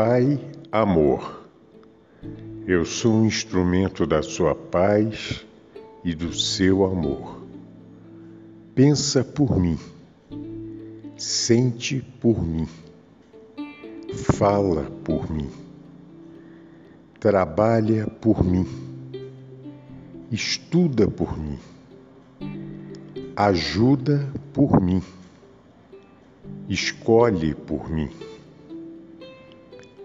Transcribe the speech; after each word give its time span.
Pai, 0.00 0.38
amor. 0.70 1.42
Eu 2.68 2.84
sou 2.84 3.14
um 3.14 3.26
instrumento 3.26 4.06
da 4.06 4.22
sua 4.22 4.54
paz 4.54 5.44
e 6.04 6.14
do 6.14 6.32
seu 6.32 6.84
amor. 6.84 7.42
Pensa 8.76 9.24
por 9.24 9.58
mim, 9.58 9.76
sente 11.16 12.00
por 12.20 12.40
mim, 12.40 12.68
fala 14.14 14.84
por 15.02 15.28
mim, 15.28 15.50
trabalha 17.18 18.06
por 18.06 18.44
mim, 18.44 18.68
estuda 20.30 21.08
por 21.08 21.36
mim, 21.36 21.58
ajuda 23.34 24.32
por 24.54 24.80
mim, 24.80 25.02
escolhe 26.68 27.52
por 27.52 27.90
mim 27.90 28.08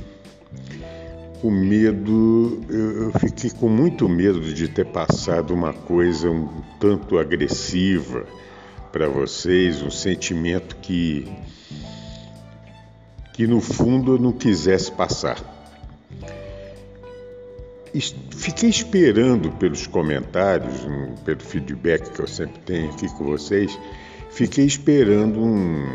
O 1.44 1.52
medo, 1.52 2.62
eu 2.70 3.12
fiquei 3.20 3.50
com 3.50 3.68
muito 3.68 4.08
medo 4.08 4.40
de 4.40 4.70
ter 4.70 4.86
passado 4.86 5.54
uma 5.54 5.74
coisa 5.74 6.32
um 6.32 6.48
tanto 6.80 7.20
agressiva 7.20 8.26
para 8.94 9.10
vocês, 9.10 9.82
um 9.82 9.92
sentimento 9.92 10.78
que, 10.78 11.30
que 13.34 13.46
no 13.46 13.60
fundo 13.60 14.14
eu 14.14 14.20
não 14.20 14.32
quisesse 14.32 14.90
passar 14.90 15.55
fiquei 18.02 18.70
esperando 18.70 19.52
pelos 19.52 19.88
comentários, 19.88 20.88
pelo 21.24 21.40
feedback 21.40 22.12
que 22.12 22.20
eu 22.20 22.28
sempre 22.28 22.60
tenho 22.66 22.90
aqui 22.92 23.08
com 23.10 23.26
vocês, 23.26 23.78
fiquei 24.32 24.66
esperando 24.66 25.40
um. 25.40 25.86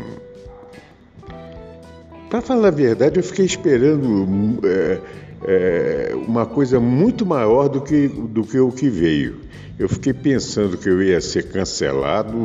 Para 2.29 2.41
falar 2.41 2.69
a 2.69 2.71
verdade, 2.71 3.19
eu 3.19 3.23
fiquei 3.23 3.45
esperando 3.45 4.59
é, 4.65 5.01
é, 5.43 6.15
uma 6.15 6.45
coisa 6.45 6.79
muito 6.79 7.25
maior 7.25 7.67
do 7.67 7.81
que, 7.81 8.07
do 8.07 8.43
que 8.43 8.57
o 8.57 8.71
que 8.71 8.89
veio. 8.89 9.41
Eu 9.77 9.89
fiquei 9.89 10.13
pensando 10.13 10.77
que 10.77 10.87
eu 10.87 11.01
ia 11.03 11.19
ser 11.19 11.49
cancelado 11.49 12.37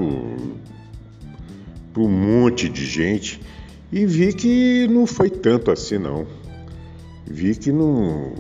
por 1.93 2.03
um 2.03 2.11
monte 2.11 2.69
de 2.69 2.85
gente 2.85 3.41
e 3.93 4.05
vi 4.05 4.33
que 4.33 4.89
não 4.89 5.07
foi 5.07 5.31
tanto 5.31 5.71
assim, 5.71 5.99
não. 5.99 6.27
Vi 7.25 7.55
que 7.55 7.71
não 7.71 8.33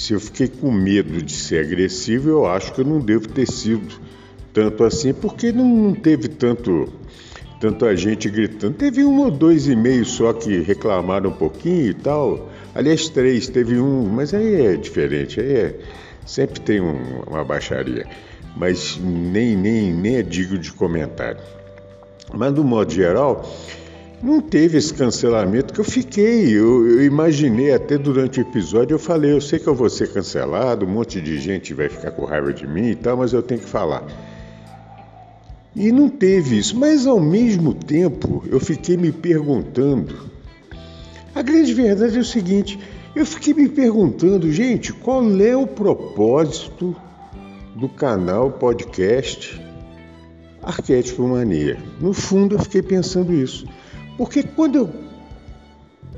se 0.00 0.14
eu 0.14 0.20
fiquei 0.20 0.48
com 0.48 0.72
medo 0.72 1.20
de 1.20 1.30
ser 1.30 1.62
agressivo, 1.62 2.30
eu 2.30 2.46
acho 2.46 2.72
que 2.72 2.80
eu 2.80 2.86
não 2.86 3.00
devo 3.00 3.28
ter 3.28 3.46
sido 3.46 4.00
tanto 4.50 4.82
assim, 4.82 5.12
porque 5.12 5.52
não 5.52 5.94
teve 5.94 6.26
tanto 6.26 6.90
tanta 7.60 7.94
gente 7.94 8.30
gritando. 8.30 8.72
Teve 8.72 9.04
um 9.04 9.20
ou 9.20 9.30
dois 9.30 9.68
e-mails 9.68 10.08
só 10.12 10.32
que 10.32 10.60
reclamaram 10.60 11.28
um 11.28 11.34
pouquinho 11.34 11.90
e 11.90 11.92
tal. 11.92 12.48
Aliás, 12.74 13.10
três, 13.10 13.46
teve 13.48 13.78
um, 13.78 14.08
mas 14.08 14.32
aí 14.32 14.68
é 14.68 14.74
diferente, 14.74 15.38
aí 15.38 15.52
é, 15.52 15.78
sempre 16.24 16.60
tem 16.60 16.80
um, 16.80 17.20
uma 17.26 17.44
baixaria. 17.44 18.06
Mas 18.56 18.98
nem, 18.98 19.54
nem, 19.54 19.92
nem 19.92 20.16
é 20.16 20.22
digno 20.22 20.56
de 20.56 20.72
comentário. 20.72 21.42
Mas, 22.32 22.54
do 22.54 22.64
modo 22.64 22.90
geral, 22.90 23.46
não 24.22 24.40
teve 24.40 24.76
esse 24.76 24.92
cancelamento 24.92 25.72
que 25.72 25.80
eu 25.80 25.84
fiquei. 25.84 26.50
Eu, 26.50 26.86
eu, 26.86 27.04
imaginei 27.04 27.72
até 27.72 27.96
durante 27.96 28.40
o 28.40 28.42
episódio, 28.42 28.94
eu 28.94 28.98
falei, 28.98 29.32
eu 29.32 29.40
sei 29.40 29.58
que 29.58 29.66
eu 29.66 29.74
vou 29.74 29.88
ser 29.88 30.12
cancelado, 30.12 30.84
um 30.84 30.90
monte 30.90 31.20
de 31.20 31.38
gente 31.38 31.72
vai 31.72 31.88
ficar 31.88 32.10
com 32.10 32.24
raiva 32.24 32.52
de 32.52 32.66
mim 32.66 32.90
e 32.90 32.94
tal, 32.94 33.16
mas 33.16 33.32
eu 33.32 33.42
tenho 33.42 33.60
que 33.60 33.66
falar. 33.66 34.04
E 35.74 35.92
não 35.92 36.08
teve 36.08 36.58
isso, 36.58 36.76
mas 36.76 37.06
ao 37.06 37.20
mesmo 37.20 37.72
tempo 37.72 38.44
eu 38.50 38.60
fiquei 38.60 38.96
me 38.96 39.12
perguntando. 39.12 40.30
A 41.34 41.42
grande 41.42 41.72
verdade 41.72 42.16
é 42.16 42.20
o 42.20 42.24
seguinte: 42.24 42.78
eu 43.14 43.24
fiquei 43.24 43.54
me 43.54 43.68
perguntando, 43.68 44.50
gente, 44.52 44.92
qual 44.92 45.22
é 45.40 45.56
o 45.56 45.66
propósito 45.66 46.94
do 47.76 47.88
canal 47.88 48.50
podcast 48.50 49.60
Arquétipo 50.62 51.26
Mania? 51.26 51.78
No 52.00 52.12
fundo, 52.12 52.56
eu 52.56 52.58
fiquei 52.58 52.82
pensando 52.82 53.32
isso. 53.32 53.66
Porque 54.20 54.42
quando 54.42 54.92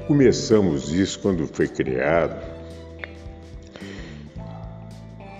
começamos 0.08 0.92
isso, 0.92 1.20
quando 1.20 1.46
foi 1.46 1.68
criado, 1.68 2.36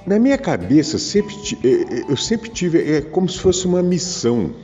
na 0.06 0.16
minha 0.16 0.38
cabeça 0.38 0.96
sempre, 0.96 1.34
eh, 1.64 1.66
eh, 1.66 2.04
eu 2.08 2.16
sempre 2.16 2.50
tive 2.50 2.98
é 2.98 3.00
como 3.00 3.28
se 3.28 3.40
fosse 3.40 3.66
uma 3.66 3.82
missão. 3.82 4.54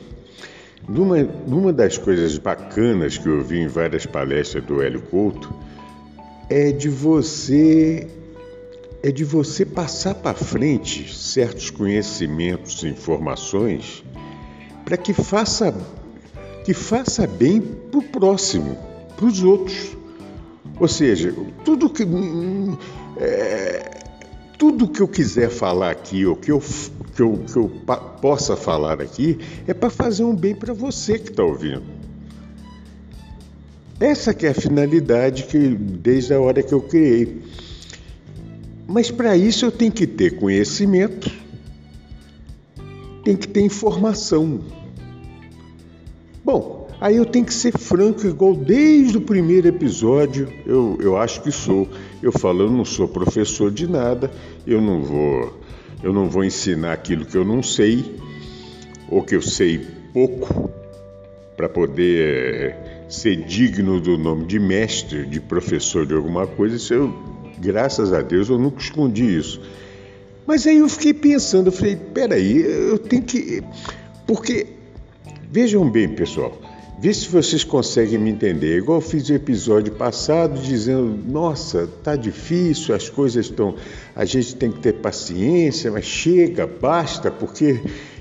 Numa, 0.87 1.21
numa 1.23 1.73
das 1.73 1.97
coisas 1.97 2.37
bacanas 2.37 3.17
que 3.17 3.27
eu 3.27 3.43
vi 3.43 3.59
em 3.59 3.67
várias 3.67 4.05
palestras 4.05 4.63
do 4.63 4.81
Hélio 4.81 5.01
Couto 5.01 5.53
é 6.49 6.71
de 6.71 6.87
você 6.87 8.07
é 9.03 9.11
de 9.11 9.25
você 9.25 9.65
passar 9.65 10.15
para 10.15 10.37
frente 10.37 11.13
certos 11.13 11.69
conhecimentos, 11.69 12.81
informações, 12.85 14.05
para 14.85 14.95
que 14.95 15.11
faça 15.11 15.75
que 16.69 16.73
faça 16.75 17.25
bem 17.25 17.59
para 17.59 17.99
o 17.99 18.03
próximo, 18.03 18.77
para 19.17 19.25
os 19.25 19.41
outros. 19.41 19.97
Ou 20.79 20.87
seja, 20.87 21.33
tudo 21.65 21.89
que, 21.89 22.05
é, 23.17 23.89
tudo 24.55 24.87
que 24.87 25.01
eu 25.01 25.07
quiser 25.07 25.49
falar 25.49 25.89
aqui, 25.89 26.27
ou 26.27 26.35
que 26.35 26.51
eu, 26.51 26.61
que 27.15 27.21
eu, 27.23 27.43
que 27.51 27.57
eu 27.57 27.71
possa 28.21 28.55
falar 28.55 29.01
aqui, 29.01 29.39
é 29.65 29.73
para 29.73 29.89
fazer 29.89 30.23
um 30.23 30.35
bem 30.35 30.53
para 30.53 30.71
você 30.71 31.17
que 31.17 31.31
está 31.31 31.43
ouvindo. 31.43 31.81
Essa 33.99 34.31
que 34.31 34.45
é 34.45 34.51
a 34.51 34.53
finalidade 34.53 35.45
que 35.45 35.69
desde 35.69 36.35
a 36.35 36.39
hora 36.39 36.61
que 36.61 36.71
eu 36.71 36.81
criei. 36.81 37.41
Mas 38.87 39.09
para 39.09 39.35
isso 39.35 39.65
eu 39.65 39.71
tenho 39.71 39.91
que 39.91 40.05
ter 40.05 40.37
conhecimento, 40.37 41.31
tem 43.23 43.35
que 43.35 43.47
ter 43.47 43.61
informação. 43.61 44.61
Bom, 46.49 46.79
Aí 46.99 47.15
eu 47.15 47.25
tenho 47.25 47.45
que 47.45 47.53
ser 47.53 47.77
franco, 47.77 48.25
igual 48.25 48.55
desde 48.55 49.17
o 49.17 49.21
primeiro 49.21 49.67
episódio, 49.67 50.51
eu, 50.65 50.97
eu 50.99 51.15
acho 51.15 51.43
que 51.43 51.51
sou. 51.51 51.87
Eu 52.23 52.31
falo, 52.31 52.63
eu 52.63 52.71
não 52.71 52.83
sou 52.83 53.07
professor 53.07 53.69
de 53.71 53.87
nada, 53.87 54.31
eu 54.65 54.81
não 54.81 55.03
vou, 55.03 55.61
eu 56.01 56.11
não 56.11 56.27
vou 56.27 56.43
ensinar 56.43 56.91
aquilo 56.91 57.23
que 57.23 57.37
eu 57.37 57.45
não 57.45 57.61
sei, 57.61 58.03
ou 59.07 59.21
que 59.21 59.35
eu 59.35 59.43
sei 59.43 59.85
pouco, 60.11 60.71
para 61.55 61.69
poder 61.69 62.75
ser 63.07 63.45
digno 63.45 64.01
do 64.01 64.17
nome 64.17 64.45
de 64.45 64.59
mestre, 64.59 65.27
de 65.27 65.39
professor 65.39 66.03
de 66.03 66.15
alguma 66.15 66.47
coisa. 66.47 66.77
Isso 66.77 66.95
eu, 66.95 67.13
graças 67.59 68.11
a 68.11 68.23
Deus, 68.23 68.49
eu 68.49 68.57
nunca 68.57 68.81
escondi 68.81 69.37
isso. 69.37 69.61
Mas 70.47 70.65
aí 70.65 70.79
eu 70.79 70.89
fiquei 70.89 71.13
pensando, 71.13 71.67
eu 71.67 71.71
falei, 71.71 71.95
peraí, 71.95 72.59
eu 72.59 72.97
tenho 72.97 73.21
que. 73.21 73.63
Porque, 74.25 74.78
vejam 75.49 75.89
bem, 75.89 76.09
pessoal, 76.09 76.57
Vê 77.01 77.13
se 77.13 77.29
vocês 77.29 77.63
conseguem 77.63 78.19
me 78.19 78.29
entender. 78.29 78.77
Igual 78.77 78.97
eu 78.97 79.01
fiz 79.01 79.29
o 79.29 79.33
episódio 79.33 79.93
passado 79.93 80.59
dizendo: 80.59 81.17
nossa, 81.25 81.87
tá 82.03 82.13
difícil, 82.17 82.93
as 82.93 83.07
coisas 83.07 83.45
estão. 83.45 83.75
A 84.13 84.25
gente 84.25 84.53
tem 84.55 84.69
que 84.69 84.79
ter 84.79 84.95
paciência, 84.95 85.89
mas 85.89 86.03
chega, 86.03 86.67
basta, 86.67 87.31
porque 87.31 87.79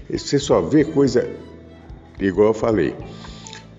você 0.08 0.38
só 0.38 0.60
vê 0.60 0.84
coisa. 0.84 1.28
Igual 2.20 2.48
eu 2.48 2.54
falei, 2.54 2.94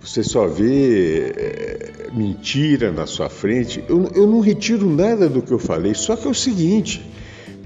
você 0.02 0.22
só 0.22 0.48
vê 0.48 1.30
é, 1.30 2.10
mentira 2.14 2.92
na 2.92 3.08
sua 3.08 3.30
frente. 3.30 3.82
Eu, 3.88 4.12
eu 4.14 4.28
não 4.28 4.42
retiro 4.42 4.90
nada 4.90 5.30
do 5.30 5.42
que 5.42 5.52
eu 5.54 5.60
falei, 5.60 5.94
só 5.94 6.18
que 6.18 6.28
é 6.28 6.30
o 6.30 6.36
seguinte: 6.36 7.10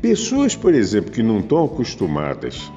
pessoas, 0.04 0.56
por 0.56 0.76
exemplo, 0.76 1.12
que 1.12 1.24
não 1.24 1.40
estão 1.40 1.66
acostumadas 1.66 2.72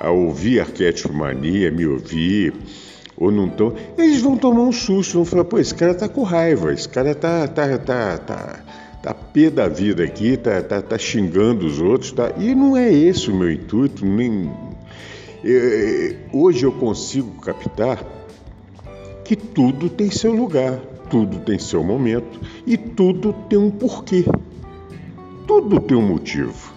a 0.00 0.10
ouvir 0.10 0.60
arquétipo 0.60 1.12
mania, 1.12 1.70
me 1.70 1.86
ouvir 1.86 2.54
ou 3.16 3.30
não 3.30 3.48
estão, 3.48 3.74
eles 3.98 4.22
vão 4.22 4.34
tomar 4.34 4.62
um 4.62 4.72
susto, 4.72 5.12
vão 5.12 5.26
falar, 5.26 5.44
pô, 5.44 5.58
esse 5.58 5.74
cara 5.74 5.94
tá 5.94 6.08
com 6.08 6.22
raiva, 6.22 6.72
esse 6.72 6.88
cara 6.88 7.14
tá, 7.14 7.46
tá, 7.46 7.76
tá, 7.76 8.16
tá, 8.18 8.64
tá 9.02 9.14
pé 9.14 9.50
da 9.50 9.68
vida 9.68 10.02
aqui, 10.02 10.38
tá, 10.38 10.62
tá, 10.62 10.80
tá 10.80 10.96
xingando 10.96 11.66
os 11.66 11.78
outros, 11.78 12.12
tá? 12.12 12.32
E 12.38 12.54
não 12.54 12.74
é 12.74 12.90
esse 12.90 13.30
o 13.30 13.34
meu 13.36 13.52
intuito, 13.52 14.06
nem... 14.06 14.50
Eu, 15.44 16.16
hoje 16.32 16.64
eu 16.64 16.72
consigo 16.72 17.30
captar 17.42 18.02
que 19.22 19.36
tudo 19.36 19.90
tem 19.90 20.10
seu 20.10 20.32
lugar, 20.32 20.78
tudo 21.10 21.40
tem 21.40 21.58
seu 21.58 21.84
momento 21.84 22.40
e 22.66 22.76
tudo 22.76 23.34
tem 23.48 23.58
um 23.58 23.70
porquê. 23.70 24.24
Tudo 25.46 25.78
tem 25.80 25.96
um 25.96 26.06
motivo. 26.06 26.69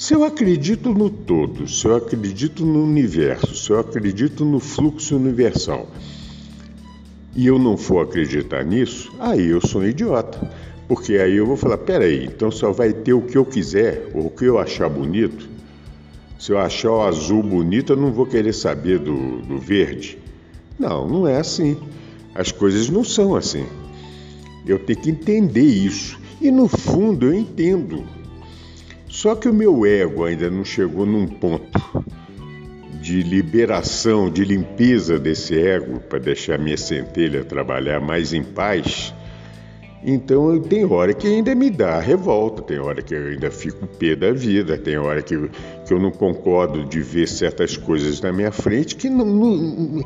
Se 0.00 0.14
eu 0.14 0.24
acredito 0.24 0.94
no 0.94 1.10
todo, 1.10 1.68
se 1.68 1.86
eu 1.86 1.94
acredito 1.94 2.64
no 2.64 2.84
universo, 2.84 3.54
se 3.54 3.68
eu 3.68 3.78
acredito 3.78 4.46
no 4.46 4.58
fluxo 4.58 5.14
universal 5.14 5.86
e 7.36 7.46
eu 7.46 7.58
não 7.58 7.76
for 7.76 8.06
acreditar 8.06 8.64
nisso, 8.64 9.12
aí 9.18 9.48
eu 9.48 9.60
sou 9.60 9.82
um 9.82 9.86
idiota. 9.86 10.50
Porque 10.88 11.16
aí 11.16 11.36
eu 11.36 11.44
vou 11.44 11.54
falar: 11.54 11.76
peraí, 11.76 12.24
então 12.24 12.50
só 12.50 12.72
vai 12.72 12.94
ter 12.94 13.12
o 13.12 13.20
que 13.20 13.36
eu 13.36 13.44
quiser, 13.44 14.10
ou 14.14 14.28
o 14.28 14.30
que 14.30 14.46
eu 14.46 14.58
achar 14.58 14.88
bonito. 14.88 15.46
Se 16.38 16.50
eu 16.50 16.58
achar 16.58 16.92
o 16.92 17.02
azul 17.02 17.42
bonito, 17.42 17.92
eu 17.92 17.96
não 17.98 18.10
vou 18.10 18.24
querer 18.24 18.54
saber 18.54 18.98
do, 19.00 19.42
do 19.42 19.58
verde. 19.58 20.16
Não, 20.78 21.06
não 21.06 21.28
é 21.28 21.36
assim. 21.36 21.76
As 22.34 22.50
coisas 22.50 22.88
não 22.88 23.04
são 23.04 23.36
assim. 23.36 23.66
Eu 24.66 24.78
tenho 24.78 24.98
que 24.98 25.10
entender 25.10 25.60
isso. 25.60 26.18
E 26.40 26.50
no 26.50 26.68
fundo 26.68 27.26
eu 27.26 27.34
entendo. 27.34 28.02
Só 29.10 29.34
que 29.34 29.48
o 29.48 29.52
meu 29.52 29.84
ego 29.84 30.24
ainda 30.24 30.48
não 30.48 30.64
chegou 30.64 31.04
num 31.04 31.26
ponto 31.26 32.06
de 33.02 33.22
liberação, 33.24 34.30
de 34.30 34.44
limpeza 34.44 35.18
desse 35.18 35.58
ego 35.58 35.98
para 35.98 36.20
deixar 36.20 36.58
minha 36.60 36.76
centelha 36.76 37.44
trabalhar 37.44 38.00
mais 38.00 38.32
em 38.32 38.44
paz. 38.44 39.12
Então 40.04 40.60
tem 40.60 40.84
hora 40.84 41.12
que 41.12 41.26
ainda 41.26 41.54
me 41.56 41.70
dá 41.70 41.98
revolta, 41.98 42.62
tem 42.62 42.78
hora 42.78 43.02
que 43.02 43.12
eu 43.12 43.26
ainda 43.26 43.50
fico 43.50 43.84
pé 43.84 44.14
da 44.14 44.30
vida, 44.30 44.78
tem 44.78 44.96
hora 44.96 45.20
que, 45.20 45.36
que 45.86 45.92
eu 45.92 45.98
não 45.98 46.12
concordo 46.12 46.84
de 46.84 47.00
ver 47.00 47.26
certas 47.26 47.76
coisas 47.76 48.20
na 48.20 48.32
minha 48.32 48.52
frente 48.52 48.94
que 48.94 49.10
não. 49.10 49.26
não 49.26 50.04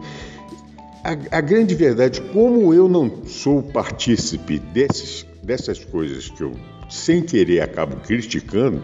a, 1.04 1.38
a, 1.38 1.40
grande 1.42 1.74
verdade, 1.74 2.22
como 2.32 2.72
eu 2.72 2.88
não 2.88 3.26
sou 3.26 3.62
partícipe 3.62 4.58
desses, 4.58 5.26
dessas 5.42 5.84
coisas 5.84 6.30
que 6.30 6.42
eu 6.42 6.52
sem 6.88 7.22
querer 7.22 7.60
acabo 7.60 7.96
criticando, 7.96 8.82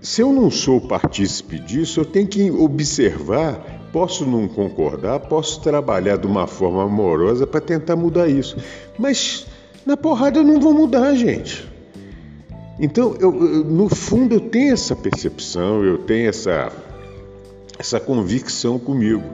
se 0.00 0.22
eu 0.22 0.32
não 0.32 0.50
sou 0.50 0.80
partícipe 0.80 1.58
disso, 1.58 2.00
eu 2.00 2.04
tenho 2.04 2.26
que 2.26 2.50
observar. 2.50 3.76
Posso 3.92 4.24
não 4.24 4.46
concordar, 4.46 5.20
posso 5.20 5.60
trabalhar 5.60 6.16
de 6.16 6.26
uma 6.26 6.46
forma 6.46 6.84
amorosa 6.84 7.46
para 7.46 7.60
tentar 7.60 7.96
mudar 7.96 8.28
isso. 8.28 8.56
Mas 8.98 9.46
na 9.84 9.96
porrada 9.96 10.38
eu 10.38 10.44
não 10.44 10.60
vou 10.60 10.72
mudar, 10.72 11.14
gente. 11.14 11.66
Então, 12.78 13.16
eu, 13.18 13.34
eu, 13.34 13.64
no 13.64 13.88
fundo, 13.88 14.34
eu 14.34 14.40
tenho 14.40 14.72
essa 14.72 14.94
percepção, 14.94 15.84
eu 15.84 15.98
tenho 15.98 16.28
essa, 16.28 16.70
essa 17.78 17.98
convicção 17.98 18.78
comigo. 18.78 19.24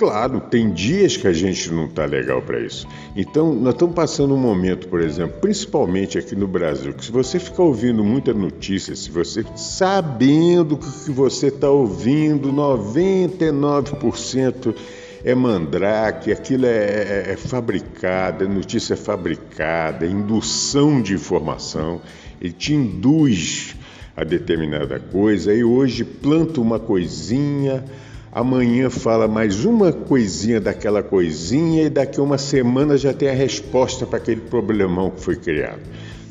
Claro, 0.00 0.40
tem 0.40 0.72
dias 0.72 1.16
que 1.18 1.26
a 1.26 1.32
gente 1.34 1.70
não 1.70 1.84
está 1.84 2.06
legal 2.06 2.40
para 2.40 2.58
isso. 2.58 2.88
Então, 3.14 3.52
nós 3.52 3.74
estamos 3.74 3.94
passando 3.94 4.32
um 4.32 4.38
momento, 4.38 4.88
por 4.88 4.98
exemplo, 4.98 5.38
principalmente 5.42 6.16
aqui 6.16 6.34
no 6.34 6.48
Brasil, 6.48 6.94
que 6.94 7.04
se 7.04 7.12
você 7.12 7.38
ficar 7.38 7.64
ouvindo 7.64 8.02
muita 8.02 8.32
notícia, 8.32 8.96
se 8.96 9.10
você 9.10 9.44
sabendo 9.54 10.78
que 10.78 10.88
o 10.88 10.92
que 11.04 11.10
você 11.10 11.48
está 11.48 11.68
ouvindo, 11.68 12.50
99% 12.50 14.74
é 15.22 15.34
mandrake, 15.34 16.32
aquilo 16.32 16.64
é, 16.64 16.70
é, 16.70 17.32
é 17.32 17.36
fabricado, 17.36 18.44
é 18.44 18.48
notícia 18.48 18.96
fabricada, 18.96 20.06
é 20.06 20.08
indução 20.08 21.02
de 21.02 21.12
informação, 21.12 22.00
ele 22.40 22.54
te 22.54 22.72
induz 22.72 23.76
a 24.16 24.24
determinada 24.24 24.98
coisa, 24.98 25.52
e 25.52 25.62
hoje 25.62 26.04
planta 26.04 26.58
uma 26.58 26.78
coisinha 26.78 27.84
amanhã 28.32 28.88
fala 28.88 29.26
mais 29.26 29.64
uma 29.64 29.92
coisinha 29.92 30.60
daquela 30.60 31.02
coisinha 31.02 31.84
e 31.84 31.90
daqui 31.90 32.20
a 32.20 32.22
uma 32.22 32.38
semana 32.38 32.96
já 32.96 33.12
tem 33.12 33.28
a 33.28 33.34
resposta 33.34 34.06
para 34.06 34.18
aquele 34.18 34.40
problemão 34.40 35.10
que 35.10 35.20
foi 35.20 35.36
criado. 35.36 35.80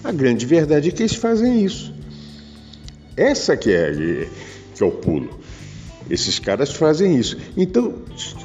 A 0.04 0.12
grande 0.12 0.46
verdade 0.46 0.90
é 0.90 0.92
que 0.92 1.04
eles 1.04 1.16
fazem 1.16 1.64
isso. 1.64 1.94
Essa 3.18 3.58
que 3.58 3.72
é, 3.72 4.28
que 4.74 4.82
é 4.82 4.86
o 4.86 4.92
pulo. 4.92 5.40
Esses 6.10 6.40
caras 6.40 6.72
fazem 6.72 7.18
isso. 7.18 7.38
Então, 7.56 7.94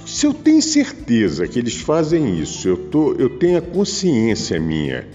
se 0.05 0.27
eu 0.27 0.35
tenho 0.35 0.61
certeza 0.61 1.47
que 1.47 1.59
eles 1.59 1.77
fazem 1.77 2.39
isso, 2.41 2.69
eu, 2.69 2.77
tô, 2.77 3.15
eu 3.15 3.31
tenho 3.31 3.59
a 3.59 3.63
consciência 3.63 4.61
minha 4.61 5.07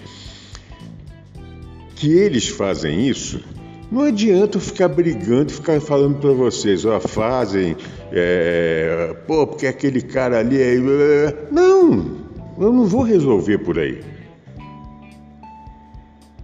que 1.95 2.09
eles 2.13 2.47
fazem 2.47 3.07
isso, 3.07 3.43
não 3.91 4.03
adianta 4.03 4.57
eu 4.57 4.61
ficar 4.61 4.87
brigando, 4.87 5.51
ficar 5.51 5.81
falando 5.81 6.19
para 6.19 6.31
vocês, 6.31 6.85
ó, 6.85 6.99
fazem, 6.99 7.75
é, 8.11 9.15
pô, 9.25 9.47
porque 9.47 9.65
aquele 9.65 10.01
cara 10.01 10.39
ali 10.39 10.61
é. 10.61 11.47
Não, 11.51 12.17
eu 12.59 12.71
não 12.71 12.85
vou 12.85 13.01
resolver 13.01 13.57
por 13.59 13.79
aí. 13.79 14.03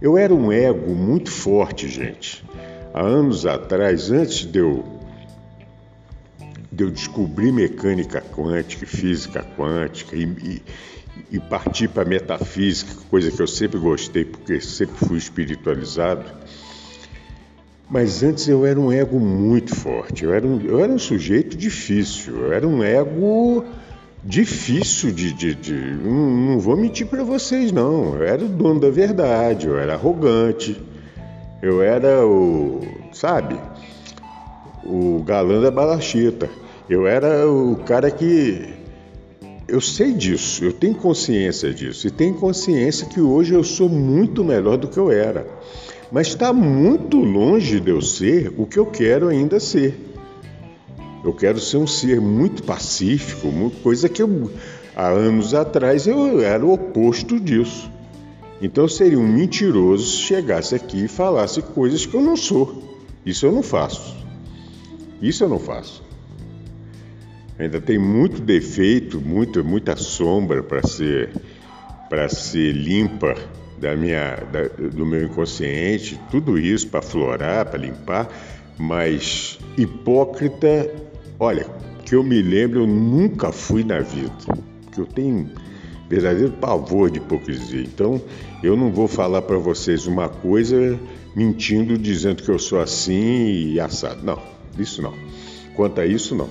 Eu 0.02 0.18
era 0.18 0.34
um 0.34 0.50
ego 0.50 0.94
muito 0.94 1.30
forte, 1.30 1.88
gente. 1.88 2.44
Há 2.92 3.00
anos 3.00 3.46
atrás, 3.46 4.10
antes 4.10 4.44
de 4.44 4.58
eu, 4.58 4.84
de 6.72 6.84
eu 6.84 6.90
descobrir 6.90 7.52
mecânica 7.52 8.20
quântica, 8.20 8.86
física 8.86 9.46
quântica 9.56 10.16
e, 10.16 10.24
e, 10.24 10.62
e 11.32 11.40
partir 11.40 11.88
para 11.88 12.04
metafísica, 12.04 12.92
coisa 13.08 13.30
que 13.30 13.40
eu 13.40 13.46
sempre 13.46 13.78
gostei 13.78 14.24
porque 14.24 14.60
sempre 14.60 14.96
fui 14.96 15.16
espiritualizado 15.16 16.24
mas 17.88 18.22
antes 18.22 18.48
eu 18.48 18.66
era 18.66 18.78
um 18.78 18.90
ego 18.90 19.20
muito 19.20 19.74
forte, 19.74 20.24
eu 20.24 20.34
era 20.34 20.46
um, 20.46 20.60
eu 20.60 20.80
era 20.80 20.92
um 20.92 20.98
sujeito 20.98 21.56
difícil, 21.56 22.36
eu 22.36 22.52
era 22.52 22.66
um 22.66 22.82
ego 22.82 23.64
difícil 24.26 25.12
de. 25.12 25.32
de, 25.32 25.54
de 25.54 25.72
não, 25.72 26.30
não, 26.30 26.58
vou 26.58 26.76
mentir 26.76 27.06
para 27.06 27.22
vocês, 27.22 27.70
não. 27.70 28.16
Eu 28.16 28.24
era 28.24 28.44
o 28.44 28.48
dono 28.48 28.80
da 28.80 28.90
verdade, 28.90 29.68
eu 29.68 29.78
era 29.78 29.94
arrogante, 29.94 30.76
eu 31.62 31.80
era 31.80 32.26
o. 32.26 32.80
sabe? 33.12 33.56
O 34.84 35.22
galã 35.22 35.60
da 35.60 35.70
balacheta. 35.70 36.48
Eu 36.88 37.06
era 37.06 37.48
o 37.48 37.76
cara 37.76 38.10
que. 38.10 38.74
Eu 39.68 39.80
sei 39.80 40.12
disso, 40.12 40.64
eu 40.64 40.72
tenho 40.72 40.94
consciência 40.94 41.72
disso. 41.74 42.06
E 42.06 42.10
tenho 42.10 42.34
consciência 42.34 43.06
que 43.06 43.20
hoje 43.20 43.52
eu 43.52 43.64
sou 43.64 43.88
muito 43.88 44.44
melhor 44.44 44.76
do 44.76 44.86
que 44.86 44.96
eu 44.96 45.10
era 45.10 45.44
mas 46.10 46.28
está 46.28 46.52
muito 46.52 47.18
longe 47.18 47.80
de 47.80 47.90
eu 47.90 48.00
ser 48.00 48.52
o 48.56 48.66
que 48.66 48.78
eu 48.78 48.86
quero 48.86 49.28
ainda 49.28 49.58
ser. 49.58 49.98
Eu 51.24 51.32
quero 51.32 51.58
ser 51.58 51.78
um 51.78 51.86
ser 51.86 52.20
muito 52.20 52.62
pacífico, 52.62 53.50
coisa 53.82 54.08
que 54.08 54.22
eu, 54.22 54.50
há 54.94 55.08
anos 55.08 55.54
atrás 55.54 56.06
eu 56.06 56.40
era 56.40 56.64
o 56.64 56.72
oposto 56.72 57.40
disso. 57.40 57.90
Então 58.62 58.88
seria 58.88 59.18
um 59.18 59.26
mentiroso 59.26 60.06
se 60.06 60.18
chegasse 60.18 60.74
aqui 60.74 61.04
e 61.04 61.08
falasse 61.08 61.60
coisas 61.60 62.06
que 62.06 62.14
eu 62.14 62.22
não 62.22 62.36
sou. 62.36 62.82
Isso 63.24 63.44
eu 63.44 63.52
não 63.52 63.62
faço. 63.62 64.16
Isso 65.20 65.42
eu 65.42 65.48
não 65.48 65.58
faço. 65.58 66.02
Ainda 67.58 67.80
tem 67.80 67.98
muito 67.98 68.40
defeito, 68.40 69.20
muita, 69.20 69.62
muita 69.62 69.96
sombra 69.96 70.62
para 70.62 70.86
ser, 70.86 71.30
para 72.08 72.28
ser 72.28 72.72
limpa 72.72 73.34
da 73.78 73.94
minha, 73.96 74.36
da, 74.52 74.68
do 74.88 75.04
meu 75.04 75.24
inconsciente, 75.24 76.20
tudo 76.30 76.58
isso 76.58 76.88
para 76.88 77.02
florar, 77.02 77.66
para 77.66 77.78
limpar, 77.78 78.28
mas 78.78 79.58
hipócrita, 79.76 80.90
olha, 81.38 81.66
que 82.04 82.14
eu 82.14 82.22
me 82.22 82.40
lembro, 82.40 82.80
eu 82.80 82.86
nunca 82.86 83.52
fui 83.52 83.84
na 83.84 84.00
vida, 84.00 84.32
que 84.92 85.00
eu 85.00 85.06
tenho 85.06 85.50
verdadeiro 86.08 86.52
pavor 86.52 87.10
de 87.10 87.18
hipocrisia. 87.18 87.82
Então, 87.82 88.20
eu 88.62 88.76
não 88.76 88.92
vou 88.92 89.08
falar 89.08 89.42
para 89.42 89.58
vocês 89.58 90.06
uma 90.06 90.28
coisa 90.28 90.98
mentindo, 91.34 91.98
dizendo 91.98 92.42
que 92.42 92.48
eu 92.48 92.58
sou 92.58 92.80
assim 92.80 93.72
e 93.72 93.80
assado. 93.80 94.24
Não, 94.24 94.40
isso 94.78 95.02
não. 95.02 95.12
Quanto 95.74 96.00
a 96.00 96.06
isso, 96.06 96.34
não. 96.34 96.48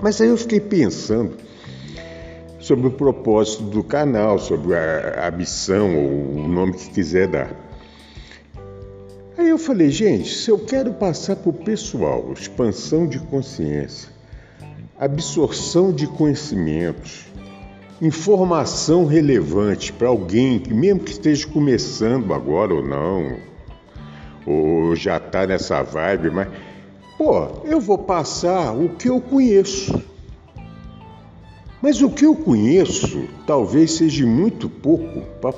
Mas 0.00 0.20
aí 0.20 0.28
eu 0.28 0.36
fiquei 0.36 0.60
pensando 0.60 1.34
sobre 2.58 2.88
o 2.88 2.90
propósito 2.90 3.62
do 3.64 3.82
canal, 3.82 4.38
sobre 4.38 4.74
a, 4.74 5.28
a 5.28 5.30
missão 5.30 5.96
ou 5.96 6.44
o 6.44 6.48
nome 6.48 6.72
que 6.72 6.90
quiser 6.90 7.28
dar. 7.28 7.50
Aí 9.36 9.48
eu 9.48 9.58
falei, 9.58 9.90
gente, 9.90 10.28
se 10.34 10.50
eu 10.50 10.58
quero 10.58 10.92
passar 10.92 11.36
para 11.36 11.50
o 11.50 11.52
pessoal 11.52 12.32
expansão 12.32 13.06
de 13.06 13.18
consciência, 13.18 14.10
absorção 14.98 15.92
de 15.92 16.06
conhecimentos, 16.06 17.26
informação 18.02 19.04
relevante 19.04 19.92
para 19.92 20.08
alguém 20.08 20.62
mesmo 20.68 21.00
que 21.00 21.12
esteja 21.12 21.46
começando 21.46 22.34
agora 22.34 22.74
ou 22.74 22.84
não, 22.84 23.36
ou 24.44 24.96
já 24.96 25.18
está 25.18 25.46
nessa 25.46 25.82
vibe, 25.82 26.30
mas 26.30 26.48
Pô, 27.18 27.48
eu 27.64 27.80
vou 27.80 27.98
passar 27.98 28.72
o 28.72 28.90
que 28.90 29.08
eu 29.08 29.20
conheço. 29.20 30.00
Mas 31.80 32.02
o 32.02 32.10
que 32.10 32.24
eu 32.24 32.34
conheço 32.34 33.28
talvez 33.46 33.92
seja 33.92 34.26
muito 34.26 34.68
pouco 34.68 35.20
para 35.40 35.54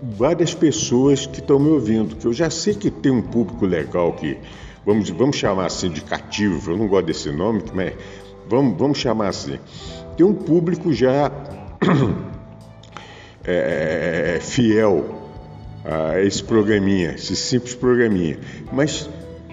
várias 0.00 0.54
pessoas 0.54 1.26
que 1.26 1.40
estão 1.40 1.58
me 1.58 1.68
ouvindo, 1.70 2.16
que 2.16 2.26
eu 2.26 2.32
já 2.32 2.50
sei 2.50 2.74
que 2.74 2.90
tem 2.90 3.10
um 3.10 3.22
público 3.22 3.66
legal 3.66 4.12
que, 4.12 4.36
vamos, 4.84 5.10
vamos 5.10 5.36
chamar 5.36 5.66
assim 5.66 5.90
de 5.90 6.00
cativo, 6.02 6.70
eu 6.70 6.76
não 6.76 6.86
gosto 6.86 7.06
desse 7.06 7.30
nome, 7.32 7.62
mas 7.74 7.94
vamos, 8.48 8.78
vamos 8.78 8.98
chamar 8.98 9.28
assim. 9.28 9.58
Tem 10.16 10.24
um 10.24 10.34
público 10.34 10.92
já 10.92 11.32
é, 13.44 14.38
fiel 14.40 15.04
a 15.84 16.20
esse 16.20 16.42
programinha, 16.42 17.12
esse 17.12 17.34
simples 17.34 17.74
programinha. 17.74 18.38
Mas 18.72 19.08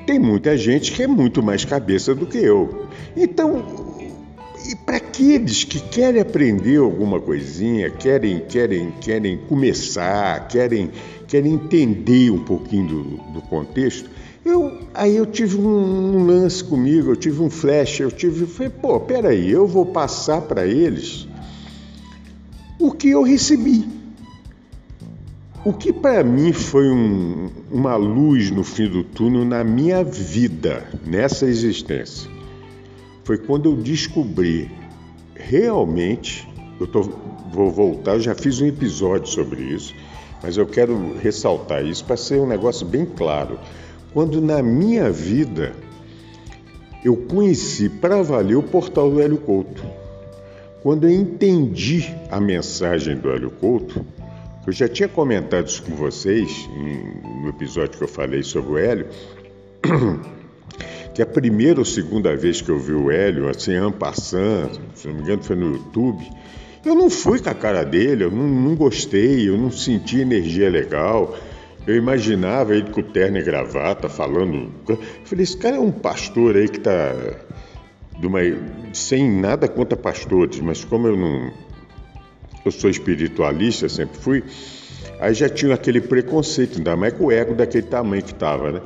tem 0.05 0.19
muita 0.19 0.57
gente 0.57 0.91
que 0.91 1.03
é 1.03 1.07
muito 1.07 1.41
mais 1.41 1.65
cabeça 1.65 2.13
do 2.13 2.25
que 2.25 2.37
eu. 2.37 2.87
Então, 3.15 3.82
e 4.65 4.75
para 4.75 4.97
aqueles 4.97 5.63
que 5.63 5.79
querem 5.79 6.21
aprender 6.21 6.77
alguma 6.77 7.19
coisinha, 7.19 7.89
querem, 7.89 8.39
querem, 8.39 8.91
querem 9.01 9.37
começar, 9.37 10.47
querem, 10.47 10.89
querem 11.27 11.53
entender 11.53 12.31
um 12.31 12.43
pouquinho 12.43 12.87
do, 12.87 13.03
do 13.33 13.41
contexto, 13.41 14.09
eu, 14.45 14.79
aí 14.93 15.15
eu 15.15 15.25
tive 15.25 15.57
um, 15.57 16.17
um, 16.17 16.25
lance 16.25 16.63
comigo, 16.63 17.11
eu 17.11 17.15
tive 17.15 17.41
um 17.41 17.49
flash, 17.49 18.01
eu 18.01 18.11
tive, 18.11 18.45
falei, 18.45 18.69
pô, 18.69 18.99
peraí, 18.99 19.49
eu 19.49 19.65
vou 19.65 19.85
passar 19.85 20.41
para 20.41 20.65
eles 20.65 21.27
o 22.77 22.91
que 22.91 23.09
eu 23.09 23.23
recebi. 23.23 23.87
O 25.65 25.71
que 25.71 25.93
para 25.93 26.25
mim 26.25 26.51
foi 26.51 26.89
um, 26.89 27.49
uma 27.71 27.95
luz 27.95 28.51
no 28.51 28.65
fim 28.65 28.89
do 28.89 29.01
túnel 29.01 29.45
na 29.45 29.63
minha 29.63 30.03
vida, 30.03 30.85
nessa 31.05 31.45
existência, 31.45 32.29
foi 33.23 33.37
quando 33.37 33.69
eu 33.69 33.75
descobri 33.75 34.69
realmente. 35.35 36.47
Eu 36.79 36.87
tô, 36.87 37.01
vou 37.51 37.71
voltar, 37.71 38.13
eu 38.13 38.21
já 38.21 38.35
fiz 38.35 38.59
um 38.59 38.65
episódio 38.65 39.27
sobre 39.27 39.61
isso, 39.61 39.93
mas 40.41 40.57
eu 40.57 40.65
quero 40.65 41.15
ressaltar 41.17 41.85
isso 41.85 42.03
para 42.03 42.17
ser 42.17 42.39
um 42.39 42.47
negócio 42.47 42.85
bem 42.85 43.05
claro. 43.05 43.59
Quando 44.13 44.41
na 44.41 44.61
minha 44.61 45.09
vida 45.11 45.73
eu 47.03 47.15
conheci 47.15 47.89
para 47.89 48.21
valer 48.21 48.55
o 48.55 48.63
portal 48.63 49.09
do 49.09 49.21
Hélio 49.21 49.37
Couto. 49.37 49.83
Quando 50.81 51.05
eu 51.05 51.11
entendi 51.11 52.13
a 52.29 52.39
mensagem 52.39 53.15
do 53.15 53.29
Hélio 53.31 53.51
Couto, 53.51 54.05
eu 54.65 54.71
já 54.71 54.87
tinha 54.87 55.09
comentado 55.09 55.67
isso 55.67 55.83
com 55.83 55.95
vocês 55.95 56.69
no 57.41 57.49
episódio 57.49 57.97
que 57.97 58.03
eu 58.03 58.07
falei 58.07 58.43
sobre 58.43 58.71
o 58.71 58.77
Hélio, 58.77 59.07
que 61.13 61.21
a 61.21 61.25
primeira 61.25 61.79
ou 61.79 61.85
segunda 61.85 62.35
vez 62.35 62.61
que 62.61 62.69
eu 62.69 62.79
vi 62.79 62.93
o 62.93 63.11
Hélio, 63.11 63.47
assim, 63.47 63.73
passando, 63.97 64.79
se 64.95 65.07
não 65.07 65.15
me 65.15 65.21
engano 65.21 65.43
foi 65.43 65.55
no 65.55 65.73
YouTube, 65.73 66.27
eu 66.83 66.95
não 66.95 67.09
fui 67.09 67.39
com 67.39 67.49
a 67.49 67.53
cara 67.53 67.83
dele, 67.83 68.25
eu 68.25 68.31
não, 68.31 68.47
não 68.47 68.75
gostei, 68.75 69.47
eu 69.47 69.57
não 69.57 69.71
senti 69.71 70.19
energia 70.19 70.69
legal. 70.69 71.37
Eu 71.85 71.95
imaginava 71.95 72.75
ele 72.75 72.89
com 72.91 73.01
terno 73.01 73.37
e 73.37 73.43
gravata, 73.43 74.09
falando. 74.09 74.71
Eu 74.87 74.97
falei, 75.25 75.43
esse 75.43 75.57
cara 75.57 75.77
é 75.77 75.79
um 75.79 75.91
pastor 75.91 76.55
aí 76.55 76.67
que 76.67 76.77
está. 76.77 77.13
Sem 78.93 79.29
nada 79.29 79.67
contra 79.67 79.97
pastores, 79.97 80.59
mas 80.59 80.83
como 80.85 81.07
eu 81.07 81.17
não, 81.17 81.51
eu 82.63 82.71
sou 82.71 82.89
espiritualista, 82.89 83.89
sempre 83.89 84.17
fui, 84.17 84.43
aí 85.19 85.33
já 85.33 85.49
tinha 85.49 85.73
aquele 85.73 85.99
preconceito, 85.99 86.77
ainda 86.77 86.95
mais 86.95 87.13
com 87.13 87.25
o 87.25 87.31
ego 87.31 87.53
daquele 87.53 87.87
tamanho 87.87 88.23
que 88.23 88.31
estava, 88.31 88.71
né? 88.71 88.81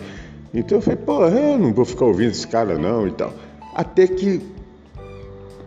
Então 0.54 0.78
eu 0.78 0.82
falei, 0.82 1.00
pô, 1.06 1.26
eu 1.28 1.58
não 1.58 1.74
vou 1.74 1.86
ficar 1.86 2.06
ouvindo 2.06 2.32
esse 2.32 2.48
cara 2.48 2.78
não 2.78 3.08
e 3.08 3.12
tal. 3.12 3.34
Até 3.74 4.08
que 4.08 4.42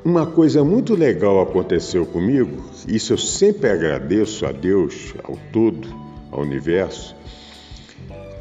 uma 0.05 0.27
coisa 0.27 0.65
muito 0.65 0.95
legal 0.95 1.43
aconteceu 1.43 2.07
comigo, 2.07 2.65
isso 2.89 3.13
eu 3.13 3.19
sempre 3.19 3.71
agradeço 3.71 4.47
a 4.47 4.53
Deus, 4.53 5.15
ao 5.23 5.37
todo, 5.53 5.89
ao 6.31 6.41
universo, 6.41 7.15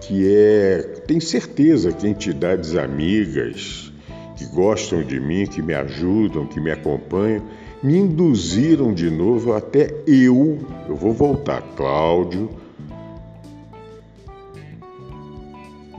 que 0.02 0.26
é, 0.26 1.02
tenho 1.06 1.22
certeza 1.22 1.92
que 1.92 2.08
entidades 2.08 2.76
amigas 2.76 3.92
que 4.36 4.46
gostam 4.46 5.04
de 5.04 5.20
mim, 5.20 5.46
que 5.46 5.62
me 5.62 5.74
ajudam, 5.74 6.48
que 6.48 6.62
me 6.62 6.72
acompanham, 6.72 7.44
me 7.84 7.98
induziram 7.98 8.94
de 8.94 9.10
novo 9.10 9.54
até 9.54 9.94
eu, 10.08 10.58
eu 10.88 10.96
vou 10.96 11.14
voltar, 11.14 11.62
Cláudio, 11.76 12.50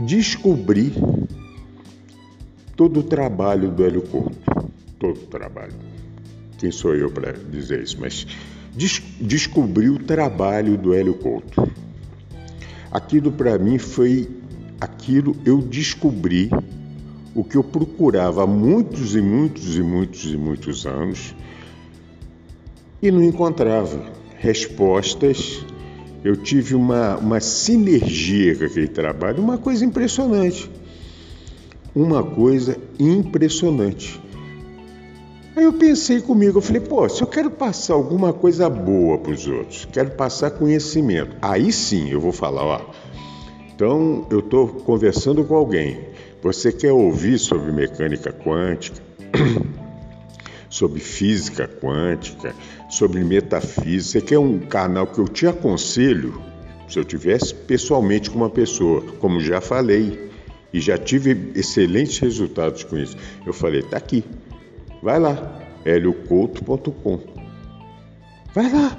descobrir 0.04 0.92
todo 2.76 3.00
o 3.00 3.02
trabalho 3.02 3.70
do 3.70 3.84
Hélio 3.84 4.02
Couto, 4.02 4.36
todo 4.98 5.16
o 5.16 5.26
trabalho. 5.26 5.74
Quem 6.58 6.70
sou 6.70 6.94
eu 6.94 7.10
para 7.10 7.32
dizer 7.32 7.82
isso? 7.82 7.98
Mas 8.00 8.26
des 8.74 9.02
descobri 9.20 9.88
o 9.88 9.98
trabalho 9.98 10.76
do 10.76 10.94
Hélio 10.94 11.14
Couto. 11.14 11.70
Aquilo 12.90 13.30
para 13.30 13.58
mim 13.58 13.78
foi 13.78 14.28
aquilo 14.80 15.36
eu 15.44 15.58
descobri 15.60 16.50
o 17.34 17.44
que 17.44 17.56
eu 17.56 17.62
procurava 17.62 18.42
há 18.42 18.46
muitos 18.46 19.14
e 19.14 19.20
muitos 19.20 19.76
e 19.76 19.82
muitos 19.82 20.32
e 20.32 20.36
muitos 20.36 20.86
anos 20.86 21.34
e 23.02 23.10
não 23.10 23.22
encontrava 23.22 24.04
respostas. 24.38 25.64
Eu 26.22 26.36
tive 26.36 26.74
uma, 26.74 27.16
uma 27.16 27.40
sinergia 27.40 28.54
com 28.56 28.64
aquele 28.64 28.88
trabalho, 28.88 29.42
uma 29.42 29.56
coisa 29.56 29.84
impressionante. 29.84 30.70
Uma 31.94 32.22
coisa 32.22 32.76
impressionante. 32.98 34.20
Aí 35.56 35.64
eu 35.64 35.72
pensei 35.72 36.20
comigo, 36.20 36.58
eu 36.58 36.62
falei, 36.62 36.80
pô, 36.80 37.08
se 37.08 37.22
eu 37.22 37.26
quero 37.26 37.50
passar 37.50 37.94
alguma 37.94 38.32
coisa 38.32 38.70
boa 38.70 39.18
para 39.18 39.32
os 39.32 39.46
outros, 39.46 39.88
quero 39.90 40.12
passar 40.12 40.52
conhecimento, 40.52 41.36
aí 41.42 41.72
sim 41.72 42.08
eu 42.10 42.20
vou 42.20 42.32
falar, 42.32 42.64
ó. 42.64 42.80
Então 43.74 44.26
eu 44.30 44.38
estou 44.38 44.68
conversando 44.68 45.44
com 45.44 45.54
alguém, 45.54 45.98
você 46.42 46.70
quer 46.70 46.92
ouvir 46.92 47.38
sobre 47.38 47.72
mecânica 47.72 48.32
quântica? 48.32 49.02
sobre 50.70 51.00
física 51.00 51.68
quântica, 51.68 52.54
sobre 52.88 53.22
metafísica, 53.24 54.24
que 54.24 54.34
é 54.34 54.38
um 54.38 54.60
canal 54.60 55.06
que 55.06 55.18
eu 55.18 55.28
te 55.28 55.46
aconselho 55.46 56.40
se 56.88 56.98
eu 56.98 57.04
tivesse 57.04 57.54
pessoalmente 57.54 58.30
com 58.30 58.38
uma 58.38 58.50
pessoa, 58.50 59.00
como 59.20 59.40
já 59.40 59.60
falei, 59.60 60.30
e 60.72 60.80
já 60.80 60.98
tive 60.98 61.52
excelentes 61.54 62.18
resultados 62.18 62.84
com 62.84 62.96
isso. 62.96 63.16
Eu 63.46 63.52
falei, 63.52 63.82
tá 63.82 63.96
aqui, 63.96 64.24
vai 65.02 65.18
lá, 65.18 65.60
heliocouto.com. 65.84 67.20
Vai 68.52 68.72
lá, 68.72 68.98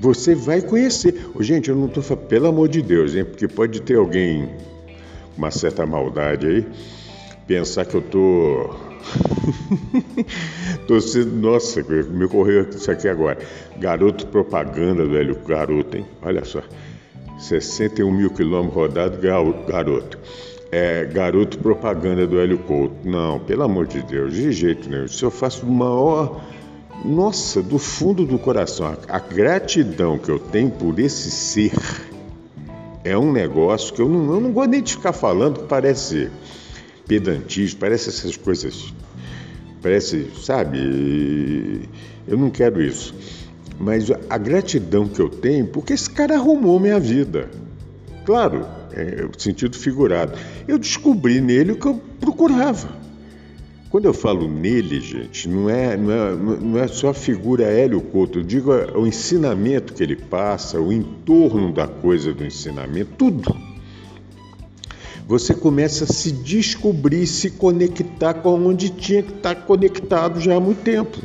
você 0.00 0.34
vai 0.34 0.60
conhecer. 0.60 1.14
Gente, 1.40 1.68
eu 1.68 1.76
não 1.76 1.86
estou 1.86 2.02
falando, 2.02 2.26
pelo 2.26 2.48
amor 2.48 2.68
de 2.68 2.82
Deus, 2.82 3.14
hein, 3.14 3.24
porque 3.24 3.46
pode 3.46 3.80
ter 3.82 3.96
alguém 3.96 4.48
uma 5.36 5.52
certa 5.52 5.86
maldade 5.86 6.46
aí, 6.46 6.66
pensar 7.46 7.84
que 7.84 7.94
eu 7.94 8.00
estou 8.00 8.87
Sendo, 11.00 11.36
nossa, 11.36 11.82
me 11.82 12.24
ocorreu 12.24 12.68
isso 12.70 12.90
aqui 12.90 13.08
agora. 13.08 13.38
Garoto 13.78 14.26
propaganda 14.26 15.06
do 15.06 15.16
Hélio 15.16 15.38
Garoto, 15.46 15.96
hein? 15.96 16.06
Olha 16.22 16.44
só. 16.44 16.62
61 17.38 18.10
mil 18.10 18.30
quilômetros 18.30 18.74
rodados, 18.74 19.20
garoto. 19.66 20.18
é, 20.70 21.04
garoto 21.04 21.58
propaganda 21.58 22.26
do 22.26 22.38
Hélio 22.38 22.58
Couto. 22.58 22.94
Não, 23.04 23.38
pelo 23.38 23.62
amor 23.62 23.86
de 23.86 24.02
Deus, 24.02 24.34
de 24.34 24.52
jeito 24.52 24.88
nenhum. 24.88 25.04
Isso 25.04 25.24
eu 25.24 25.30
faço 25.30 25.64
do 25.64 25.72
maior. 25.72 26.40
Nossa, 27.04 27.62
do 27.62 27.78
fundo 27.78 28.26
do 28.26 28.38
coração. 28.38 28.96
A, 29.08 29.18
gratidão 29.20 30.18
que 30.18 30.28
eu 30.28 30.38
tenho 30.38 30.70
por 30.70 30.98
esse 30.98 31.30
ser 31.30 31.72
é 33.04 33.16
um 33.16 33.32
negócio 33.32 33.94
que 33.94 34.02
eu 34.02 34.08
não, 34.08 34.34
eu 34.34 34.40
não 34.40 34.52
gosto 34.52 34.70
nem 34.70 34.82
de 34.82 34.96
ficar 34.96 35.12
falando, 35.12 35.60
que 35.60 35.68
parece 35.68 36.28
pedantismo, 37.08 37.80
parece 37.80 38.10
essas 38.10 38.36
coisas. 38.36 38.92
Parece, 39.82 40.30
sabe? 40.42 41.88
Eu 42.26 42.36
não 42.36 42.50
quero 42.50 42.82
isso. 42.82 43.14
Mas 43.80 44.10
a 44.28 44.38
gratidão 44.38 45.08
que 45.08 45.20
eu 45.20 45.28
tenho, 45.28 45.66
porque 45.66 45.94
esse 45.94 46.10
cara 46.10 46.34
arrumou 46.34 46.78
minha 46.78 47.00
vida. 47.00 47.48
Claro, 48.26 48.66
é, 48.92 49.24
o 49.24 49.40
sentido 49.40 49.76
figurado. 49.76 50.38
Eu 50.66 50.78
descobri 50.78 51.40
nele 51.40 51.72
o 51.72 51.76
que 51.76 51.86
eu 51.86 52.00
procurava. 52.20 52.88
Quando 53.88 54.04
eu 54.04 54.12
falo 54.12 54.46
nele, 54.46 55.00
gente, 55.00 55.48
não 55.48 55.70
é, 55.70 55.96
não 55.96 56.12
é, 56.12 56.36
não 56.36 56.78
é 56.78 56.86
só 56.88 57.08
a 57.08 57.14
figura 57.14 57.64
Hélio 57.64 58.02
Couto, 58.02 58.40
eu 58.40 58.42
digo 58.42 58.70
o 58.94 59.06
ensinamento 59.06 59.94
que 59.94 60.02
ele 60.02 60.14
passa, 60.14 60.78
o 60.78 60.92
entorno 60.92 61.72
da 61.72 61.88
coisa 61.88 62.34
do 62.34 62.44
ensinamento, 62.44 63.12
tudo. 63.16 63.67
Você 65.28 65.52
começa 65.52 66.04
a 66.04 66.06
se 66.06 66.32
descobrir, 66.32 67.26
se 67.26 67.50
conectar 67.50 68.32
com 68.32 68.66
onde 68.66 68.88
tinha 68.88 69.22
que 69.22 69.34
estar 69.34 69.54
conectado 69.54 70.40
já 70.40 70.56
há 70.56 70.60
muito 70.60 70.82
tempo. 70.82 71.18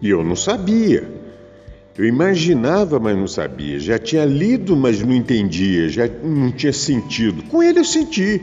E 0.00 0.08
eu 0.08 0.24
não 0.24 0.34
sabia. 0.34 1.06
Eu 1.98 2.06
imaginava, 2.06 2.98
mas 2.98 3.14
não 3.14 3.28
sabia. 3.28 3.78
Já 3.78 3.98
tinha 3.98 4.24
lido, 4.24 4.74
mas 4.74 5.02
não 5.02 5.12
entendia. 5.12 5.90
Já 5.90 6.08
não 6.08 6.50
tinha 6.50 6.72
sentido. 6.72 7.42
Com 7.50 7.62
ele 7.62 7.80
eu 7.80 7.84
senti. 7.84 8.40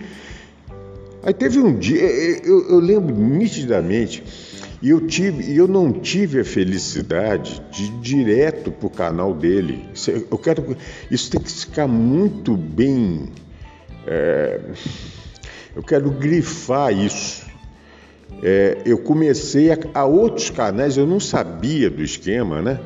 Aí 1.24 1.34
teve 1.34 1.58
um 1.58 1.76
dia, 1.76 2.04
eu, 2.46 2.70
eu 2.70 2.80
lembro 2.80 3.16
nitidamente, 3.16 4.24
e 4.80 4.92
eu 4.92 5.08
tive, 5.08 5.56
eu 5.56 5.68
não 5.68 5.92
tive 5.92 6.42
a 6.42 6.46
felicidade 6.46 7.60
de 7.72 7.86
ir 7.86 7.92
direto 8.02 8.72
para 8.72 8.86
o 8.86 8.92
canal 8.92 9.34
dele. 9.34 9.84
Eu 10.30 10.38
quero, 10.38 10.78
isso 11.10 11.32
tem 11.32 11.42
que 11.42 11.52
ficar 11.52 11.88
muito 11.88 12.56
bem. 12.56 13.30
É, 14.08 14.60
eu 15.76 15.84
quero 15.84 16.10
grifar 16.12 16.94
isso. 16.94 17.46
É, 18.44 18.78
eu 18.86 18.98
comecei 18.98 19.72
a, 19.72 19.78
a 19.94 20.06
outros 20.06 20.50
canais, 20.50 20.98
eu 20.98 21.08
não 21.08 21.20
sabia 21.20 21.90
do 21.90 22.04
esquema, 22.04 22.62
né? 22.62 22.80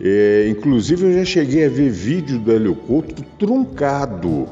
É, 0.00 0.46
inclusive 0.48 1.06
eu 1.06 1.12
já 1.12 1.24
cheguei 1.24 1.66
a 1.66 1.68
ver 1.68 1.90
vídeo 1.90 2.38
do 2.38 2.52
Hélio 2.52 2.74
Couto 2.74 3.22
truncado, 3.38 4.48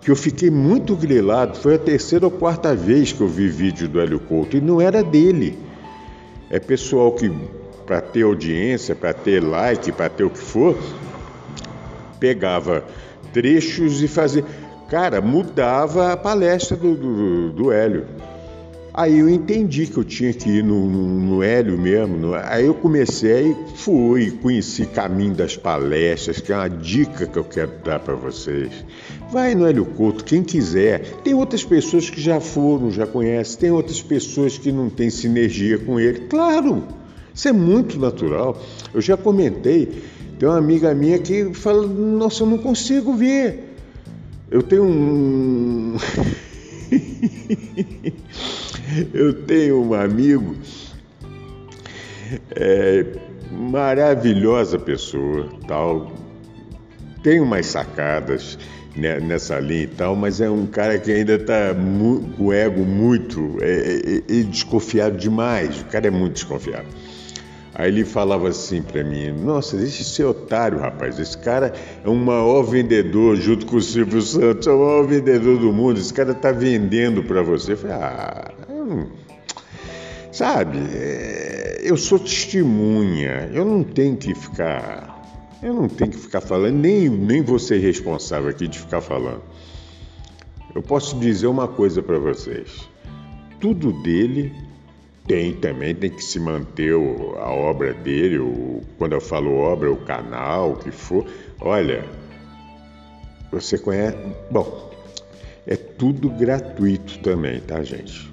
que 0.00 0.10
eu 0.10 0.16
fiquei 0.16 0.50
muito 0.50 0.94
grilado. 0.94 1.58
Foi 1.58 1.74
a 1.74 1.78
terceira 1.78 2.26
ou 2.26 2.30
quarta 2.30 2.74
vez 2.74 3.12
que 3.12 3.20
eu 3.20 3.28
vi 3.28 3.48
vídeo 3.48 3.88
do 3.88 4.00
Hélio 4.00 4.20
Couto 4.20 4.56
e 4.56 4.60
não 4.60 4.80
era 4.80 5.02
dele. 5.02 5.58
É 6.48 6.60
pessoal 6.60 7.10
que, 7.12 7.32
para 7.86 8.00
ter 8.00 8.22
audiência, 8.22 8.94
para 8.94 9.12
ter 9.12 9.42
like, 9.42 9.90
para 9.90 10.08
ter 10.08 10.24
o 10.24 10.30
que 10.30 10.38
for, 10.38 10.78
pegava 12.20 12.84
trechos 13.32 14.02
e 14.02 14.06
fazia. 14.06 14.44
Cara, 14.92 15.22
mudava 15.22 16.12
a 16.12 16.16
palestra 16.18 16.76
do, 16.76 16.94
do, 16.94 17.52
do 17.52 17.72
Hélio. 17.72 18.04
Aí 18.92 19.20
eu 19.20 19.26
entendi 19.26 19.86
que 19.86 19.96
eu 19.96 20.04
tinha 20.04 20.34
que 20.34 20.50
ir 20.50 20.62
no, 20.62 20.84
no, 20.86 21.06
no 21.18 21.42
Hélio 21.42 21.78
mesmo. 21.78 22.18
No, 22.18 22.34
aí 22.34 22.66
eu 22.66 22.74
comecei, 22.74 23.56
fui, 23.74 24.32
conheci 24.32 24.84
caminho 24.84 25.32
das 25.32 25.56
palestras, 25.56 26.42
que 26.42 26.52
é 26.52 26.56
uma 26.56 26.68
dica 26.68 27.26
que 27.26 27.38
eu 27.38 27.44
quero 27.44 27.72
dar 27.82 28.00
para 28.00 28.14
vocês. 28.14 28.70
Vai 29.30 29.54
no 29.54 29.66
Hélio 29.66 29.86
Couto, 29.86 30.24
quem 30.24 30.42
quiser. 30.42 31.00
Tem 31.24 31.32
outras 31.32 31.64
pessoas 31.64 32.10
que 32.10 32.20
já 32.20 32.38
foram, 32.38 32.90
já 32.90 33.06
conhecem, 33.06 33.60
tem 33.60 33.70
outras 33.70 34.02
pessoas 34.02 34.58
que 34.58 34.70
não 34.70 34.90
têm 34.90 35.08
sinergia 35.08 35.78
com 35.78 35.98
ele. 35.98 36.26
Claro, 36.28 36.86
isso 37.34 37.48
é 37.48 37.52
muito 37.52 37.98
natural. 37.98 38.60
Eu 38.92 39.00
já 39.00 39.16
comentei, 39.16 40.02
tem 40.38 40.46
uma 40.46 40.58
amiga 40.58 40.94
minha 40.94 41.18
que 41.18 41.54
fala, 41.54 41.86
nossa, 41.86 42.42
eu 42.42 42.46
não 42.46 42.58
consigo 42.58 43.14
ver. 43.14 43.71
Eu 44.52 44.62
tenho 44.62 44.84
um. 44.84 45.96
Eu 49.14 49.32
tenho 49.46 49.82
um 49.82 49.94
amigo, 49.94 50.54
é, 52.54 53.06
maravilhosa 53.50 54.78
pessoa, 54.78 55.48
tal, 55.66 56.12
tem 57.22 57.40
umas 57.40 57.64
sacadas 57.64 58.58
né, 58.94 59.18
nessa 59.20 59.58
linha 59.58 59.84
e 59.84 59.86
tal, 59.86 60.14
mas 60.14 60.42
é 60.42 60.50
um 60.50 60.66
cara 60.66 60.98
que 60.98 61.10
ainda 61.10 61.36
está 61.36 61.74
com 61.74 62.44
o 62.44 62.52
ego 62.52 62.84
muito 62.84 63.56
é, 63.62 63.70
é, 63.70 64.16
é, 64.18 64.42
desconfiado 64.42 65.16
demais. 65.16 65.80
O 65.80 65.86
cara 65.86 66.08
é 66.08 66.10
muito 66.10 66.34
desconfiado. 66.34 66.88
Aí 67.74 67.88
ele 67.88 68.04
falava 68.04 68.48
assim 68.48 68.82
para 68.82 69.02
mim: 69.02 69.32
Nossa, 69.32 69.76
deixa 69.76 70.04
ser 70.04 70.24
otário, 70.24 70.78
rapaz. 70.78 71.18
Esse 71.18 71.38
cara 71.38 71.72
é 72.04 72.08
o 72.08 72.14
maior 72.14 72.62
vendedor, 72.62 73.36
junto 73.36 73.64
com 73.64 73.76
o 73.76 73.80
Silvio 73.80 74.20
Santos, 74.20 74.66
é 74.66 74.70
o 74.70 74.78
maior 74.78 75.06
vendedor 75.06 75.58
do 75.58 75.72
mundo. 75.72 75.98
Esse 75.98 76.12
cara 76.12 76.32
está 76.32 76.52
vendendo 76.52 77.22
para 77.22 77.42
você. 77.42 77.72
Eu 77.72 77.76
falei: 77.78 77.96
Ah, 77.96 78.50
hum. 78.68 79.06
sabe, 80.30 80.78
é, 80.92 81.80
eu 81.82 81.96
sou 81.96 82.18
testemunha. 82.18 83.50
Eu 83.52 83.64
não 83.64 83.82
tenho 83.82 84.16
que 84.16 84.34
ficar. 84.34 85.10
Eu 85.62 85.72
não 85.72 85.88
tenho 85.88 86.10
que 86.10 86.18
ficar 86.18 86.40
falando, 86.40 86.74
nem, 86.74 87.08
nem 87.08 87.40
você 87.40 87.78
responsável 87.78 88.50
aqui 88.50 88.66
de 88.66 88.80
ficar 88.80 89.00
falando. 89.00 89.42
Eu 90.74 90.82
posso 90.82 91.18
dizer 91.18 91.46
uma 91.46 91.68
coisa 91.68 92.02
para 92.02 92.18
vocês: 92.18 92.86
tudo 93.58 93.92
dele 94.02 94.52
tem 95.32 95.54
também, 95.54 95.94
tem 95.94 96.10
que 96.10 96.22
se 96.22 96.38
manter 96.38 96.92
a 96.92 97.50
obra 97.50 97.94
dele, 97.94 98.38
o, 98.38 98.82
quando 98.98 99.14
eu 99.14 99.20
falo 99.20 99.54
obra, 99.54 99.90
o 99.90 99.96
canal, 99.96 100.72
o 100.72 100.76
que 100.76 100.90
for. 100.90 101.26
Olha, 101.58 102.04
você 103.50 103.78
conhece. 103.78 104.18
Bom, 104.50 104.90
é 105.66 105.74
tudo 105.74 106.28
gratuito 106.28 107.18
também, 107.20 107.60
tá, 107.60 107.82
gente? 107.82 108.30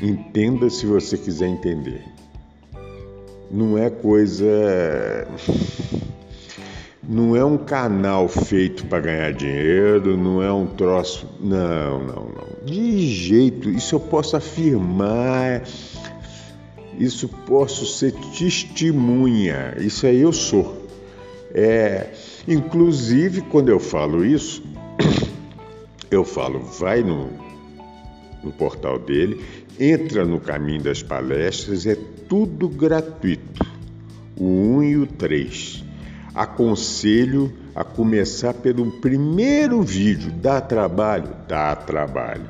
Entenda 0.00 0.70
se 0.70 0.86
você 0.86 1.18
quiser 1.18 1.48
entender. 1.48 2.04
Não 3.50 3.76
é 3.76 3.90
coisa 3.90 4.46
não 7.08 7.34
é 7.34 7.42
um 7.42 7.56
canal 7.56 8.28
feito 8.28 8.84
para 8.84 9.00
ganhar 9.00 9.32
dinheiro, 9.32 10.14
não 10.14 10.42
é 10.42 10.52
um 10.52 10.66
troço. 10.66 11.26
Não, 11.40 12.04
não, 12.04 12.24
não. 12.26 12.48
De 12.66 12.98
jeito, 13.08 13.70
isso 13.70 13.94
eu 13.94 14.00
posso 14.00 14.36
afirmar, 14.36 15.62
isso 16.98 17.26
posso 17.46 17.86
ser 17.86 18.12
testemunha, 18.12 19.74
isso 19.78 20.06
aí 20.06 20.20
eu 20.20 20.34
sou. 20.34 20.86
É, 21.54 22.08
inclusive, 22.46 23.40
quando 23.40 23.70
eu 23.70 23.80
falo 23.80 24.22
isso, 24.22 24.62
eu 26.10 26.24
falo, 26.24 26.60
vai 26.60 27.02
no, 27.02 27.30
no 28.44 28.52
portal 28.52 28.98
dele, 28.98 29.42
entra 29.80 30.26
no 30.26 30.38
caminho 30.38 30.82
das 30.82 31.02
palestras, 31.02 31.86
é 31.86 31.96
tudo 32.28 32.68
gratuito. 32.68 33.66
O 34.36 34.44
1 34.44 34.82
e 34.82 34.96
o 34.98 35.06
3 35.06 35.87
aconselho 36.34 37.52
a 37.74 37.84
começar 37.84 38.54
pelo 38.54 38.90
primeiro 38.90 39.82
vídeo. 39.82 40.32
Dá 40.32 40.60
trabalho? 40.60 41.30
Dá 41.46 41.74
trabalho. 41.76 42.48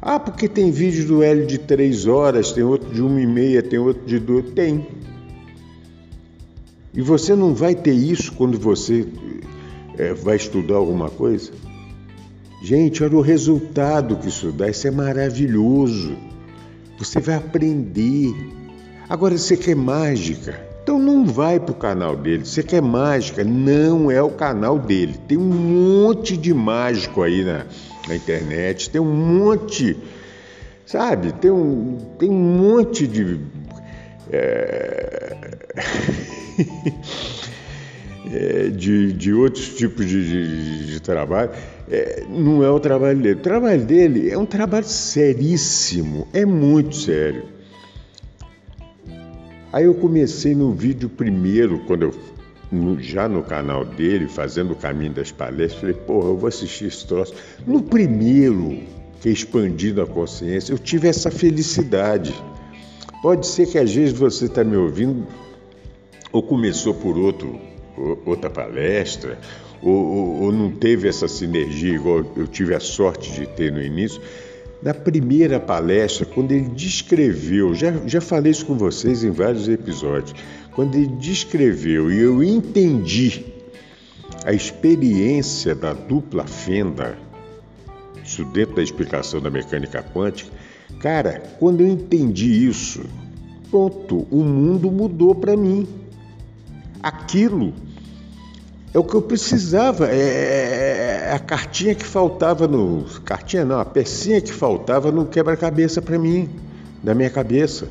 Ah, 0.00 0.20
porque 0.20 0.48
tem 0.48 0.70
vídeo 0.70 1.06
do 1.06 1.22
Hélio 1.22 1.46
de 1.46 1.58
três 1.58 2.06
horas, 2.06 2.52
tem 2.52 2.62
outro 2.62 2.92
de 2.92 3.00
uma 3.00 3.20
e 3.20 3.26
meia, 3.26 3.62
tem 3.62 3.78
outro 3.78 4.04
de 4.06 4.18
duas. 4.18 4.50
Tem. 4.50 4.86
E 6.92 7.00
você 7.00 7.34
não 7.34 7.54
vai 7.54 7.74
ter 7.74 7.94
isso 7.94 8.32
quando 8.32 8.58
você 8.58 9.06
é, 9.96 10.12
vai 10.12 10.36
estudar 10.36 10.76
alguma 10.76 11.08
coisa? 11.08 11.52
Gente, 12.62 13.02
olha 13.02 13.16
o 13.16 13.20
resultado 13.20 14.16
que 14.16 14.28
isso 14.28 14.52
dá. 14.52 14.68
Isso 14.68 14.86
é 14.86 14.90
maravilhoso. 14.90 16.16
Você 16.98 17.20
vai 17.20 17.34
aprender. 17.34 18.34
Agora, 19.08 19.36
você 19.36 19.56
quer 19.56 19.76
mágica? 19.76 20.73
Então 20.84 20.98
não 20.98 21.24
vai 21.24 21.58
para 21.58 21.72
o 21.72 21.74
canal 21.74 22.14
dele. 22.14 22.44
Você 22.44 22.62
quer 22.62 22.82
mágica? 22.82 23.42
Não 23.42 24.10
é 24.10 24.22
o 24.22 24.28
canal 24.28 24.78
dele. 24.78 25.18
Tem 25.26 25.38
um 25.38 25.48
monte 25.48 26.36
de 26.36 26.52
mágico 26.52 27.22
aí 27.22 27.42
na, 27.42 27.64
na 28.06 28.14
internet, 28.14 28.90
tem 28.90 29.00
um 29.00 29.10
monte, 29.10 29.96
sabe? 30.84 31.32
Tem 31.32 31.50
um, 31.50 31.96
tem 32.18 32.28
um 32.28 32.34
monte 32.34 33.06
de. 33.06 33.40
É... 34.30 35.36
é, 38.30 38.68
de, 38.68 39.10
de 39.14 39.32
outros 39.32 39.68
tipos 39.68 40.06
de, 40.06 40.22
de, 40.22 40.86
de 40.92 41.00
trabalho. 41.00 41.48
É, 41.90 42.24
não 42.28 42.62
é 42.62 42.70
o 42.70 42.78
trabalho 42.78 43.18
dele. 43.22 43.40
O 43.40 43.42
trabalho 43.42 43.82
dele 43.86 44.30
é 44.30 44.36
um 44.36 44.44
trabalho 44.44 44.84
seríssimo, 44.84 46.28
é 46.34 46.44
muito 46.44 46.94
sério. 46.94 47.53
Aí 49.74 49.86
eu 49.86 49.94
comecei 49.96 50.54
no 50.54 50.70
vídeo 50.70 51.08
primeiro, 51.08 51.80
quando 51.80 52.02
eu 52.02 52.14
no, 52.70 53.02
já 53.02 53.28
no 53.28 53.42
canal 53.42 53.84
dele, 53.84 54.28
fazendo 54.28 54.72
o 54.72 54.76
caminho 54.76 55.12
das 55.12 55.32
palestras, 55.32 55.80
falei, 55.80 55.96
porra, 55.96 56.28
eu 56.28 56.36
vou 56.36 56.46
assistir 56.46 56.84
esse 56.84 57.04
troço. 57.04 57.34
No 57.66 57.82
primeiro, 57.82 58.78
que 59.20 59.28
é 59.28 59.32
expandindo 59.32 60.00
a 60.00 60.06
consciência, 60.06 60.72
eu 60.72 60.78
tive 60.78 61.08
essa 61.08 61.28
felicidade. 61.28 62.32
Pode 63.20 63.48
ser 63.48 63.66
que 63.66 63.76
às 63.76 63.92
vezes 63.92 64.16
você 64.16 64.44
está 64.44 64.62
me 64.62 64.76
ouvindo 64.76 65.26
ou 66.30 66.40
começou 66.40 66.94
por 66.94 67.18
outro, 67.18 67.58
outra 68.24 68.48
palestra, 68.48 69.40
ou, 69.82 69.92
ou, 69.92 70.42
ou, 70.42 70.52
não 70.52 70.70
teve 70.70 71.08
essa 71.08 71.26
sinergia 71.26 71.96
igual 71.96 72.24
eu 72.36 72.46
tive 72.46 72.76
a 72.76 72.80
sorte 72.80 73.32
de 73.32 73.44
ter 73.48 73.72
no 73.72 73.82
início. 73.82 74.22
Na 74.82 74.92
primeira 74.92 75.58
palestra, 75.58 76.26
quando 76.26 76.52
ele 76.52 76.68
descreveu, 76.68 77.74
já, 77.74 77.92
já 78.06 78.20
falei 78.20 78.52
isso 78.52 78.66
com 78.66 78.76
vocês 78.76 79.24
em 79.24 79.30
vários 79.30 79.68
episódios, 79.68 80.34
quando 80.72 80.96
ele 80.96 81.06
descreveu 81.06 82.12
e 82.12 82.20
eu 82.20 82.42
entendi 82.42 83.46
a 84.44 84.52
experiência 84.52 85.74
da 85.74 85.92
dupla 85.92 86.46
fenda, 86.46 87.16
isso 88.22 88.44
dentro 88.44 88.76
da 88.76 88.82
explicação 88.82 89.40
da 89.40 89.50
mecânica 89.50 90.02
quântica, 90.02 90.50
cara, 91.00 91.42
quando 91.58 91.80
eu 91.80 91.88
entendi 91.88 92.66
isso, 92.66 93.02
pronto, 93.70 94.26
o 94.30 94.42
mundo 94.42 94.90
mudou 94.90 95.34
para 95.34 95.56
mim. 95.56 95.86
Aquilo 97.02 97.72
é 98.94 98.98
o 98.98 99.04
que 99.04 99.14
eu 99.14 99.22
precisava, 99.22 100.08
é, 100.08 100.16
é, 100.16 101.28
é 101.30 101.32
a 101.34 101.38
cartinha 101.38 101.94
que 101.94 102.04
faltava 102.04 102.68
no. 102.68 103.04
Cartinha 103.24 103.64
não, 103.64 103.80
a 103.80 103.84
pecinha 103.84 104.40
que 104.40 104.52
faltava 104.52 105.10
no 105.10 105.26
quebra-cabeça 105.26 106.00
para 106.00 106.18
mim, 106.18 106.48
na 107.02 107.12
minha 107.12 107.28
cabeça 107.28 107.88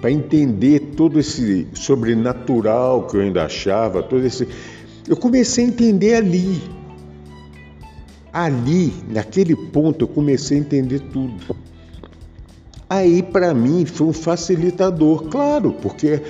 para 0.00 0.10
entender 0.10 0.92
todo 0.96 1.18
esse 1.18 1.66
sobrenatural 1.74 3.06
que 3.06 3.16
eu 3.16 3.20
ainda 3.20 3.44
achava, 3.44 4.02
todo 4.02 4.24
esse. 4.24 4.46
Eu 5.08 5.16
comecei 5.16 5.64
a 5.64 5.68
entender 5.68 6.14
ali. 6.14 6.62
Ali, 8.32 8.92
naquele 9.08 9.56
ponto, 9.56 10.04
eu 10.04 10.08
comecei 10.08 10.58
a 10.58 10.60
entender 10.60 11.00
tudo. 11.12 11.56
Aí, 12.88 13.22
para 13.22 13.54
mim, 13.54 13.86
foi 13.86 14.08
um 14.08 14.12
facilitador, 14.12 15.24
claro, 15.24 15.72
porque 15.72 16.22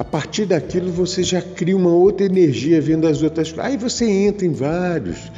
a 0.00 0.04
partir 0.04 0.46
daquilo 0.46 0.90
você 0.90 1.22
já 1.22 1.42
cria 1.42 1.76
uma 1.76 1.90
outra 1.90 2.24
energia 2.24 2.80
vendo 2.80 3.06
as 3.06 3.22
outras. 3.22 3.54
Aí 3.58 3.76
você 3.76 4.06
entra 4.06 4.46
em 4.46 4.52
vários. 4.52 5.30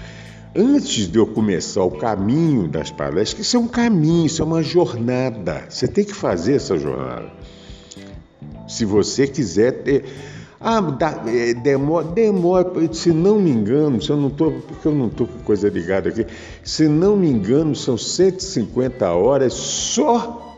Antes 0.55 1.11
de 1.11 1.19
eu 1.19 1.27
começar 1.27 1.83
o 1.83 1.91
caminho 1.91 2.69
das 2.69 2.89
palestras, 2.89 3.35
que 3.35 3.41
isso 3.41 3.57
é 3.57 3.59
um 3.59 3.67
caminho, 3.67 4.27
isso 4.27 4.41
é 4.41 4.45
uma 4.45 4.63
jornada. 4.63 5.65
Você 5.69 5.89
tem 5.89 6.05
que 6.05 6.15
fazer 6.15 6.55
essa 6.55 6.79
jornada. 6.79 7.29
Se 8.69 8.85
você 8.85 9.27
quiser 9.27 9.83
ter. 9.83 10.05
Ah, 10.61 10.81
dá, 10.81 11.25
é, 11.27 11.55
demora, 11.55 12.07
demora, 12.07 12.71
se 12.93 13.11
não 13.11 13.41
me 13.41 13.51
engano, 13.51 14.01
se 14.01 14.11
eu 14.11 14.17
não 14.17 14.29
estou, 14.29 14.53
porque 14.53 14.87
eu 14.87 14.95
não 14.95 15.09
estou 15.09 15.27
com 15.27 15.41
coisa 15.41 15.69
ligada 15.69 16.09
aqui, 16.09 16.25
se 16.63 16.87
não 16.87 17.17
me 17.17 17.29
engano, 17.29 17.75
são 17.75 17.99
150 17.99 19.11
horas 19.11 19.55
só, 19.55 20.57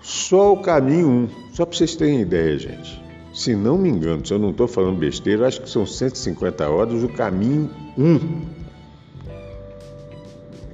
só 0.00 0.52
o 0.52 0.58
caminho 0.58 1.08
1. 1.08 1.28
Só 1.54 1.66
para 1.66 1.76
vocês 1.76 1.96
terem 1.96 2.20
ideia, 2.20 2.56
gente. 2.56 3.03
Se 3.34 3.56
não 3.56 3.76
me 3.76 3.88
engano, 3.88 4.24
se 4.24 4.32
eu 4.32 4.38
não 4.38 4.50
estou 4.50 4.68
falando 4.68 4.96
besteira, 4.96 5.48
acho 5.48 5.60
que 5.60 5.68
são 5.68 5.84
150 5.84 6.68
horas 6.68 7.02
o 7.02 7.08
caminho 7.08 7.68
1. 7.98 8.42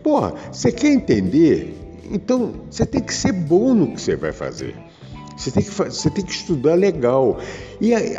Porra, 0.03 0.35
você 0.53 0.71
quer 0.71 0.93
entender? 0.93 1.75
Então 2.11 2.53
você 2.71 2.85
tem 2.85 3.01
que 3.01 3.15
ser 3.15 3.33
bom 3.33 3.73
no 3.73 3.95
que 3.95 4.01
você 4.01 4.15
vai 4.15 4.33
fazer. 4.33 4.77
Você 5.39 5.51
tem 5.51 5.63
que, 5.63 5.71
você 5.71 6.11
tem 6.11 6.23
que 6.23 6.33
estudar 6.33 6.75
legal. 6.75 7.39
E 7.81 7.95
aí, 7.95 8.15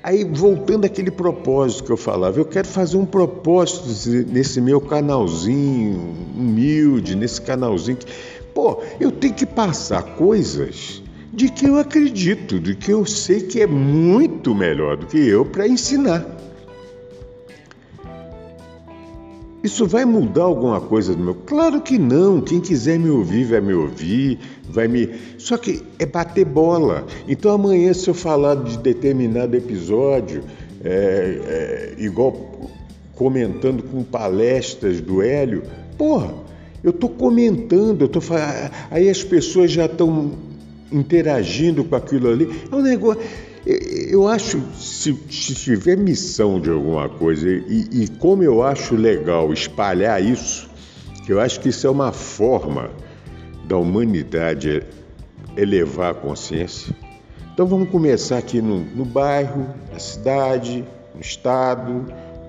aí, 0.00 0.24
voltando 0.24 0.84
àquele 0.84 1.10
propósito 1.10 1.82
que 1.82 1.90
eu 1.90 1.96
falava, 1.96 2.38
eu 2.38 2.44
quero 2.44 2.68
fazer 2.68 2.98
um 2.98 3.04
propósito 3.04 3.88
nesse 4.28 4.60
meu 4.60 4.80
canalzinho 4.80 6.14
humilde, 6.36 7.16
nesse 7.16 7.42
canalzinho 7.42 7.96
que. 7.96 8.06
Pô, 8.54 8.80
eu 9.00 9.10
tenho 9.10 9.34
que 9.34 9.46
passar 9.46 10.02
coisas 10.14 11.02
de 11.32 11.48
que 11.48 11.66
eu 11.66 11.76
acredito, 11.76 12.58
de 12.58 12.74
que 12.74 12.90
eu 12.90 13.06
sei 13.06 13.40
que 13.40 13.60
é 13.60 13.66
muito 13.66 14.54
melhor 14.54 14.96
do 14.96 15.06
que 15.06 15.18
eu 15.18 15.44
para 15.44 15.68
ensinar. 15.68 16.26
Isso 19.62 19.86
vai 19.86 20.06
mudar 20.06 20.44
alguma 20.44 20.80
coisa 20.80 21.14
no 21.14 21.22
meu? 21.22 21.34
Claro 21.34 21.82
que 21.82 21.98
não. 21.98 22.40
Quem 22.40 22.60
quiser 22.60 22.98
me 22.98 23.10
ouvir 23.10 23.44
vai 23.44 23.60
me 23.60 23.74
ouvir, 23.74 24.38
vai 24.66 24.88
me. 24.88 25.10
Só 25.36 25.58
que 25.58 25.82
é 25.98 26.06
bater 26.06 26.46
bola. 26.46 27.06
Então 27.28 27.52
amanhã, 27.52 27.92
se 27.92 28.08
eu 28.08 28.14
falar 28.14 28.54
de 28.54 28.78
determinado 28.78 29.54
episódio, 29.54 30.42
é, 30.82 31.94
é, 31.98 32.02
igual 32.02 32.70
comentando 33.14 33.82
com 33.82 34.02
palestras 34.02 34.98
do 34.98 35.20
Hélio, 35.20 35.62
porra, 35.98 36.32
eu 36.82 36.88
estou 36.88 37.10
comentando, 37.10 38.00
eu 38.00 38.08
tô 38.08 38.18
aí 38.90 39.10
as 39.10 39.22
pessoas 39.22 39.70
já 39.70 39.84
estão 39.84 40.32
interagindo 40.92 41.84
com 41.84 41.96
aquilo 41.96 42.30
ali. 42.30 42.62
É 42.70 42.74
um 42.74 42.82
negócio. 42.82 43.22
Eu 43.66 44.26
acho, 44.26 44.60
se, 44.78 45.14
se 45.30 45.54
tiver 45.54 45.96
missão 45.96 46.58
de 46.58 46.70
alguma 46.70 47.08
coisa, 47.08 47.48
e, 47.48 47.88
e 47.92 48.08
como 48.18 48.42
eu 48.42 48.62
acho 48.62 48.96
legal 48.96 49.52
espalhar 49.52 50.22
isso, 50.22 50.68
que 51.26 51.32
eu 51.32 51.40
acho 51.40 51.60
que 51.60 51.68
isso 51.68 51.86
é 51.86 51.90
uma 51.90 52.10
forma 52.10 52.90
da 53.68 53.76
humanidade 53.76 54.82
elevar 55.56 56.12
a 56.12 56.14
consciência. 56.14 56.94
Então 57.52 57.66
vamos 57.66 57.90
começar 57.90 58.38
aqui 58.38 58.62
no, 58.62 58.80
no 58.80 59.04
bairro, 59.04 59.66
na 59.92 59.98
cidade, 59.98 60.84
no 61.14 61.20
estado, 61.20 62.06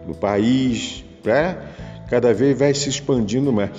no 0.07 0.15
país, 0.15 1.03
né? 1.23 1.57
cada 2.09 2.33
vez 2.33 2.57
vai 2.57 2.73
se 2.73 2.89
expandindo 2.89 3.51
mais. 3.51 3.71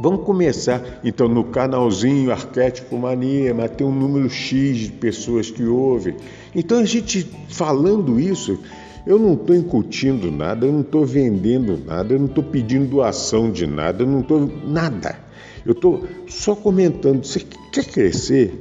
Vamos 0.00 0.24
começar 0.24 1.00
então 1.02 1.26
no 1.28 1.42
canalzinho 1.42 2.30
Arquétipo 2.30 2.96
Mania, 2.96 3.52
mas 3.52 3.72
tem 3.72 3.84
um 3.84 3.92
número 3.92 4.30
X 4.30 4.76
de 4.78 4.92
pessoas 4.92 5.50
que 5.50 5.64
ouvem. 5.64 6.14
Então 6.54 6.78
a 6.78 6.84
gente 6.84 7.28
falando 7.48 8.20
isso, 8.20 8.60
eu 9.04 9.18
não 9.18 9.34
estou 9.34 9.56
incutindo 9.56 10.30
nada, 10.30 10.66
eu 10.66 10.72
não 10.72 10.82
estou 10.82 11.04
vendendo 11.04 11.76
nada, 11.84 12.14
eu 12.14 12.18
não 12.20 12.26
estou 12.26 12.44
pedindo 12.44 12.86
doação 12.86 13.50
de 13.50 13.66
nada, 13.66 14.04
eu 14.04 14.06
não 14.06 14.20
estou 14.20 14.48
nada. 14.64 15.18
Eu 15.66 15.72
estou 15.72 16.04
só 16.28 16.54
comentando. 16.54 17.24
Você 17.24 17.40
quer 17.72 17.84
crescer? 17.84 18.54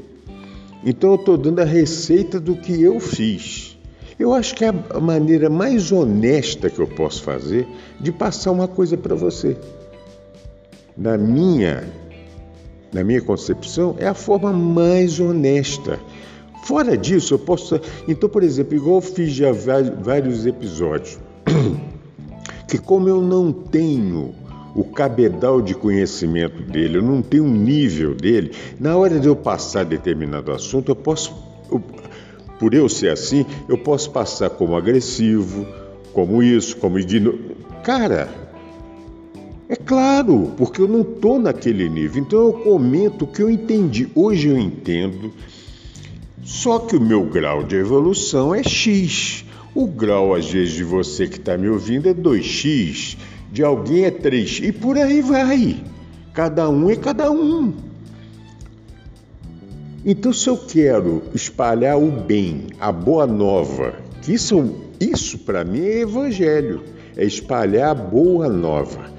Então 0.84 1.12
eu 1.12 1.16
estou 1.18 1.38
dando 1.38 1.60
a 1.60 1.66
receita 1.66 2.40
do 2.40 2.56
que 2.56 2.82
eu 2.82 3.00
fiz. 3.00 3.78
Eu 4.18 4.34
acho 4.34 4.56
que 4.56 4.66
é 4.66 4.74
a 4.90 5.00
maneira 5.00 5.52
mais 5.52 5.92
honesta 5.92 6.68
que 6.68 6.80
eu 6.80 6.88
posso 6.88 7.22
fazer 7.22 7.68
de 8.00 8.12
passar 8.12 8.50
uma 8.50 8.68
coisa 8.68 8.98
para 8.98 9.14
você 9.14 9.56
na 10.98 11.18
minha, 11.18 11.84
na 12.92 13.04
minha 13.04 13.22
concepção, 13.22 13.96
é 14.00 14.08
a 14.08 14.14
forma 14.14 14.52
mais 14.52 15.20
honesta. 15.20 16.00
Fora 16.64 16.98
disso, 16.98 17.36
eu 17.36 17.40
posso. 17.40 17.80
Então, 18.08 18.28
por 18.28 18.44
exemplo, 18.44 18.76
igual 18.76 18.96
eu 18.96 19.02
fiz 19.02 19.32
já 19.32 19.52
vários 19.52 20.46
episódios, 20.46 21.20
que 22.68 22.78
como 22.78 23.08
eu 23.08 23.22
não 23.22 23.52
tenho 23.52 24.34
o 24.76 24.84
cabedal 24.84 25.62
de 25.62 25.74
conhecimento 25.74 26.62
dele, 26.64 26.98
eu 26.98 27.02
não 27.02 27.22
tenho 27.22 27.46
um 27.46 27.52
nível 27.52 28.14
dele, 28.14 28.52
na 28.80 28.96
hora 28.96 29.20
de 29.20 29.28
eu 29.28 29.36
passar 29.36 29.86
determinado 29.86 30.52
assunto, 30.52 30.92
eu 30.92 30.96
posso, 30.96 31.34
eu, 31.72 31.82
por 32.60 32.74
eu 32.74 32.88
ser 32.88 33.10
assim, 33.10 33.46
eu 33.68 33.78
posso 33.78 34.12
passar 34.12 34.50
como 34.50 34.76
agressivo, 34.76 35.66
como 36.14 36.44
isso, 36.44 36.78
como. 36.78 36.98
Cara, 37.84 38.47
é 39.70 39.76
claro, 39.76 40.54
porque 40.58 40.82
eu 40.82 40.88
não 40.88 41.02
estou 41.02 41.40
naquele 41.40 41.90
nível. 41.90 42.22
Então 42.22 42.40
eu 42.40 42.54
comento 42.54 43.26
o 43.26 43.28
que 43.28 43.42
eu 43.42 43.50
entendi. 43.50 44.08
Hoje 44.16 44.48
eu 44.48 44.58
entendo, 44.58 45.34
só 46.44 46.80
que 46.80 46.96
o 46.96 47.02
meu 47.02 47.26
grau 47.26 47.64
de 47.64 47.76
evolução 47.76 48.56
é 48.56 48.64
X. 48.64 49.44
O 49.76 49.86
grau, 49.86 50.34
às 50.34 50.50
vezes, 50.50 50.74
de 50.74 50.84
você 50.84 51.28
que 51.28 51.38
está 51.38 51.58
me 51.58 51.68
ouvindo 51.68 52.08
é 52.08 52.14
2x, 52.14 53.18
de 53.52 53.62
alguém 53.64 54.06
é 54.06 54.12
3x, 54.12 54.64
e 54.64 54.72
por 54.72 54.98
aí 54.98 55.22
vai. 55.22 55.84
Cada 56.34 56.70
um 56.70 56.90
é 56.90 56.96
cada 56.96 57.30
um. 57.30 57.74
Então, 60.06 60.32
se 60.32 60.50
eu 60.50 60.58
quero 60.58 61.22
espalhar 61.36 62.02
o 62.02 62.10
bem, 62.10 62.68
a 62.80 62.92
boa 62.94 63.28
nova, 63.28 63.96
que 64.22 64.34
isso, 64.34 64.76
isso 65.02 65.40
para 65.40 65.66
mim 65.66 65.82
é 65.82 66.00
evangelho, 66.00 66.82
é 67.18 67.26
espalhar 67.26 67.92
a 67.92 67.94
boa 67.94 68.48
nova. 68.48 69.17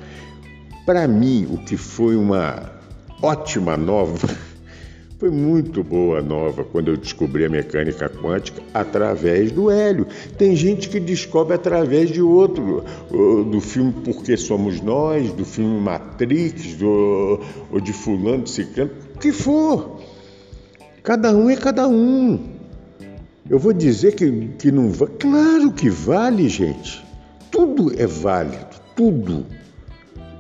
Para 0.88 1.07
mim, 1.07 1.46
o 1.51 1.59
que 1.59 1.77
foi 1.77 2.16
uma 2.16 2.72
ótima 3.20 3.77
nova, 3.77 4.27
foi 5.20 5.29
muito 5.29 5.85
boa 5.85 6.22
nova 6.22 6.64
quando 6.64 6.88
eu 6.88 6.96
descobri 6.96 7.44
a 7.44 7.51
mecânica 7.51 8.09
quântica 8.09 8.62
através 8.72 9.53
do 9.53 9.70
Hélio. 9.70 10.07
Tem 10.38 10.57
gente 10.57 10.88
que 10.88 10.98
descobre 10.98 11.55
através 11.55 12.11
de 12.11 12.22
outro, 12.22 12.83
do 13.11 13.61
filme 13.61 13.92
Porque 14.03 14.35
Somos 14.38 14.81
Nós, 14.81 15.31
do 15.31 15.44
filme 15.44 15.79
Matrix, 15.79 16.77
do, 16.77 17.38
ou 17.70 17.81
de 17.83 17.92
Fulano, 17.92 18.46
Ciclano, 18.46 18.90
o 19.14 19.18
que 19.18 19.31
for. 19.31 20.01
Cada 21.03 21.37
um 21.37 21.51
é 21.51 21.57
cada 21.57 21.87
um. 21.87 22.48
Eu 23.51 23.59
vou 23.59 23.74
dizer 23.74 24.14
que, 24.14 24.48
que 24.59 24.72
não 24.72 24.88
vale. 24.88 25.12
Claro 25.20 25.70
que 25.70 25.90
vale, 25.90 26.48
gente. 26.48 27.05
Tudo 27.51 27.92
é 28.01 28.07
válido, 28.07 28.81
tudo. 28.96 29.58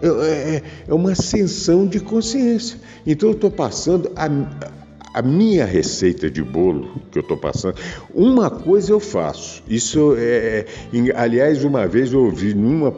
É, 0.00 0.06
é, 0.06 0.62
é 0.88 0.94
uma 0.94 1.12
ascensão 1.12 1.86
de 1.86 2.00
consciência. 2.00 2.78
Então 3.06 3.30
eu 3.30 3.34
estou 3.34 3.50
passando 3.50 4.10
a, 4.14 4.28
a 5.14 5.22
minha 5.22 5.64
receita 5.64 6.30
de 6.30 6.42
bolo 6.42 7.00
que 7.10 7.18
eu 7.18 7.22
estou 7.22 7.36
passando, 7.36 7.74
uma 8.14 8.48
coisa 8.50 8.92
eu 8.92 9.00
faço. 9.00 9.62
Isso 9.68 10.14
é, 10.16 10.64
é 10.92 11.16
aliás, 11.16 11.64
uma 11.64 11.86
vez 11.86 12.12
eu 12.12 12.24
ouvi 12.24 12.54
numa, 12.54 12.90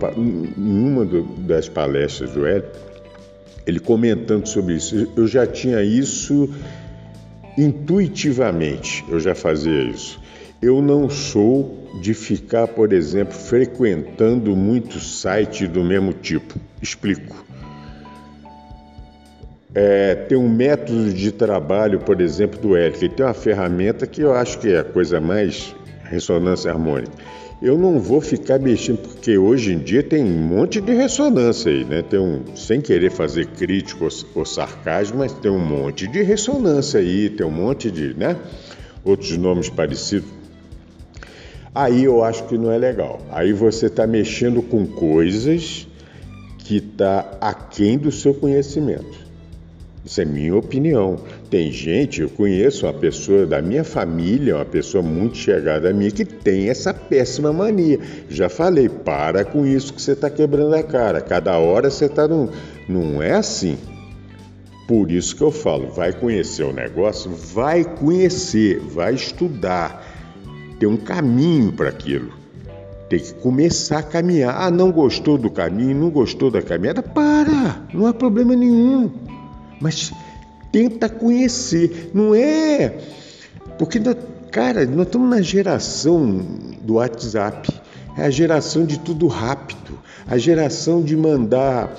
numa 0.57 1.07
das 1.39 1.69
palestras 1.69 2.31
do 2.33 2.45
Hélio, 2.45 2.69
ele 3.67 3.81
comentando 3.81 4.47
sobre 4.47 4.75
isso. 4.75 5.09
Eu 5.17 5.27
já 5.27 5.47
tinha 5.47 5.83
isso 5.83 6.53
intuitivamente, 7.57 9.05
eu 9.09 9.19
já 9.19 9.35
fazia 9.35 9.83
isso. 9.85 10.21
Eu 10.61 10.83
não 10.83 11.09
sou 11.09 11.80
de 11.95 12.15
ficar, 12.15 12.69
por 12.69 12.93
exemplo, 12.93 13.35
frequentando 13.35 14.55
muitos 14.55 15.21
sites 15.21 15.69
do 15.69 15.83
mesmo 15.83 16.13
tipo. 16.13 16.59
Explico. 16.81 17.45
É, 19.75 20.15
tem 20.15 20.37
um 20.37 20.49
método 20.49 21.13
de 21.13 21.31
trabalho, 21.31 22.01
por 22.01 22.21
exemplo, 22.21 22.59
do 22.61 22.77
Eric. 22.77 23.05
Ele 23.05 23.15
tem 23.15 23.25
uma 23.25 23.35
ferramenta 23.35 24.07
que 24.07 24.21
eu 24.21 24.35
acho 24.35 24.59
que 24.59 24.73
é 24.73 24.81
a 24.81 24.85
coisa 24.85 25.21
mais 25.21 25.75
ressonância 26.05 26.71
harmônica. 26.71 27.13
Eu 27.63 27.77
não 27.77 28.01
vou 28.01 28.23
ficar 28.23 28.59
mexendo, 28.59 28.99
porque 28.99 29.37
hoje 29.37 29.75
em 29.75 29.79
dia 29.79 30.03
tem 30.03 30.25
um 30.25 30.39
monte 30.39 30.81
de 30.81 30.95
ressonância 30.95 31.71
aí, 31.71 31.85
né? 31.85 32.03
Tem 32.03 32.19
um, 32.19 32.57
sem 32.57 32.81
querer 32.81 33.11
fazer 33.11 33.47
crítico 33.49 34.05
ou, 34.05 34.11
ou 34.35 34.47
sarcasmo, 34.47 35.19
mas 35.19 35.33
tem 35.35 35.51
um 35.51 35.59
monte 35.59 36.07
de 36.09 36.23
ressonância 36.23 36.99
aí, 36.99 37.29
tem 37.29 37.47
um 37.47 37.51
monte 37.51 37.91
de, 37.91 38.15
né? 38.15 38.35
Outros 39.05 39.37
nomes 39.37 39.69
parecidos. 39.69 40.40
Aí 41.75 42.05
eu 42.05 42.25
acho 42.25 42.45
que 42.45 42.59
não 42.59 42.71
é 42.71 42.79
legal. 42.79 43.21
Aí 43.31 43.53
você 43.53 43.87
está 43.87 44.07
mexendo 44.07 44.61
com 44.63 44.87
coisas 44.87 45.87
que 46.59 46.79
está 46.79 47.39
aquém 47.41 47.97
do 47.97 48.11
seu 48.11 48.35
conhecimento. 48.35 49.31
Isso 50.05 50.21
é 50.21 50.25
minha 50.25 50.57
opinião. 50.57 51.19
Tem 51.51 51.71
gente, 51.71 52.23
eu 52.23 52.31
conheço 52.31 52.87
uma 52.87 52.93
pessoa 52.93 53.47
da 53.47 53.61
minha 53.61 53.85
família, 53.85 54.57
uma 54.57 54.65
pessoa 54.65 55.03
muito 55.03 55.37
chegada 55.37 55.91
a 55.91 55.93
mim, 55.93 56.11
que 56.11 56.25
tem 56.25 56.69
essa 56.69 56.93
péssima 56.93 57.53
mania. 57.53 58.01
Já 58.29 58.49
falei, 58.49 58.89
para 58.89 59.45
com 59.45 59.65
isso 59.65 59.93
que 59.93 60.03
você 60.03 60.13
está 60.13 60.31
quebrando 60.31 60.75
a 60.75 60.83
cara. 60.83 61.21
Cada 61.21 61.57
hora 61.59 61.91
você 61.91 62.07
está 62.07 62.27
num. 62.27 62.49
Não 62.89 63.23
é 63.23 63.33
assim. 63.33 63.77
Por 64.89 65.13
isso 65.13 65.37
que 65.37 65.43
eu 65.43 65.53
falo, 65.53 65.89
vai 65.91 66.13
conhecer 66.13 66.65
o 66.65 66.73
negócio, 66.73 67.31
vai 67.31 67.85
conhecer, 67.85 68.81
vai 68.81 69.15
estudar. 69.15 70.10
Tem 70.81 70.89
um 70.89 70.97
caminho 70.97 71.73
para 71.73 71.91
aquilo. 71.91 72.33
Tem 73.09 73.21
que 73.21 73.35
começar 73.35 73.99
a 73.99 74.03
caminhar. 74.03 74.57
Ah, 74.61 74.71
não 74.71 74.91
gostou 74.91 75.39
do 75.39 75.51
caminho, 75.51 75.95
não 75.95 76.11
gostou 76.11 76.51
da 76.51 76.61
caminhada? 76.61 77.03
Para! 77.03 77.83
Não 77.95 78.07
há 78.07 78.13
problema 78.13 78.57
nenhum 78.57 79.11
mas 79.81 80.13
tenta 80.71 81.09
conhecer. 81.09 82.11
Não 82.13 82.35
é. 82.35 82.99
Porque, 83.79 83.99
cara, 84.51 84.85
nós 84.85 85.07
estamos 85.07 85.31
na 85.31 85.41
geração 85.41 86.45
do 86.83 86.95
WhatsApp, 86.95 87.73
é 88.17 88.25
a 88.25 88.31
geração 88.31 88.85
de 88.85 88.99
tudo 88.99 89.27
rápido, 89.27 89.99
a 90.29 90.37
geração 90.37 91.03
de 91.03 91.17
mandar 91.17 91.97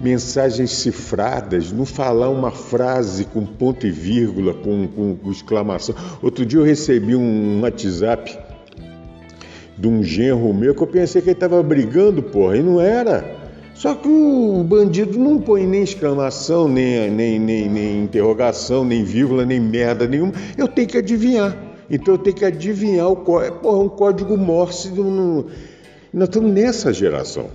mensagens 0.00 0.70
cifradas, 0.70 1.70
não 1.70 1.84
falar 1.84 2.30
uma 2.30 2.50
frase 2.50 3.24
com 3.26 3.44
ponto 3.44 3.86
e 3.86 3.90
vírgula, 3.90 4.54
com, 4.54 4.88
com, 4.88 5.16
com 5.16 5.30
exclamação. 5.30 5.94
Outro 6.22 6.46
dia 6.46 6.58
eu 6.58 6.64
recebi 6.64 7.14
um 7.14 7.60
WhatsApp 7.60 8.38
de 9.76 9.88
um 9.88 10.02
genro 10.02 10.52
meu 10.54 10.74
que 10.74 10.82
eu 10.82 10.86
pensei 10.86 11.20
que 11.20 11.28
ele 11.28 11.36
estava 11.36 11.62
brigando, 11.62 12.22
porra, 12.22 12.56
e 12.56 12.62
não 12.62 12.80
era. 12.80 13.38
Só 13.74 13.94
que 13.94 14.08
o 14.08 14.62
bandido 14.62 15.18
não 15.18 15.40
põe 15.40 15.66
nem 15.66 15.82
exclamação, 15.82 16.68
nem, 16.68 17.10
nem, 17.10 17.38
nem, 17.38 17.68
nem 17.68 18.02
interrogação, 18.04 18.84
nem 18.84 19.04
vírgula, 19.04 19.46
nem 19.46 19.58
merda 19.58 20.06
nenhuma. 20.06 20.32
Eu 20.56 20.68
tenho 20.68 20.86
que 20.86 20.98
adivinhar. 20.98 21.56
Então 21.88 22.14
eu 22.14 22.18
tenho 22.18 22.36
que 22.36 22.44
adivinhar 22.44 23.08
o 23.08 23.16
código. 23.16 23.56
Porra, 23.56 23.78
um 23.78 23.88
código 23.88 24.36
Morse. 24.36 24.90
No... 24.90 25.46
Nós 26.12 26.28
estamos 26.28 26.52
nessa 26.52 26.92
geração. 26.92 27.46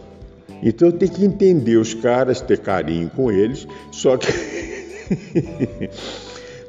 Então 0.63 0.89
eu 0.89 0.93
tenho 0.93 1.11
que 1.11 1.25
entender 1.25 1.77
os 1.77 1.93
caras, 1.93 2.41
ter 2.41 2.59
carinho 2.59 3.09
com 3.09 3.31
eles. 3.31 3.67
Só 3.91 4.17
que 4.17 4.27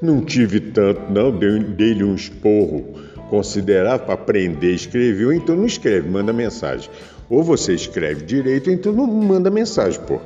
não 0.02 0.20
tive 0.20 0.60
tanto, 0.60 1.10
não. 1.10 1.30
Dei-lhe 1.30 2.04
um 2.04 2.14
esporro 2.14 2.84
considerável 3.28 4.06
para 4.06 4.14
aprender 4.14 4.68
a 4.68 4.74
escrever, 4.74 5.34
então 5.34 5.56
não 5.56 5.66
escreve, 5.66 6.08
manda 6.08 6.32
mensagem. 6.32 6.88
Ou 7.28 7.42
você 7.42 7.74
escreve 7.74 8.24
direito, 8.24 8.70
então 8.70 8.92
não 8.92 9.06
manda 9.06 9.50
mensagem, 9.50 10.00
pô. 10.00 10.20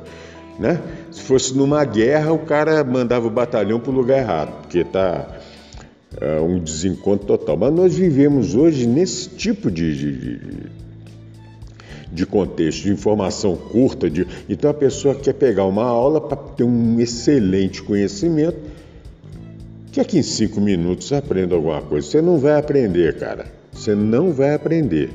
Né? 0.59 0.79
Se 1.11 1.21
fosse 1.21 1.57
numa 1.57 1.83
guerra, 1.83 2.31
o 2.31 2.39
cara 2.39 2.83
mandava 2.83 3.25
o 3.25 3.31
batalhão 3.31 3.79
para 3.79 3.91
o 3.91 3.95
lugar 3.95 4.19
errado, 4.19 4.61
porque 4.61 4.83
tá 4.83 5.27
é, 6.19 6.39
um 6.39 6.59
desencontro 6.59 7.25
total. 7.25 7.57
Mas 7.57 7.73
nós 7.73 7.95
vivemos 7.95 8.53
hoje 8.53 8.85
nesse 8.85 9.29
tipo 9.29 9.71
de, 9.71 9.97
de, 9.97 10.11
de 10.11 10.80
contexto, 12.25 12.83
de 12.83 12.91
informação 12.91 13.55
curta. 13.55 14.09
De... 14.09 14.27
Então 14.49 14.69
a 14.69 14.73
pessoa 14.73 15.15
quer 15.15 15.33
pegar 15.33 15.65
uma 15.65 15.85
aula 15.85 16.19
para 16.19 16.37
ter 16.37 16.63
um 16.63 16.99
excelente 16.99 17.81
conhecimento, 17.81 18.59
que 19.91 19.99
aqui 19.99 20.19
em 20.19 20.23
cinco 20.23 20.59
minutos 20.59 21.11
aprenda 21.13 21.55
alguma 21.55 21.81
coisa. 21.81 22.07
Você 22.07 22.21
não 22.21 22.37
vai 22.37 22.57
aprender, 22.57 23.17
cara. 23.17 23.45
Você 23.71 23.95
não 23.95 24.31
vai 24.31 24.53
aprender. 24.53 25.09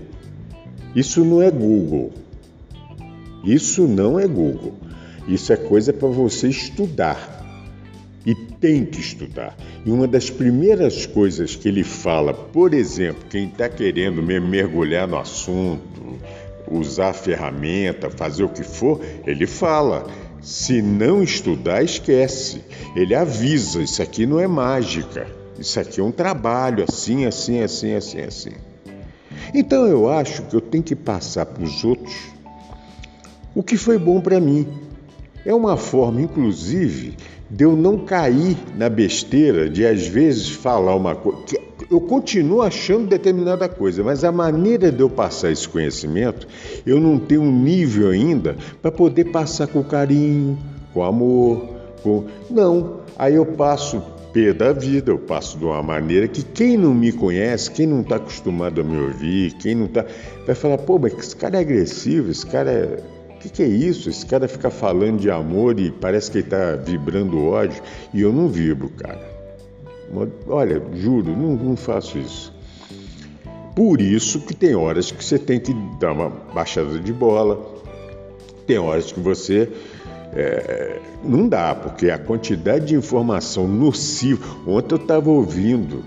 Isso 0.94 1.24
não 1.24 1.42
é 1.42 1.50
Google. 1.50 2.12
Isso 3.44 3.86
não 3.86 4.18
é 4.18 4.26
Google. 4.26 4.74
Isso 5.28 5.52
é 5.52 5.56
coisa 5.56 5.92
para 5.92 6.08
você 6.08 6.48
estudar. 6.48 7.34
E 8.24 8.34
tem 8.34 8.84
que 8.84 8.98
estudar. 8.98 9.56
E 9.84 9.90
uma 9.90 10.08
das 10.08 10.30
primeiras 10.30 11.06
coisas 11.06 11.54
que 11.54 11.68
ele 11.68 11.84
fala, 11.84 12.34
por 12.34 12.74
exemplo, 12.74 13.22
quem 13.30 13.46
está 13.46 13.68
querendo 13.68 14.20
mergulhar 14.20 15.06
no 15.06 15.16
assunto, 15.16 16.18
usar 16.70 17.10
a 17.10 17.14
ferramenta, 17.14 18.10
fazer 18.10 18.44
o 18.44 18.48
que 18.48 18.62
for, 18.62 19.00
ele 19.26 19.46
fala. 19.46 20.06
Se 20.40 20.80
não 20.80 21.22
estudar, 21.22 21.82
esquece. 21.82 22.62
Ele 22.94 23.14
avisa: 23.14 23.82
isso 23.82 24.02
aqui 24.02 24.26
não 24.26 24.38
é 24.38 24.46
mágica. 24.46 25.26
Isso 25.58 25.80
aqui 25.80 26.00
é 26.00 26.04
um 26.04 26.12
trabalho 26.12 26.84
assim, 26.88 27.24
assim, 27.24 27.62
assim, 27.62 27.94
assim, 27.94 28.20
assim. 28.20 28.52
Então 29.54 29.86
eu 29.86 30.08
acho 30.08 30.42
que 30.42 30.54
eu 30.54 30.60
tenho 30.60 30.84
que 30.84 30.94
passar 30.94 31.46
para 31.46 31.64
os 31.64 31.82
outros 31.82 32.14
o 33.54 33.62
que 33.62 33.76
foi 33.76 33.98
bom 33.98 34.20
para 34.20 34.38
mim. 34.38 34.66
É 35.44 35.54
uma 35.54 35.76
forma, 35.76 36.20
inclusive, 36.20 37.16
de 37.48 37.64
eu 37.64 37.74
não 37.74 37.98
cair 37.98 38.56
na 38.76 38.88
besteira 38.88 39.70
de 39.70 39.86
às 39.86 40.06
vezes 40.06 40.50
falar 40.50 40.94
uma 40.94 41.14
coisa. 41.14 41.65
Eu 41.88 42.00
continuo 42.00 42.62
achando 42.62 43.06
determinada 43.06 43.68
coisa, 43.68 44.02
mas 44.02 44.24
a 44.24 44.32
maneira 44.32 44.90
de 44.90 45.00
eu 45.00 45.08
passar 45.08 45.52
esse 45.52 45.68
conhecimento, 45.68 46.46
eu 46.84 46.98
não 46.98 47.16
tenho 47.16 47.42
um 47.42 47.62
nível 47.62 48.10
ainda 48.10 48.56
para 48.82 48.90
poder 48.90 49.26
passar 49.26 49.68
com 49.68 49.84
carinho, 49.84 50.58
com 50.92 51.04
amor, 51.04 51.68
com. 52.02 52.24
Não. 52.50 53.00
Aí 53.16 53.36
eu 53.36 53.46
passo 53.46 54.02
P 54.32 54.52
da 54.52 54.72
vida, 54.72 55.12
eu 55.12 55.18
passo 55.18 55.56
de 55.56 55.64
uma 55.64 55.82
maneira 55.82 56.26
que 56.26 56.42
quem 56.42 56.76
não 56.76 56.92
me 56.92 57.12
conhece, 57.12 57.70
quem 57.70 57.86
não 57.86 58.00
está 58.00 58.16
acostumado 58.16 58.80
a 58.80 58.84
me 58.84 58.98
ouvir, 58.98 59.52
quem 59.52 59.74
não 59.74 59.86
está. 59.86 60.04
vai 60.44 60.54
falar, 60.54 60.78
pô, 60.78 60.98
mas 60.98 61.14
esse 61.14 61.36
cara 61.36 61.56
é 61.56 61.60
agressivo, 61.60 62.30
esse 62.30 62.44
cara 62.44 62.70
é. 62.70 63.16
O 63.30 63.38
que, 63.38 63.48
que, 63.48 63.62
é 63.62 63.66
isso? 63.66 64.10
Esse 64.10 64.26
cara 64.26 64.48
fica 64.48 64.70
falando 64.70 65.20
de 65.20 65.30
amor 65.30 65.78
e 65.78 65.90
parece 65.90 66.30
que 66.32 66.38
ele 66.38 66.46
está 66.46 66.74
vibrando 66.74 67.46
ódio. 67.46 67.80
E 68.12 68.22
eu 68.22 68.32
não 68.32 68.48
vibro, 68.48 68.88
cara. 68.88 69.35
Olha, 70.48 70.82
juro, 70.94 71.36
não, 71.36 71.56
não 71.56 71.76
faço 71.76 72.18
isso. 72.18 72.52
Por 73.74 74.00
isso 74.00 74.40
que 74.40 74.54
tem 74.54 74.74
horas 74.74 75.10
que 75.10 75.22
você 75.22 75.38
tem 75.38 75.60
que 75.60 75.74
dar 76.00 76.12
uma 76.12 76.30
baixada 76.30 76.98
de 76.98 77.12
bola, 77.12 77.60
tem 78.66 78.78
horas 78.78 79.12
que 79.12 79.20
você 79.20 79.68
é, 80.32 80.98
não 81.24 81.48
dá, 81.48 81.74
porque 81.74 82.10
a 82.10 82.18
quantidade 82.18 82.86
de 82.86 82.94
informação 82.94 83.66
nociva. 83.66 84.56
Ontem 84.66 84.94
eu 84.94 85.00
estava 85.00 85.30
ouvindo, 85.30 86.04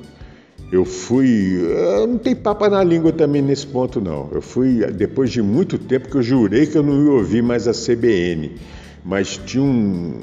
eu 0.72 0.86
fui. 0.86 1.60
Eu 1.62 2.08
não 2.08 2.18
tem 2.18 2.36
papa 2.36 2.70
na 2.70 2.84
língua 2.84 3.12
também 3.12 3.42
nesse 3.42 3.66
ponto, 3.66 4.00
não. 4.00 4.30
Eu 4.32 4.42
fui, 4.42 4.86
depois 4.92 5.32
de 5.32 5.42
muito 5.42 5.78
tempo, 5.78 6.10
que 6.10 6.16
eu 6.16 6.22
jurei 6.22 6.68
que 6.68 6.78
eu 6.78 6.84
não 6.84 7.04
ia 7.04 7.12
ouvir 7.12 7.42
mais 7.42 7.68
a 7.68 7.72
CBN, 7.72 8.56
mas 9.04 9.38
tinha 9.38 9.64
um. 9.64 10.20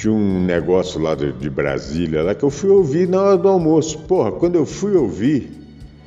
Tinha 0.00 0.14
um 0.14 0.42
negócio 0.42 0.98
lá 0.98 1.14
de, 1.14 1.30
de 1.30 1.50
Brasília 1.50 2.22
lá 2.22 2.34
que 2.34 2.42
eu 2.42 2.48
fui 2.48 2.70
ouvir 2.70 3.06
na 3.06 3.20
hora 3.20 3.36
do 3.36 3.46
almoço. 3.46 3.98
Porra, 3.98 4.32
quando 4.32 4.54
eu 4.54 4.64
fui 4.64 4.96
ouvir, 4.96 5.52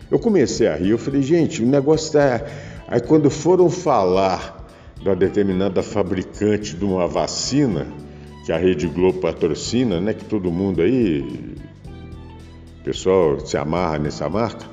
eu 0.10 0.18
comecei 0.18 0.68
a 0.68 0.76
rir. 0.76 0.90
Eu 0.90 0.98
falei, 0.98 1.22
gente, 1.22 1.62
o 1.62 1.66
negócio 1.68 2.14
tá. 2.14 2.44
Aí 2.88 3.00
quando 3.00 3.30
foram 3.30 3.70
falar 3.70 4.68
uma 5.06 5.16
determinada 5.16 5.84
fabricante 5.84 6.76
de 6.76 6.84
uma 6.84 7.06
vacina, 7.06 7.86
que 8.44 8.52
a 8.52 8.58
Rede 8.58 8.88
Globo 8.88 9.20
patrocina, 9.20 10.02
né? 10.02 10.16
Que 10.16 10.26
todo 10.26 10.50
mundo 10.50 10.82
aí 10.82 11.56
o 12.82 12.84
pessoal 12.84 13.40
se 13.46 13.58
amarra 13.58 14.00
nessa 14.00 14.28
marca. 14.28 14.66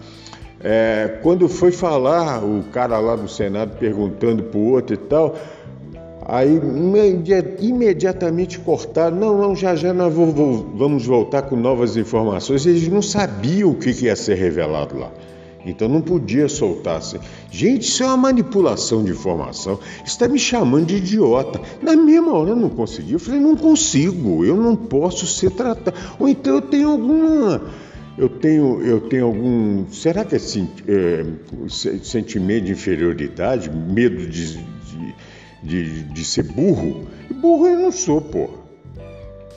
É, 0.62 1.18
quando 1.22 1.46
foi 1.46 1.72
falar, 1.72 2.42
o 2.42 2.62
cara 2.72 2.98
lá 2.98 3.16
do 3.16 3.28
Senado 3.28 3.76
perguntando 3.76 4.44
para 4.44 4.58
o 4.58 4.70
outro 4.70 4.94
e 4.94 4.96
tal, 4.96 5.36
aí 6.30 6.60
imediatamente 7.60 8.60
cortaram, 8.60 9.16
não, 9.16 9.36
não, 9.36 9.56
já 9.56 9.74
já 9.74 9.92
nós 9.92 10.14
vamos 10.14 11.04
voltar 11.04 11.42
com 11.42 11.56
novas 11.56 11.96
informações. 11.96 12.64
Eles 12.64 12.86
não 12.88 13.02
sabiam 13.02 13.70
o 13.70 13.74
que 13.74 13.90
ia 13.90 14.14
ser 14.14 14.36
revelado 14.36 14.96
lá. 14.96 15.10
Então 15.66 15.88
não 15.88 16.00
podia 16.00 16.48
soltar 16.48 16.98
assim. 16.98 17.18
Gente, 17.50 17.82
isso 17.82 18.02
é 18.02 18.06
uma 18.06 18.16
manipulação 18.16 19.04
de 19.04 19.10
informação. 19.10 19.78
Está 20.04 20.28
me 20.28 20.38
chamando 20.38 20.86
de 20.86 20.96
idiota. 20.96 21.60
Na 21.82 21.96
mesma 21.96 22.32
hora 22.32 22.50
eu 22.50 22.56
não 22.56 22.70
consegui. 22.70 23.14
Eu 23.14 23.18
falei, 23.18 23.40
não 23.40 23.56
consigo, 23.56 24.44
eu 24.44 24.56
não 24.56 24.74
posso 24.76 25.26
ser 25.26 25.50
tratado. 25.50 25.96
Ou 26.18 26.28
então 26.28 26.54
eu 26.54 26.62
tenho 26.62 26.90
alguma. 26.90 27.62
Eu 28.16 28.28
tenho, 28.28 28.82
eu 28.82 29.00
tenho 29.00 29.26
algum. 29.26 29.84
Será 29.90 30.24
que 30.24 30.36
é, 30.36 30.38
é 30.38 31.24
sentimento 32.02 32.64
de 32.66 32.72
inferioridade, 32.72 33.70
medo 33.70 34.26
de, 34.26 34.56
de, 34.56 35.14
de, 35.62 36.02
de 36.04 36.24
ser 36.24 36.44
burro? 36.44 37.06
Burro 37.40 37.66
eu 37.66 37.78
não 37.78 37.92
sou, 37.92 38.20
pô. 38.20 38.50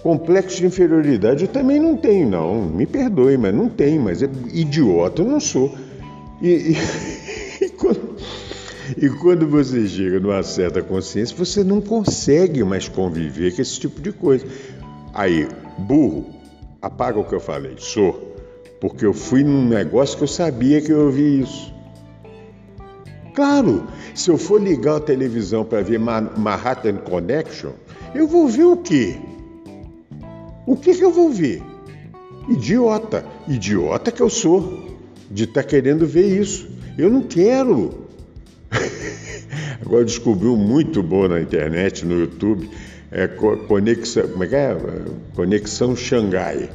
Complexo 0.01 0.57
de 0.57 0.65
inferioridade 0.65 1.45
eu 1.45 1.47
também 1.47 1.79
não 1.79 1.95
tenho, 1.95 2.29
não. 2.29 2.65
Me 2.65 2.85
perdoe, 2.85 3.37
mas 3.37 3.55
não 3.55 3.69
tenho. 3.69 4.01
Mas 4.01 4.21
é 4.21 4.29
idiota 4.53 5.21
eu 5.21 5.27
não 5.27 5.39
sou. 5.39 5.73
E, 6.41 6.49
e, 6.49 6.77
e, 7.65 7.69
quando, 7.69 8.15
e 8.97 9.09
quando 9.09 9.47
você 9.47 9.87
chega 9.87 10.19
numa 10.19 10.43
certa 10.43 10.81
consciência, 10.81 11.35
você 11.37 11.63
não 11.63 11.79
consegue 11.79 12.63
mais 12.63 12.89
conviver 12.89 13.55
com 13.55 13.61
esse 13.61 13.79
tipo 13.79 14.01
de 14.01 14.11
coisa. 14.11 14.45
Aí, 15.13 15.47
burro, 15.77 16.25
apaga 16.81 17.19
o 17.19 17.23
que 17.23 17.33
eu 17.33 17.39
falei, 17.39 17.75
sou. 17.77 18.31
Porque 18.81 19.05
eu 19.05 19.13
fui 19.13 19.43
num 19.43 19.65
negócio 19.65 20.17
que 20.17 20.23
eu 20.23 20.27
sabia 20.27 20.81
que 20.81 20.91
eu 20.91 21.05
ouvi 21.05 21.39
isso. 21.39 21.73
Claro, 23.33 23.87
se 24.13 24.29
eu 24.29 24.37
for 24.37 24.61
ligar 24.61 24.97
a 24.97 24.99
televisão 24.99 25.65
para 25.65 25.81
ver 25.81 25.99
Manhattan 25.99 26.97
Connection, 26.97 27.71
eu 28.13 28.27
vou 28.27 28.47
ver 28.47 28.65
o 28.65 28.77
quê? 28.77 29.17
O 30.67 30.75
que, 30.75 30.93
que 30.93 31.03
eu 31.03 31.11
vou 31.11 31.31
ver? 31.31 31.61
Idiota. 32.47 33.25
Idiota 33.47 34.11
que 34.11 34.21
eu 34.21 34.29
sou 34.29 34.97
de 35.31 35.45
estar 35.45 35.63
tá 35.63 35.67
querendo 35.67 36.05
ver 36.05 36.39
isso. 36.39 36.69
Eu 36.97 37.09
não 37.09 37.23
quero. 37.23 38.05
Agora 39.81 40.05
descobriu 40.05 40.55
muito 40.55 41.01
bom 41.01 41.27
na 41.27 41.41
internet, 41.41 42.05
no 42.05 42.19
YouTube, 42.19 42.69
é 43.11 43.27
conexão, 43.27 44.27
como 44.27 44.43
é 44.43 44.47
que 44.47 44.55
é? 44.55 44.77
Conexão 45.35 45.95
Xangai. 45.95 46.69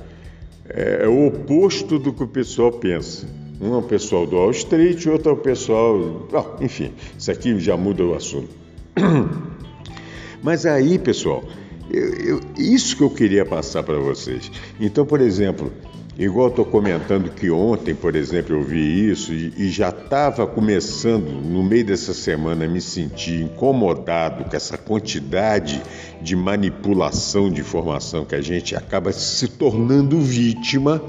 É, 0.68 1.04
é 1.04 1.08
o 1.08 1.28
oposto 1.28 1.98
do 1.98 2.12
que 2.12 2.24
o 2.24 2.28
pessoal 2.28 2.72
pensa. 2.72 3.26
Um 3.60 3.74
é 3.74 3.78
o 3.78 3.82
pessoal 3.82 4.26
do 4.26 4.36
Wall 4.36 4.50
Street, 4.52 5.04
outro 5.06 5.30
é 5.30 5.32
o 5.34 5.36
pessoal. 5.36 6.28
Enfim, 6.60 6.92
isso 7.18 7.30
aqui 7.30 7.58
já 7.58 7.76
muda 7.76 8.04
o 8.04 8.14
assunto. 8.14 8.50
Mas 10.42 10.64
aí, 10.64 10.98
pessoal, 10.98 11.42
eu, 11.90 12.14
eu, 12.14 12.40
isso 12.56 12.96
que 12.96 13.02
eu 13.02 13.10
queria 13.10 13.44
passar 13.44 13.82
para 13.82 13.98
vocês. 13.98 14.50
Então, 14.78 15.04
por 15.04 15.20
exemplo, 15.20 15.72
Igual 16.18 16.48
estou 16.48 16.64
comentando 16.64 17.30
que 17.30 17.48
ontem, 17.48 17.94
por 17.94 18.16
exemplo, 18.16 18.56
eu 18.56 18.62
vi 18.64 19.08
isso 19.08 19.32
e, 19.32 19.52
e 19.56 19.68
já 19.68 19.90
estava 19.90 20.48
começando, 20.48 21.30
no 21.30 21.62
meio 21.62 21.84
dessa 21.84 22.12
semana, 22.12 22.64
a 22.64 22.68
me 22.68 22.80
sentir 22.80 23.42
incomodado 23.42 24.42
com 24.42 24.56
essa 24.56 24.76
quantidade 24.76 25.80
de 26.20 26.34
manipulação 26.34 27.48
de 27.48 27.60
informação 27.60 28.24
que 28.24 28.34
a 28.34 28.40
gente 28.40 28.74
acaba 28.74 29.12
se 29.12 29.46
tornando 29.46 30.18
vítima. 30.20 31.00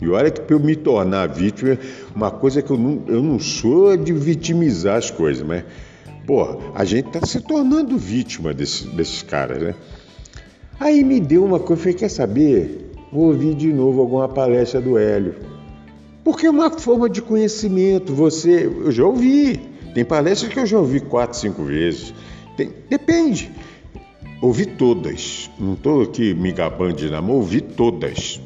E 0.00 0.08
olha 0.08 0.30
que 0.30 0.40
para 0.40 0.54
eu 0.54 0.60
me 0.60 0.76
tornar 0.76 1.26
vítima, 1.28 1.78
uma 2.14 2.30
coisa 2.30 2.62
que 2.62 2.70
eu 2.70 2.78
não, 2.78 3.02
eu 3.08 3.22
não 3.22 3.38
sou 3.38 3.96
de 3.96 4.12
vitimizar 4.12 4.96
as 4.96 5.10
coisas, 5.10 5.46
mas, 5.46 5.64
pô, 6.26 6.58
a 6.74 6.84
gente 6.84 7.08
está 7.08 7.26
se 7.26 7.40
tornando 7.40 7.98
vítima 7.98 8.54
desse, 8.54 8.86
desses 8.88 9.22
caras, 9.22 9.62
né? 9.62 9.74
Aí 10.78 11.02
me 11.02 11.18
deu 11.18 11.44
uma 11.44 11.58
coisa, 11.58 11.72
eu 11.72 11.76
falei, 11.84 11.94
quer 11.94 12.08
saber? 12.08 12.88
vou 13.12 13.26
ouvir 13.26 13.54
de 13.54 13.72
novo 13.72 14.00
alguma 14.00 14.28
palestra 14.28 14.80
do 14.80 14.98
Hélio. 14.98 15.34
Porque 16.22 16.46
é 16.46 16.50
uma 16.50 16.70
forma 16.70 17.08
de 17.08 17.22
conhecimento. 17.22 18.14
Você, 18.14 18.66
eu 18.66 18.92
já 18.92 19.04
ouvi. 19.04 19.58
Tem 19.94 20.04
palestras 20.04 20.52
que 20.52 20.58
eu 20.58 20.66
já 20.66 20.78
ouvi 20.78 21.00
quatro, 21.00 21.38
cinco 21.38 21.64
vezes. 21.64 22.12
Tem, 22.56 22.70
depende. 22.88 23.50
Ouvi 24.42 24.66
todas. 24.66 25.50
Não 25.58 25.72
estou 25.72 26.02
aqui 26.02 26.34
me 26.34 26.52
gabando 26.52 26.94
de 26.94 27.10
namoro, 27.10 27.38
ouvi 27.38 27.60
todas. 27.60 28.40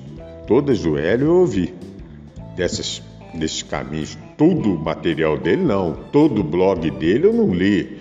Todas 0.52 0.80
do 0.80 0.98
Hélio 0.98 1.28
eu 1.28 1.36
ouvi. 1.36 1.72
Dessas, 2.54 3.02
desses 3.32 3.62
caminhos. 3.62 4.18
Todo 4.36 4.74
o 4.74 4.78
material 4.78 5.38
dele, 5.38 5.64
não. 5.64 5.94
Todo 6.12 6.42
o 6.42 6.44
blog 6.44 6.90
dele 6.90 7.28
eu 7.28 7.32
não 7.32 7.54
li. 7.54 7.96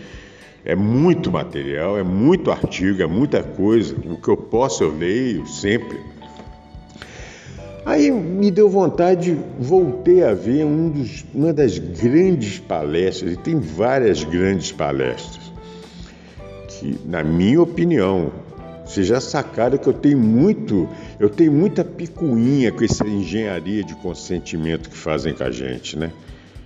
É 0.66 0.76
muito 0.76 1.32
material, 1.32 1.98
é 1.98 2.04
muito 2.04 2.52
artigo, 2.52 3.02
é 3.02 3.08
muita 3.08 3.42
coisa. 3.42 3.96
O 3.96 4.18
que 4.18 4.28
eu 4.28 4.36
posso 4.36 4.84
eu 4.84 4.94
leio 4.94 5.48
sempre. 5.48 5.98
Aí 7.86 8.12
me 8.12 8.52
deu 8.52 8.70
vontade, 8.70 9.40
voltei 9.58 10.22
a 10.22 10.34
ver 10.34 10.66
um 10.66 10.90
dos, 10.90 11.24
uma 11.34 11.54
das 11.54 11.78
grandes 11.80 12.60
palestras, 12.60 13.32
e 13.32 13.38
tem 13.38 13.62
várias 13.62 14.26
grandes 14.26 14.74
palestras, 14.74 15.54
que, 16.68 17.00
na 17.06 17.24
minha 17.24 17.62
opinião, 17.62 18.30
vocês 18.86 19.08
já 19.08 19.22
sacaram 19.22 19.78
que 19.78 19.88
eu 19.88 19.94
tenho 19.94 20.17
muito, 20.17 20.89
eu 21.20 21.30
tenho 21.30 21.52
muita 21.52 21.84
picuinha 21.84 22.72
com 22.72 22.84
essa 22.84 23.08
engenharia 23.08 23.84
de 23.84 23.96
consentimento 23.96 24.89
que 24.89 24.98
fazem 24.98 25.34
com 25.34 25.44
a 25.44 25.52
gente, 25.52 25.98
né? 25.98 26.12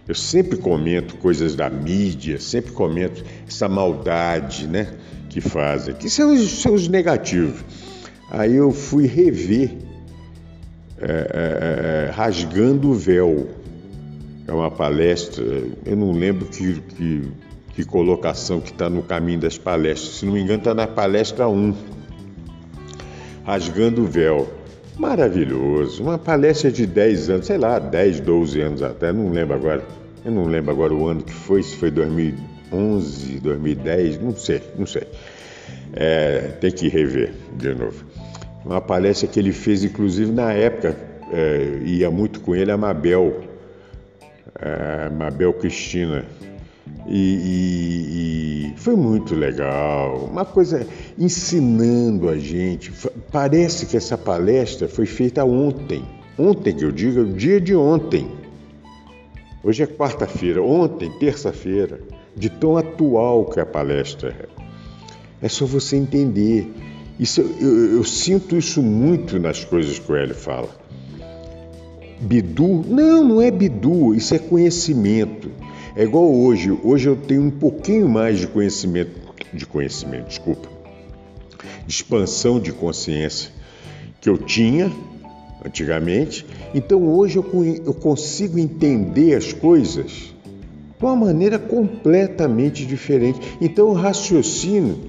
Eu 0.08 0.14
sempre 0.14 0.58
comento 0.58 1.18
coisas 1.18 1.56
da 1.56 1.70
mídia, 1.70 2.40
sempre 2.40 2.72
comento 2.72 3.24
essa 3.48 3.68
maldade, 3.68 4.68
né, 4.68 4.94
que 5.30 5.42
fazem, 5.42 5.96
que 5.96 6.10
são 6.10 6.32
os, 6.34 6.62
são 6.62 6.76
os 6.76 6.88
negativos. 6.88 7.64
Aí 8.30 8.56
eu 8.56 8.72
fui 8.72 9.08
rever 9.08 9.72
é, 11.00 11.06
é, 11.08 12.08
é, 12.08 12.12
Rasgando 12.12 12.92
o 12.92 12.94
Véu. 12.94 13.48
É 14.48 14.52
uma 14.52 14.70
palestra, 14.70 15.44
eu 15.86 15.96
não 15.96 16.12
lembro 16.12 16.46
que, 16.46 16.80
que, 16.80 17.32
que 17.74 17.84
colocação 17.84 18.62
que 18.62 18.72
está 18.72 18.88
no 18.88 19.02
caminho 19.02 19.40
das 19.40 19.58
palestras. 19.58 20.18
Se 20.18 20.26
não 20.26 20.34
me 20.34 20.42
engano, 20.42 20.60
está 20.60 20.74
na 20.74 20.86
palestra 20.86 21.48
1. 21.48 21.74
Rasgando 23.46 24.04
o 24.04 24.06
Véu. 24.06 24.50
Maravilhoso. 24.98 26.04
Uma 26.04 26.18
palestra 26.18 26.72
de 26.72 26.86
10 26.86 27.30
anos, 27.30 27.46
sei 27.46 27.58
lá, 27.58 27.80
10, 27.80 28.22
12 28.22 28.62
anos 28.62 28.84
até, 28.84 29.12
não 29.14 29.30
lembro 29.30 29.56
agora. 29.56 29.84
Eu 30.24 30.32
não 30.32 30.46
lembro 30.46 30.72
agora 30.72 30.94
o 30.94 31.08
ano 31.08 31.22
que 31.22 31.34
foi, 31.34 31.62
se 31.62 31.76
foi 31.76 31.92
2011, 31.92 33.40
2010, 33.40 34.22
não 34.22 34.36
sei, 34.36 34.62
não 34.78 34.86
sei. 34.86 35.04
É, 35.94 36.54
tem 36.60 36.72
que 36.72 36.88
rever 36.88 37.34
de 37.58 37.74
novo 37.74 38.04
uma 38.66 38.82
palestra 38.82 39.28
que 39.28 39.40
ele 39.40 39.54
fez, 39.54 39.84
inclusive 39.84 40.32
na 40.32 40.52
época, 40.52 40.98
é, 41.32 41.80
ia 41.86 42.10
muito 42.10 42.40
com 42.40 42.56
ele 42.56 42.72
a 42.72 42.78
Mabel, 42.78 43.44
a 44.56 45.10
Mabel 45.12 45.54
Cristina. 45.54 46.26
E, 47.08 47.18
e, 47.18 48.74
e, 48.74 48.74
foi 48.78 48.96
muito 48.96 49.36
legal, 49.36 50.28
uma 50.32 50.46
coisa 50.46 50.88
ensinando 51.18 52.30
a 52.30 52.38
gente. 52.38 52.92
Parece 53.32 53.86
que 53.86 53.98
essa 53.98 54.18
palestra 54.18 54.88
foi 54.88 55.06
feita 55.06 55.44
ontem, 55.44 56.04
ontem 56.38 56.76
que 56.76 56.84
eu 56.84 56.92
digo, 56.92 57.22
o 57.22 57.34
dia 57.34 57.60
de 57.62 57.76
ontem. 57.76 58.28
Hoje 59.64 59.84
é 59.84 59.88
quarta-feira, 59.88 60.62
ontem, 60.62 61.12
terça-feira, 61.20 62.00
de 62.36 62.50
tão 62.50 62.78
atual 62.78 63.46
que 63.46 63.60
a 63.60 63.66
palestra 63.66 64.30
é. 64.30 64.66
É 65.42 65.50
só 65.50 65.66
você 65.66 65.96
entender 65.96 66.72
isso, 67.20 67.40
eu, 67.42 67.96
eu, 67.96 68.04
sinto 68.04 68.58
isso 68.58 68.82
muito 68.82 69.40
nas 69.40 69.64
coisas 69.64 69.98
que 69.98 70.12
o 70.12 70.16
Hélio 70.16 70.36
fala. 70.36 70.70
Bidu? 72.20 72.84
Não, 72.88 73.24
não 73.24 73.42
é 73.42 73.50
bidu, 73.50 74.14
isso 74.14 74.36
é 74.36 74.40
conhecimento. 74.40 75.50
É 75.96 76.04
igual 76.04 76.30
hoje. 76.30 76.78
Hoje 76.84 77.08
eu 77.08 77.16
tenho 77.16 77.44
um 77.44 77.50
pouquinho 77.50 78.10
mais 78.10 78.40
de 78.40 78.48
conhecimento, 78.48 79.34
de 79.54 79.66
conhecimento, 79.66 80.28
desculpa, 80.28 80.68
de 81.88 81.94
expansão 81.94 82.60
de 82.60 82.74
consciência 82.74 83.50
que 84.20 84.30
eu 84.30 84.38
tinha 84.38 84.92
antigamente. 85.66 86.46
Então 86.74 87.08
hoje 87.08 87.38
eu, 87.38 87.46
eu 87.86 87.94
consigo 87.94 88.60
entender 88.60 89.36
as 89.36 89.54
coisas 89.54 90.34
de 91.00 91.06
uma 91.06 91.16
maneira 91.16 91.58
completamente 91.58 92.86
diferente. 92.86 93.40
Então 93.62 93.88
o 93.88 93.94
raciocínio 93.94 95.00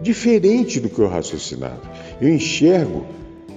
diferente 0.00 0.80
do 0.80 0.88
que 0.88 0.98
eu 0.98 1.08
raciocinava. 1.08 1.82
Eu 2.20 2.28
enxergo 2.28 3.06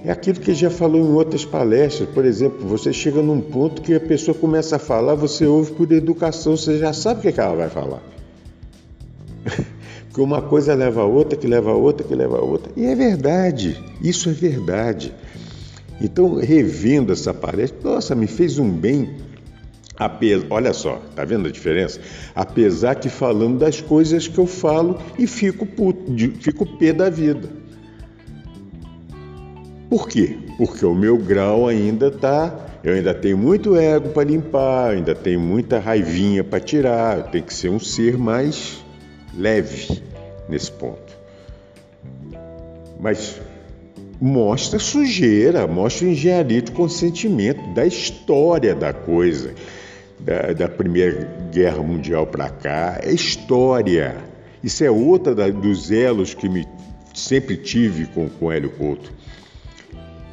é 0.04 0.10
aquilo 0.10 0.40
que 0.40 0.52
já 0.52 0.68
falou 0.68 1.00
em 1.00 1.12
outras 1.12 1.44
palestras. 1.44 2.08
Por 2.08 2.24
exemplo, 2.24 2.66
você 2.66 2.92
chega 2.92 3.22
num 3.22 3.40
ponto 3.40 3.80
que 3.80 3.94
a 3.94 4.00
pessoa 4.00 4.36
começa 4.36 4.76
a 4.76 4.78
falar, 4.78 5.14
você 5.14 5.46
ouve 5.46 5.72
por 5.72 5.90
educação, 5.92 6.56
você 6.56 6.78
já 6.78 6.92
sabe 6.92 7.20
o 7.20 7.22
que, 7.22 7.28
é 7.28 7.32
que 7.32 7.40
ela 7.40 7.54
vai 7.54 7.68
falar. 7.68 8.02
Porque 10.08 10.20
uma 10.20 10.42
coisa 10.42 10.74
leva 10.74 11.02
a 11.02 11.06
outra, 11.06 11.38
que 11.38 11.46
leva 11.46 11.70
a 11.70 11.74
outra, 11.74 12.06
que 12.06 12.14
leva 12.14 12.36
a 12.36 12.42
outra. 12.42 12.72
E 12.76 12.84
é 12.84 12.94
verdade, 12.94 13.80
isso 14.02 14.28
é 14.28 14.32
verdade. 14.32 15.14
Então, 16.00 16.34
revendo 16.34 17.12
essa 17.12 17.32
palestra, 17.32 17.78
nossa, 17.82 18.14
me 18.14 18.26
fez 18.26 18.58
um 18.58 18.68
bem. 18.68 19.08
Olha 20.50 20.72
só, 20.72 21.00
tá 21.14 21.24
vendo 21.24 21.46
a 21.46 21.50
diferença? 21.50 22.00
Apesar 22.34 22.96
que 22.96 23.08
falando 23.08 23.58
das 23.58 23.80
coisas 23.80 24.26
que 24.26 24.36
eu 24.36 24.46
falo 24.46 24.98
e 25.16 25.28
fico 25.28 25.64
puto, 25.64 26.12
fico 26.40 26.66
pé 26.66 26.92
da 26.92 27.08
vida. 27.08 27.61
Por 29.92 30.08
quê? 30.08 30.38
Porque 30.56 30.86
o 30.86 30.94
meu 30.94 31.18
grau 31.18 31.68
ainda 31.68 32.10
tá, 32.10 32.66
eu 32.82 32.94
ainda 32.94 33.12
tenho 33.12 33.36
muito 33.36 33.76
ego 33.76 34.08
para 34.08 34.24
limpar, 34.24 34.92
ainda 34.92 35.14
tenho 35.14 35.38
muita 35.38 35.78
raivinha 35.78 36.42
para 36.42 36.60
tirar, 36.60 37.18
eu 37.18 37.24
tenho 37.24 37.44
que 37.44 37.52
ser 37.52 37.68
um 37.68 37.78
ser 37.78 38.16
mais 38.16 38.82
leve 39.36 40.02
nesse 40.48 40.72
ponto. 40.72 41.12
Mas 42.98 43.38
mostra 44.18 44.78
sujeira, 44.78 45.66
mostra 45.66 46.08
engenharia 46.08 46.62
de 46.62 46.72
consentimento 46.72 47.74
da 47.74 47.84
história 47.84 48.74
da 48.74 48.94
coisa, 48.94 49.52
da, 50.18 50.54
da 50.54 50.68
Primeira 50.70 51.30
Guerra 51.52 51.82
Mundial 51.82 52.26
para 52.26 52.48
cá, 52.48 52.98
é 53.02 53.12
história. 53.12 54.16
Isso 54.64 54.82
é 54.82 54.90
outra 54.90 55.34
da, 55.34 55.50
dos 55.50 55.90
elos 55.90 56.32
que 56.32 56.48
me 56.48 56.66
sempre 57.12 57.58
tive 57.58 58.06
com, 58.06 58.30
com 58.30 58.50
Hélio 58.50 58.70
Couto. 58.70 59.20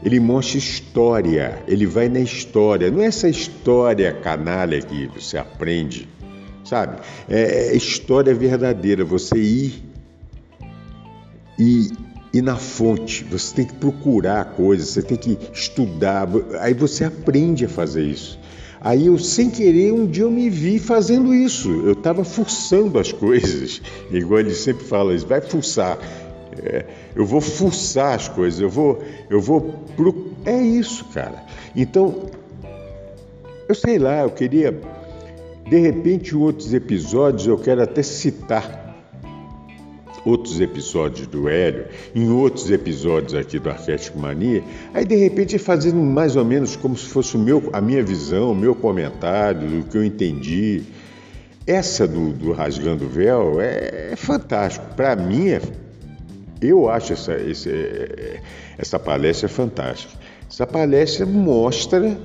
Ele 0.03 0.19
mostra 0.19 0.57
história, 0.57 1.61
ele 1.67 1.85
vai 1.85 2.07
na 2.07 2.19
história, 2.19 2.89
não 2.89 3.01
é 3.01 3.05
essa 3.05 3.27
história 3.27 4.13
canalha 4.13 4.81
que 4.81 5.07
você 5.07 5.37
aprende, 5.37 6.07
sabe? 6.63 7.01
É, 7.27 7.73
é 7.73 7.75
história 7.75 8.33
verdadeira, 8.33 9.03
você 9.03 9.37
ir 9.37 9.83
e 11.57 11.89
ir 12.33 12.41
na 12.41 12.55
fonte, 12.55 13.25
você 13.25 13.55
tem 13.55 13.65
que 13.65 13.73
procurar 13.73 14.45
coisas, 14.55 14.89
você 14.89 15.01
tem 15.01 15.17
que 15.17 15.37
estudar, 15.51 16.27
aí 16.61 16.73
você 16.73 17.03
aprende 17.03 17.65
a 17.65 17.69
fazer 17.69 18.03
isso. 18.03 18.39
Aí 18.81 19.07
eu, 19.07 19.17
sem 19.19 19.49
querer, 19.49 19.91
um 19.91 20.05
dia 20.05 20.23
eu 20.23 20.31
me 20.31 20.49
vi 20.49 20.79
fazendo 20.79 21.33
isso. 21.33 21.69
Eu 21.69 21.93
estava 21.93 22.23
forçando 22.23 22.97
as 22.97 23.11
coisas, 23.13 23.81
igual 24.09 24.39
ele 24.39 24.53
sempre 24.53 24.85
fala, 24.85 25.17
vai 25.17 25.41
forçar. 25.41 25.97
É, 26.63 26.85
eu 27.15 27.25
vou 27.25 27.41
forçar 27.41 28.15
as 28.15 28.27
coisas, 28.27 28.59
eu 28.59 28.69
vou, 28.69 29.01
eu 29.29 29.41
vou. 29.41 29.73
É 30.45 30.57
isso, 30.57 31.05
cara. 31.05 31.43
Então, 31.75 32.29
eu 33.67 33.75
sei 33.75 33.99
lá, 33.99 34.21
eu 34.21 34.29
queria. 34.29 34.79
De 35.67 35.77
repente, 35.77 36.35
outros 36.35 36.73
episódios, 36.73 37.45
eu 37.45 37.57
quero 37.57 37.83
até 37.83 38.01
citar 38.01 38.79
outros 40.25 40.59
episódios 40.59 41.27
do 41.27 41.47
Hélio, 41.47 41.85
em 42.13 42.29
outros 42.29 42.69
episódios 42.69 43.33
aqui 43.33 43.59
do 43.59 43.69
Arquétipo 43.69 44.19
Mania, 44.19 44.63
aí 44.93 45.05
de 45.05 45.15
repente 45.15 45.57
fazendo 45.57 45.97
mais 45.97 46.35
ou 46.35 46.45
menos 46.45 46.75
como 46.75 46.97
se 46.97 47.05
fosse 47.05 47.35
o 47.35 47.39
meu, 47.39 47.69
a 47.73 47.81
minha 47.81 48.03
visão, 48.03 48.51
o 48.51 48.55
meu 48.55 48.75
comentário, 48.75 49.67
do 49.67 49.83
que 49.89 49.97
eu 49.97 50.03
entendi. 50.03 50.83
Essa 51.65 52.07
do, 52.07 52.31
do 52.31 52.51
Rasgando 52.51 53.05
o 53.05 53.07
Véu 53.07 53.61
é, 53.61 54.09
é 54.13 54.15
fantástico. 54.15 54.85
Para 54.95 55.15
mim, 55.15 55.49
é, 55.49 55.61
eu 56.61 56.89
acho 56.89 57.13
essa, 57.13 57.35
esse, 57.35 57.69
essa 58.77 58.99
palestra 58.99 59.47
fantástica. 59.47 60.13
Essa 60.49 60.65
palestra 60.67 61.25
mostra 61.25 62.17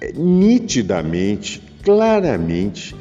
é, 0.00 0.12
nitidamente, 0.12 1.62
claramente, 1.82 2.94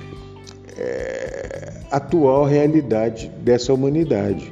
é, 0.78 1.74
atual 1.92 2.46
realidade 2.46 3.30
dessa 3.42 3.74
humanidade. 3.74 4.52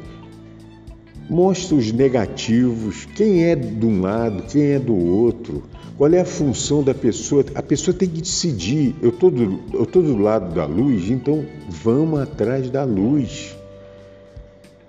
Mostra 1.30 1.78
os 1.78 1.92
negativos, 1.92 3.06
quem 3.16 3.46
é 3.46 3.56
de 3.56 3.86
um 3.86 4.02
lado, 4.02 4.44
quem 4.44 4.72
é 4.72 4.80
do 4.80 4.96
outro, 4.96 5.64
qual 5.98 6.12
é 6.12 6.20
a 6.20 6.26
função 6.26 6.84
da 6.84 6.94
pessoa. 6.94 7.46
A 7.56 7.64
pessoa 7.64 7.96
tem 7.96 8.10
que 8.10 8.22
decidir: 8.22 8.96
eu 9.02 9.10
estou 9.10 9.32
do 9.32 10.18
lado 10.18 10.54
da 10.54 10.66
luz, 10.66 11.10
então 11.10 11.46
vamos 11.70 12.20
atrás 12.20 12.70
da 12.70 12.84
luz. 12.84 13.56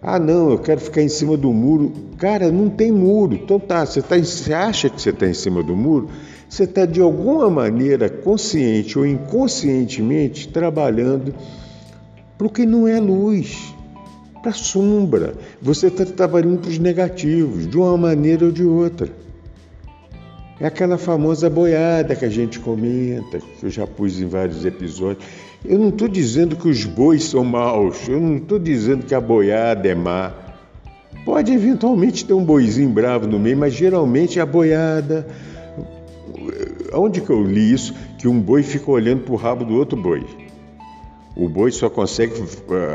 Ah, 0.03 0.19
não, 0.19 0.51
eu 0.51 0.59
quero 0.59 0.81
ficar 0.81 1.01
em 1.01 1.09
cima 1.09 1.37
do 1.37 1.53
muro. 1.53 1.93
Cara, 2.19 2.51
não 2.51 2.69
tem 2.69 2.91
muro. 2.91 3.35
Então 3.35 3.61
tá, 3.61 3.87
você, 3.87 4.03
tá, 4.03 4.19
você 4.19 4.53
acha 4.53 4.91
que 4.91 5.01
você 5.01 5.11
está 5.11 5.29
em 5.29 5.35
cima 5.35 5.63
do 5.63 5.77
muro? 5.77 6.09
Você 6.49 6.65
está 6.65 6.85
de 6.85 7.01
alguma 7.01 7.49
maneira, 7.49 8.11
consciente 8.11 8.99
ou 8.99 9.07
inconscientemente, 9.07 10.49
trabalhando 10.49 11.33
para 12.37 12.47
o 12.47 12.51
que 12.51 12.67
não 12.67 12.89
é 12.89 12.99
luz, 12.99 13.73
para 14.43 14.51
a 14.51 14.55
sombra. 14.55 15.35
Você 15.63 15.87
está 15.87 16.05
trabalhando 16.05 16.59
para 16.61 16.71
os 16.71 16.79
negativos, 16.81 17.69
de 17.69 17.79
uma 17.79 17.97
maneira 17.97 18.47
ou 18.47 18.51
de 18.51 18.65
outra. 18.65 19.09
É 20.61 20.67
aquela 20.67 20.99
famosa 20.99 21.49
boiada 21.49 22.17
que 22.17 22.25
a 22.25 22.29
gente 22.29 22.59
comenta, 22.59 23.39
que 23.39 23.65
eu 23.65 23.71
já 23.71 23.87
pus 23.87 24.21
em 24.21 24.27
vários 24.27 24.65
episódios. 24.65 25.25
Eu 25.65 25.79
não 25.79 25.91
estou 25.91 26.09
dizendo 26.09 26.57
que 26.57 26.69
os 26.69 26.85
bois 26.85 27.25
são 27.25 27.45
maus, 27.45 28.09
eu 28.09 28.21
não 28.21 28.37
estou 28.37 28.59
dizendo 28.59 29.07
que 29.07 29.15
a 29.15 29.21
boiada 29.21 29.89
é 29.89 29.95
má. 29.95 30.33
Pode 31.25 31.53
eventualmente 31.53 32.25
ter 32.25 32.33
um 32.33 32.45
boizinho 32.45 32.91
bravo 32.91 33.29
no 33.29 33.39
meio, 33.39 33.57
mas 33.57 33.73
geralmente 33.73 34.41
a 34.41 34.47
boiada. 34.47 35.27
Onde 36.93 37.21
que 37.21 37.31
eu 37.31 37.43
li 37.45 37.73
isso? 37.73 37.95
Que 38.19 38.27
um 38.27 38.41
boi 38.41 38.65
fica 38.65 38.91
olhando 38.91 39.23
para 39.23 39.33
o 39.33 39.37
rabo 39.37 39.65
do 39.65 39.75
outro 39.75 39.97
boi. 39.97 40.27
O 41.37 41.49
boi 41.49 41.71
só 41.71 41.89
consegue, 41.89 42.35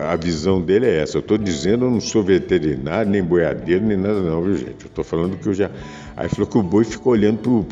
a 0.07 0.15
visão 0.15 0.61
dele 0.61 0.85
é 0.85 1.01
essa. 1.01 1.17
Eu 1.17 1.21
estou 1.21 1.37
dizendo, 1.37 1.85
eu 1.85 1.91
não 1.91 2.01
sou 2.01 2.21
veterinário, 2.21 3.09
nem 3.09 3.23
boiadeiro, 3.23 3.85
nem 3.85 3.97
nada 3.97 4.21
não, 4.21 4.43
viu 4.43 4.57
gente? 4.57 4.83
Eu 4.83 4.87
estou 4.87 5.03
falando 5.03 5.37
que 5.37 5.47
eu 5.47 5.53
já... 5.53 5.71
Aí 6.15 6.29
falou 6.29 6.45
que 6.45 6.57
o 6.57 6.61
boi 6.61 6.83
ficou 6.83 7.13
olhando 7.13 7.65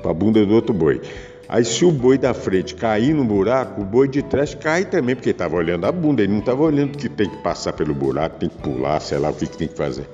para 0.00 0.10
a 0.12 0.14
bunda 0.14 0.46
do 0.46 0.54
outro 0.54 0.72
boi. 0.72 1.02
Aí 1.48 1.64
se 1.64 1.84
o 1.84 1.92
boi 1.92 2.18
da 2.18 2.34
frente 2.34 2.74
cair 2.74 3.14
no 3.14 3.24
buraco, 3.24 3.82
o 3.82 3.84
boi 3.84 4.08
de 4.08 4.22
trás 4.22 4.54
cai 4.54 4.84
também, 4.84 5.14
porque 5.14 5.30
estava 5.30 5.56
olhando 5.56 5.86
a 5.86 5.92
bunda, 5.92 6.22
ele 6.22 6.32
não 6.32 6.40
estava 6.40 6.62
olhando 6.62 6.98
que 6.98 7.08
tem 7.08 7.28
que 7.28 7.36
passar 7.38 7.72
pelo 7.72 7.94
buraco, 7.94 8.40
tem 8.40 8.48
que 8.48 8.58
pular, 8.58 9.00
sei 9.00 9.18
lá 9.18 9.30
o 9.30 9.34
que, 9.34 9.46
que 9.46 9.56
tem 9.56 9.68
que 9.68 9.76
fazer. 9.76 10.08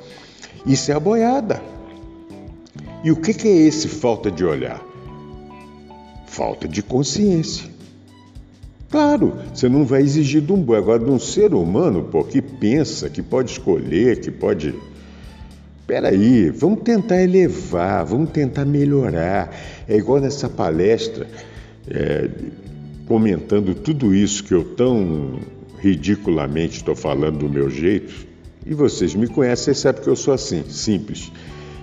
Isso 0.66 0.92
é 0.92 0.94
a 0.94 1.00
boiada. 1.00 1.62
E 3.02 3.10
o 3.10 3.16
que, 3.16 3.34
que 3.34 3.48
é 3.48 3.56
esse 3.56 3.88
falta 3.88 4.30
de 4.30 4.44
olhar? 4.44 4.80
Falta 6.26 6.68
de 6.68 6.82
consciência. 6.82 7.72
Claro, 8.90 9.32
você 9.52 9.70
não 9.70 9.86
vai 9.86 10.02
exigir 10.02 10.42
de 10.42 10.52
um 10.52 10.62
boi. 10.62 10.76
Agora, 10.76 10.98
de 10.98 11.10
um 11.10 11.18
ser 11.18 11.54
humano, 11.54 12.04
pô, 12.04 12.22
que 12.22 12.42
pensa, 12.42 13.08
que 13.08 13.22
pode 13.22 13.50
escolher, 13.50 14.20
que 14.20 14.30
pode. 14.30 14.74
Peraí, 15.86 16.48
vamos 16.50 16.82
tentar 16.82 17.20
elevar, 17.22 18.04
vamos 18.04 18.30
tentar 18.30 18.64
melhorar. 18.64 19.54
É 19.88 19.96
igual 19.96 20.20
nessa 20.20 20.48
palestra, 20.48 21.26
é, 21.90 22.30
comentando 23.06 23.74
tudo 23.74 24.14
isso 24.14 24.44
que 24.44 24.54
eu 24.54 24.64
tão 24.64 25.40
ridiculamente 25.78 26.76
estou 26.76 26.94
falando 26.94 27.38
do 27.38 27.48
meu 27.48 27.68
jeito. 27.68 28.26
E 28.64 28.72
vocês 28.74 29.14
me 29.14 29.26
conhecem, 29.26 29.74
sabem 29.74 30.02
que 30.02 30.08
eu 30.08 30.14
sou 30.14 30.32
assim, 30.32 30.62
simples. 30.68 31.32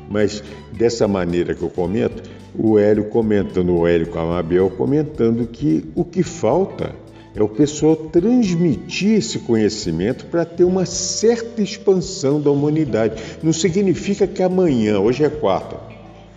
Mas 0.10 0.42
dessa 0.72 1.08
maneira 1.08 1.54
que 1.54 1.62
eu 1.62 1.70
comento, 1.70 2.24
o 2.58 2.80
Hélio 2.80 3.06
comentando, 3.06 3.76
o 3.76 3.86
Hélio 3.86 4.08
com 4.08 4.20
a 4.20 4.26
Mabel 4.26 4.70
comentando 4.72 5.46
que 5.46 5.86
o 5.94 6.06
que 6.06 6.24
falta 6.24 6.96
é 7.36 7.44
o 7.44 7.48
pessoal 7.48 7.96
transmitir 7.96 9.18
esse 9.18 9.40
conhecimento 9.40 10.26
para 10.26 10.44
ter 10.46 10.64
uma 10.64 10.86
certa 10.86 11.62
expansão 11.62 12.42
da 12.42 12.50
humanidade. 12.50 13.22
Não 13.44 13.54
significa 13.54 14.26
que 14.26 14.42
amanhã, 14.42 15.00
hoje 15.00 15.24
é 15.24 15.30
quarta, 15.30 15.78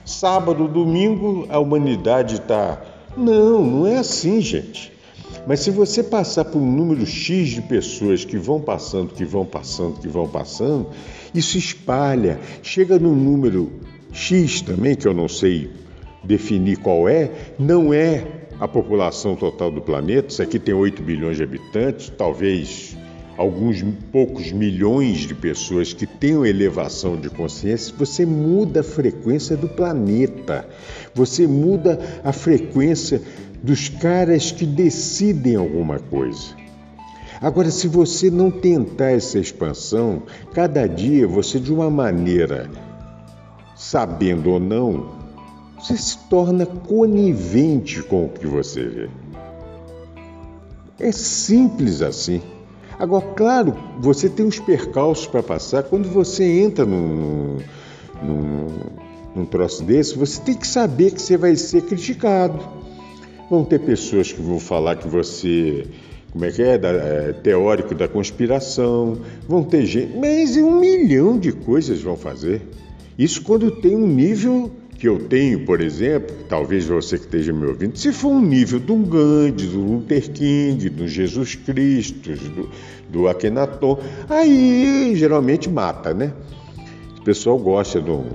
sábado, 0.04 0.68
domingo, 0.68 1.46
a 1.48 1.58
humanidade 1.58 2.36
está. 2.36 2.82
Não, 3.16 3.64
não 3.64 3.86
é 3.86 3.98
assim, 3.98 4.40
gente. 4.40 4.92
Mas 5.46 5.60
se 5.60 5.70
você 5.70 6.02
passar 6.02 6.44
por 6.44 6.58
um 6.58 6.70
número 6.70 7.04
X 7.06 7.48
de 7.48 7.62
pessoas 7.62 8.24
que 8.24 8.36
vão 8.36 8.60
passando, 8.60 9.12
que 9.12 9.24
vão 9.24 9.44
passando, 9.44 9.98
que 9.98 10.08
vão 10.08 10.28
passando, 10.28 10.88
isso 11.34 11.58
espalha. 11.58 12.38
Chega 12.62 12.98
num 12.98 13.14
número 13.14 13.72
X 14.12 14.60
também, 14.60 14.94
que 14.94 15.08
eu 15.08 15.14
não 15.14 15.28
sei 15.28 15.70
definir 16.22 16.76
qual 16.76 17.08
é, 17.08 17.30
não 17.58 17.92
é 17.92 18.41
a 18.62 18.68
população 18.68 19.34
total 19.34 19.72
do 19.72 19.80
planeta. 19.80 20.28
Isso 20.28 20.40
aqui 20.40 20.56
tem 20.56 20.72
8 20.72 21.02
bilhões 21.02 21.36
de 21.36 21.42
habitantes, 21.42 22.12
talvez 22.16 22.96
alguns 23.36 23.82
poucos 24.12 24.52
milhões 24.52 25.26
de 25.26 25.34
pessoas 25.34 25.92
que 25.92 26.06
tenham 26.06 26.46
elevação 26.46 27.16
de 27.16 27.28
consciência, 27.28 27.92
você 27.98 28.24
muda 28.24 28.78
a 28.78 28.84
frequência 28.84 29.56
do 29.56 29.68
planeta. 29.68 30.64
Você 31.12 31.44
muda 31.44 31.98
a 32.22 32.32
frequência 32.32 33.20
dos 33.60 33.88
caras 33.88 34.52
que 34.52 34.64
decidem 34.64 35.56
alguma 35.56 35.98
coisa. 35.98 36.54
Agora, 37.40 37.68
se 37.68 37.88
você 37.88 38.30
não 38.30 38.48
tentar 38.48 39.10
essa 39.10 39.40
expansão, 39.40 40.22
cada 40.54 40.86
dia 40.86 41.26
você, 41.26 41.58
de 41.58 41.72
uma 41.72 41.90
maneira, 41.90 42.70
sabendo 43.74 44.50
ou 44.50 44.60
não, 44.60 45.21
você 45.82 45.96
se 45.96 46.16
torna 46.28 46.64
conivente 46.64 48.02
com 48.02 48.26
o 48.26 48.28
que 48.28 48.46
você 48.46 48.84
vê. 48.84 49.10
É 51.00 51.10
simples 51.10 52.00
assim. 52.00 52.40
Agora, 52.98 53.26
claro, 53.34 53.76
você 53.98 54.28
tem 54.28 54.46
os 54.46 54.60
percalços 54.60 55.26
para 55.26 55.42
passar 55.42 55.82
quando 55.82 56.08
você 56.08 56.44
entra 56.60 56.86
num, 56.86 57.58
num, 58.22 58.66
num 59.34 59.44
troço 59.44 59.82
desse, 59.82 60.16
você 60.16 60.40
tem 60.40 60.54
que 60.54 60.66
saber 60.66 61.10
que 61.10 61.20
você 61.20 61.36
vai 61.36 61.56
ser 61.56 61.82
criticado. 61.82 62.60
Vão 63.50 63.64
ter 63.64 63.80
pessoas 63.80 64.30
que 64.30 64.40
vão 64.40 64.60
falar 64.60 64.94
que 64.94 65.08
você, 65.08 65.84
como 66.30 66.44
é 66.44 66.52
que 66.52 66.62
é, 66.62 66.78
da, 66.78 66.90
é 66.90 67.32
teórico 67.32 67.92
da 67.92 68.06
conspiração, 68.06 69.18
vão 69.48 69.64
ter 69.64 69.84
gente, 69.84 70.16
mas 70.16 70.56
um 70.56 70.78
milhão 70.78 71.36
de 71.36 71.50
coisas 71.50 72.00
vão 72.00 72.16
fazer. 72.16 72.62
Isso 73.18 73.42
quando 73.42 73.68
tem 73.70 73.96
um 73.96 74.06
nível 74.06 74.70
que 75.02 75.08
eu 75.08 75.18
tenho, 75.18 75.66
por 75.66 75.80
exemplo, 75.80 76.32
talvez 76.48 76.86
você 76.86 77.18
que 77.18 77.24
esteja 77.24 77.52
me 77.52 77.66
ouvindo, 77.66 77.98
se 77.98 78.12
for 78.12 78.28
um 78.28 78.40
nível 78.40 78.78
de 78.78 78.92
um 78.92 79.02
Gandhi, 79.02 79.66
do 79.66 79.80
Luther 79.80 80.30
King, 80.30 80.88
do 80.90 81.08
Jesus 81.08 81.56
Cristo, 81.56 82.30
do, 82.30 82.70
do 83.08 83.26
Akhenaton, 83.26 83.98
aí 84.28 85.12
geralmente 85.16 85.68
mata, 85.68 86.14
né? 86.14 86.32
O 87.18 87.22
pessoal 87.24 87.58
gosta 87.58 87.98
um. 87.98 88.26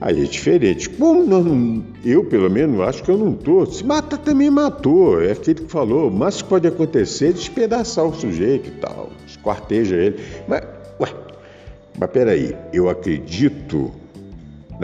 Aí 0.00 0.22
é 0.22 0.24
diferente. 0.24 0.88
Como 0.88 1.24
não, 1.24 1.84
eu, 2.04 2.24
pelo 2.26 2.48
menos, 2.48 2.80
acho 2.82 3.02
que 3.02 3.10
eu 3.10 3.18
não 3.18 3.32
tô. 3.32 3.66
Se 3.66 3.84
mata, 3.84 4.16
também 4.16 4.50
matou. 4.50 5.20
É 5.20 5.32
aquele 5.32 5.62
que 5.62 5.72
falou. 5.72 6.12
Mas 6.12 6.42
pode 6.42 6.68
acontecer 6.68 7.32
despedaçar 7.32 8.04
o 8.04 8.14
sujeito 8.14 8.68
e 8.68 8.72
tal. 8.80 9.10
Esquarteja 9.26 9.96
ele. 9.96 10.16
Mas, 10.46 10.62
ué, 11.00 11.08
mas 11.98 12.10
peraí, 12.12 12.54
eu 12.72 12.88
acredito 12.88 14.03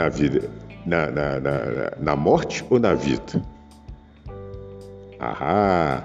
na 0.00 0.08
vida, 0.08 0.48
na, 0.86 1.10
na, 1.10 1.40
na, 1.40 1.92
na 2.00 2.16
morte 2.16 2.64
ou 2.70 2.78
na 2.78 2.94
vida? 2.94 3.42
Ah, 5.18 6.02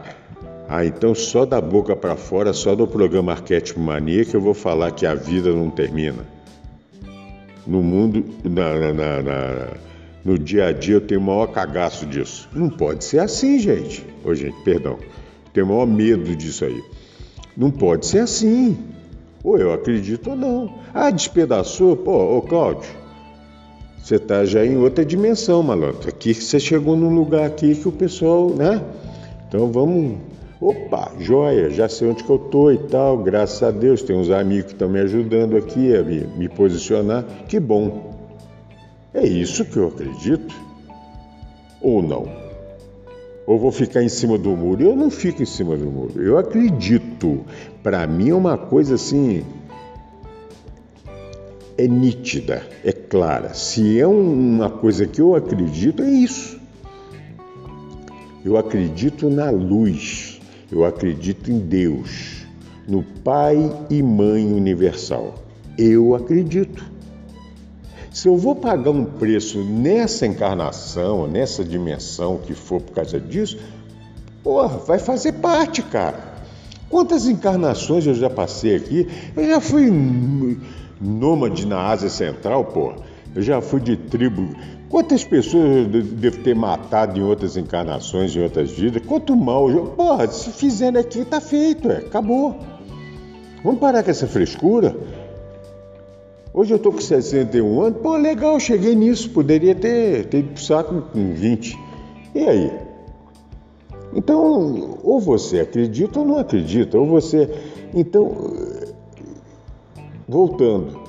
ah, 0.68 0.86
então 0.86 1.16
só 1.16 1.46
da 1.46 1.62
boca 1.62 1.96
para 1.96 2.18
fora, 2.18 2.52
só 2.52 2.76
do 2.76 2.86
programa 2.86 3.32
Arquétipo 3.32 3.80
Mania 3.80 4.26
que 4.26 4.36
eu 4.36 4.42
vou 4.42 4.54
falar 4.54 4.92
que 4.92 5.06
a 5.06 5.16
vida 5.16 5.50
não 5.54 5.70
termina. 5.70 6.26
No 7.66 7.82
mundo, 7.82 8.26
na, 8.44 8.92
na, 8.94 9.22
na, 9.22 9.68
no 10.26 10.38
dia 10.38 10.68
a 10.68 10.72
dia 10.74 10.96
eu 10.96 11.02
tenho 11.02 11.22
o 11.22 11.24
maior 11.24 11.48
cagaço 11.48 12.06
disso. 12.06 12.50
Não 12.52 12.70
pode 12.70 13.06
ser 13.06 13.20
assim, 13.20 13.58
gente. 13.58 14.06
Ô, 14.26 14.36
gente, 14.36 14.58
perdão. 14.64 15.00
Tenho 15.54 15.68
o 15.68 15.70
maior 15.70 15.88
medo 15.88 16.36
disso 16.36 16.66
aí. 16.66 16.84
Não 17.56 17.72
pode 17.72 18.06
ser 18.06 18.20
assim. 18.20 18.78
Ou 19.42 19.58
eu 19.58 19.72
acredito 19.72 20.32
ou 20.32 20.36
não. 20.36 20.80
Ah, 20.94 21.10
despedaçou? 21.10 21.96
Pô, 21.96 22.38
ô 22.38 22.42
Cláudio, 22.42 22.90
você 24.06 24.18
está 24.18 24.46
já 24.46 24.64
em 24.64 24.78
outra 24.78 25.04
dimensão, 25.04 25.64
malandro. 25.64 26.08
Aqui 26.08 26.32
você 26.32 26.60
chegou 26.60 26.96
num 26.96 27.16
lugar 27.16 27.44
aqui 27.44 27.74
que 27.74 27.88
o 27.88 27.92
pessoal, 27.92 28.52
né? 28.52 28.80
Então 29.48 29.72
vamos. 29.72 30.20
Opa, 30.62 31.12
joia, 31.20 31.72
já 31.72 31.90
sei 31.90 32.10
onde 32.10 32.24
que 32.24 32.30
eu 32.30 32.38
tô 32.38 32.70
e 32.70 32.78
tal. 32.78 33.18
Graças 33.18 33.64
a 33.64 33.72
Deus, 33.72 34.04
tem 34.04 34.16
uns 34.16 34.30
amigos 34.30 34.66
que 34.66 34.72
estão 34.74 34.88
me 34.88 35.00
ajudando 35.00 35.58
aqui 35.58 35.96
a 35.96 36.04
me, 36.04 36.20
me 36.38 36.48
posicionar. 36.48 37.26
Que 37.48 37.60
bom. 37.60 38.14
É 39.12 39.26
isso 39.26 39.66
que 39.66 39.78
eu 39.78 39.88
acredito? 39.88 40.54
Ou 41.82 42.04
não? 42.04 42.28
Ou 43.48 43.58
vou 43.58 43.72
ficar 43.72 44.04
em 44.04 44.10
cima 44.10 44.38
do 44.38 44.52
muro? 44.52 44.84
Eu 44.84 44.96
não 44.96 45.10
fico 45.10 45.42
em 45.42 45.48
cima 45.48 45.76
do 45.76 45.86
muro. 45.86 46.22
Eu 46.22 46.38
acredito. 46.38 47.44
Para 47.82 48.06
mim 48.06 48.30
é 48.30 48.36
uma 48.36 48.56
coisa 48.56 48.94
assim 48.94 49.44
é 51.78 51.88
nítida, 51.88 52.66
é 52.84 52.92
clara. 52.92 53.54
Se 53.54 54.00
é 54.00 54.08
uma 54.08 54.70
coisa 54.70 55.06
que 55.06 55.22
eu 55.22 55.36
acredito, 55.36 56.02
é 56.04 56.10
isso. 56.10 56.60
Eu 58.44 58.58
acredito 58.58 59.30
na 59.30 59.50
luz, 59.50 60.40
eu 60.72 60.86
acredito 60.86 61.52
em 61.52 61.60
Deus, 61.60 62.46
no 62.88 63.04
Pai 63.04 63.58
e 63.90 64.02
Mãe 64.04 64.46
Universal. 64.46 65.36
Eu 65.78 66.16
acredito. 66.16 66.84
Se 68.12 68.30
eu 68.30 68.38
vou 68.38 68.56
pagar 68.56 68.92
um 68.92 69.04
preço 69.04 69.62
nessa 69.64 70.26
encarnação, 70.26 71.28
nessa 71.28 71.66
dimensão 71.66 72.38
que 72.38 72.54
for 72.54 72.82
por 72.82 72.94
causa 72.94 73.20
disso, 73.20 73.58
porra, 74.42 74.78
vai 74.78 75.00
fazer 75.00 75.34
parte, 75.34 75.82
cara. 75.82 76.36
Quantas 76.90 77.28
encarnações 77.28 78.06
eu 78.06 78.14
já 78.14 78.30
passei 78.30 78.76
aqui? 78.76 79.08
Eu 79.36 79.50
já 79.50 79.60
fui 79.60 79.92
nômade 81.06 81.66
na 81.68 81.88
Ásia 81.88 82.10
Central, 82.10 82.66
pô. 82.66 82.94
Eu 83.36 83.42
já 83.42 83.62
fui 83.62 83.80
de 83.80 83.98
tribo. 83.98 84.56
Quantas 84.90 85.24
pessoas 85.24 85.94
eu 85.94 86.04
devo 86.04 86.38
ter 86.40 86.56
matado 86.56 87.20
em 87.20 87.24
outras 87.24 87.58
encarnações, 87.58 88.36
em 88.36 88.42
outras 88.42 88.72
vidas? 88.72 89.02
Quanto 89.06 89.36
mal. 89.36 89.70
Eu... 89.70 89.88
Porra, 89.88 90.28
se 90.28 90.52
fizendo 90.52 90.98
aqui, 90.98 91.26
tá 91.26 91.42
feito, 91.42 91.92
é. 91.92 91.98
Acabou. 91.98 92.56
Vamos 93.64 93.80
parar 93.80 94.04
com 94.04 94.12
essa 94.12 94.28
frescura? 94.28 94.96
Hoje 96.54 96.74
eu 96.74 96.80
tô 96.80 96.92
com 96.94 97.02
61 97.02 97.82
anos. 97.82 98.00
Pô, 98.02 98.16
legal, 98.16 98.58
cheguei 98.60 98.96
nisso. 98.96 99.30
Poderia 99.32 99.76
ter, 99.76 100.28
ter 100.28 100.40
ido 100.40 100.54
pro 100.54 100.64
saco 100.64 101.02
com 101.12 101.34
20. 101.34 101.78
E 102.34 102.40
aí? 102.48 102.72
Então, 104.14 104.98
ou 105.04 105.20
você 105.20 105.60
acredita 105.60 106.20
ou 106.20 106.26
não 106.26 106.38
acredita. 106.38 106.98
Ou 106.98 107.06
você. 107.06 107.50
Então, 107.94 108.54
voltando, 110.28 111.00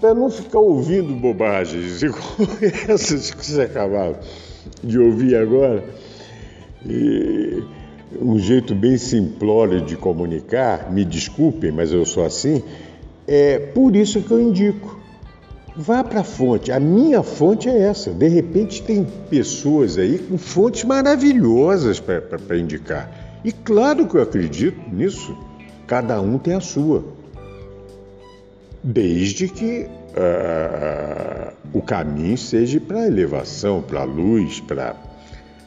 para 0.00 0.14
não 0.14 0.30
ficar 0.30 0.58
ouvindo 0.58 1.14
bobagens 1.14 2.02
igual 2.02 2.48
essas 2.88 3.30
que 3.30 3.44
você 3.44 3.62
acabava 3.62 4.18
de 4.82 4.98
ouvir 4.98 5.36
agora, 5.36 5.84
e 6.84 7.62
um 8.20 8.38
jeito 8.38 8.74
bem 8.74 8.96
simplório 8.96 9.80
de 9.80 9.96
comunicar, 9.96 10.92
me 10.92 11.04
desculpem, 11.04 11.72
mas 11.72 11.92
eu 11.92 12.04
sou 12.04 12.24
assim, 12.24 12.62
é 13.26 13.58
por 13.58 13.96
isso 13.96 14.22
que 14.22 14.30
eu 14.30 14.40
indico. 14.40 14.96
Vá 15.78 16.02
para 16.02 16.20
a 16.20 16.24
fonte. 16.24 16.72
A 16.72 16.80
minha 16.80 17.22
fonte 17.22 17.68
é 17.68 17.82
essa. 17.82 18.10
De 18.10 18.28
repente 18.28 18.82
tem 18.82 19.04
pessoas 19.28 19.98
aí 19.98 20.18
com 20.18 20.38
fontes 20.38 20.84
maravilhosas 20.84 22.00
para 22.00 22.56
indicar. 22.56 23.10
E 23.44 23.52
claro 23.52 24.06
que 24.06 24.16
eu 24.16 24.22
acredito 24.22 24.80
nisso. 24.90 25.36
Cada 25.86 26.20
um 26.20 26.38
tem 26.38 26.54
a 26.54 26.60
sua 26.60 27.04
desde 28.86 29.48
que 29.48 29.88
uh, 30.14 31.52
o 31.72 31.82
caminho 31.82 32.38
seja 32.38 32.80
para 32.80 33.00
a 33.00 33.06
elevação, 33.08 33.82
para 33.82 34.02
a 34.02 34.04
luz, 34.04 34.60
para 34.60 34.94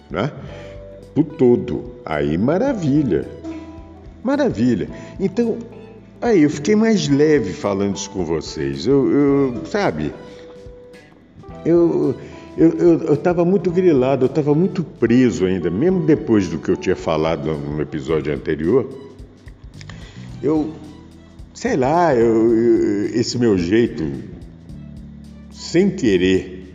né? 0.09 0.31
o 1.13 1.23
todo. 1.23 1.95
Aí 2.05 2.37
maravilha, 2.37 3.27
maravilha. 4.23 4.87
Então, 5.19 5.57
aí 6.21 6.43
eu 6.43 6.49
fiquei 6.49 6.77
mais 6.77 7.09
leve 7.09 7.51
falando 7.51 7.97
isso 7.97 8.09
com 8.09 8.23
vocês. 8.23 8.87
Eu, 8.87 9.11
eu 9.11 9.65
sabe, 9.65 10.13
eu 11.65 12.15
eu 12.57 13.13
estava 13.13 13.45
muito 13.45 13.71
grilado, 13.71 14.25
eu 14.25 14.29
estava 14.29 14.53
muito 14.53 14.83
preso 14.83 15.45
ainda, 15.45 15.69
mesmo 15.69 16.05
depois 16.05 16.49
do 16.49 16.57
que 16.57 16.69
eu 16.69 16.75
tinha 16.75 16.95
falado 16.95 17.53
no 17.53 17.81
episódio 17.81 18.33
anterior. 18.33 18.85
Eu 20.43 20.73
sei 21.59 21.75
lá, 21.75 22.15
eu, 22.15 22.55
eu, 22.55 23.05
esse 23.07 23.37
meu 23.37 23.57
jeito, 23.57 24.09
sem 25.51 25.89
querer, 25.89 26.73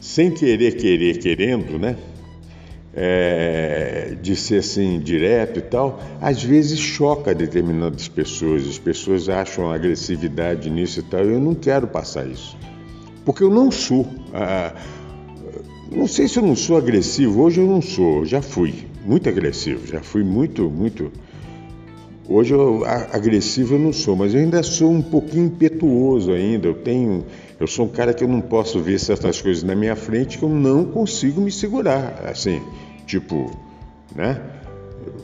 sem 0.00 0.32
querer, 0.32 0.72
querer, 0.72 1.18
querendo, 1.18 1.78
né? 1.78 1.96
É, 2.92 4.16
de 4.20 4.34
ser 4.34 4.56
assim 4.56 4.98
direto 4.98 5.60
e 5.60 5.62
tal, 5.62 6.00
às 6.20 6.42
vezes 6.42 6.80
choca 6.80 7.32
determinadas 7.32 8.08
pessoas. 8.08 8.66
As 8.66 8.78
pessoas 8.80 9.28
acham 9.28 9.70
agressividade 9.70 10.68
nisso 10.68 10.98
e 10.98 11.02
tal. 11.04 11.20
Eu 11.20 11.38
não 11.38 11.54
quero 11.54 11.86
passar 11.86 12.26
isso, 12.26 12.58
porque 13.24 13.44
eu 13.44 13.50
não 13.50 13.70
sou. 13.70 14.04
Ah, 14.34 14.74
não 15.88 16.08
sei 16.08 16.26
se 16.26 16.36
eu 16.36 16.42
não 16.42 16.56
sou 16.56 16.76
agressivo. 16.76 17.42
Hoje 17.42 17.60
eu 17.60 17.66
não 17.68 17.80
sou. 17.80 18.26
Já 18.26 18.42
fui 18.42 18.74
muito 19.06 19.28
agressivo. 19.28 19.86
Já 19.86 20.02
fui 20.02 20.24
muito, 20.24 20.68
muito 20.68 21.12
Hoje 22.28 22.54
eu, 22.54 22.84
agressivo 22.84 23.74
eu 23.74 23.78
não 23.78 23.92
sou, 23.92 24.14
mas 24.14 24.34
eu 24.34 24.40
ainda 24.40 24.62
sou 24.62 24.90
um 24.90 25.02
pouquinho 25.02 25.46
impetuoso 25.46 26.32
ainda. 26.32 26.68
Eu 26.68 26.74
tenho, 26.74 27.24
eu 27.58 27.66
sou 27.66 27.86
um 27.86 27.88
cara 27.88 28.14
que 28.14 28.22
eu 28.22 28.28
não 28.28 28.40
posso 28.40 28.78
ver 28.80 29.00
certas 29.00 29.40
coisas 29.40 29.62
na 29.62 29.74
minha 29.74 29.96
frente 29.96 30.38
que 30.38 30.44
eu 30.44 30.48
não 30.48 30.84
consigo 30.84 31.40
me 31.40 31.50
segurar, 31.50 32.22
assim, 32.26 32.62
tipo, 33.06 33.50
né? 34.14 34.40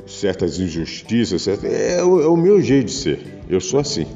Certas 0.07 0.59
injustiças, 0.59 1.43
certas, 1.43 1.71
é, 1.71 1.99
é, 1.99 2.05
o, 2.05 2.21
é 2.21 2.27
o 2.27 2.37
meu 2.37 2.61
jeito 2.61 2.87
de 2.87 2.93
ser. 2.93 3.21
Eu 3.49 3.61
sou 3.61 3.79
assim. 3.79 4.07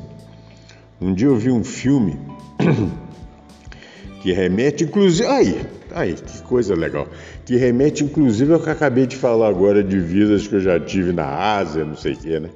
Um 1.01 1.15
dia 1.15 1.29
eu 1.29 1.37
vi 1.37 1.51
um 1.51 1.63
filme 1.63 2.19
que 4.21 4.33
remete, 4.33 4.85
inclusive, 4.85 5.29
aí, 5.29 5.61
aí, 5.93 6.15
que 6.15 6.43
coisa 6.43 6.75
legal, 6.75 7.07
que 7.45 7.57
remete 7.57 8.03
inclusive 8.05 8.53
ao 8.53 8.59
que 8.61 8.69
eu 8.69 8.73
acabei 8.73 9.07
de 9.07 9.17
falar 9.17 9.49
agora 9.49 9.83
de 9.83 9.99
vidas 9.99 10.49
que 10.49 10.57
eu 10.57 10.61
já 10.61 10.79
tive 10.81 11.13
na 11.13 11.27
Ásia, 11.27 11.85
não 11.85 11.97
sei 11.97 12.15
o 12.15 12.17
quê, 12.17 12.41
né? 12.41 12.51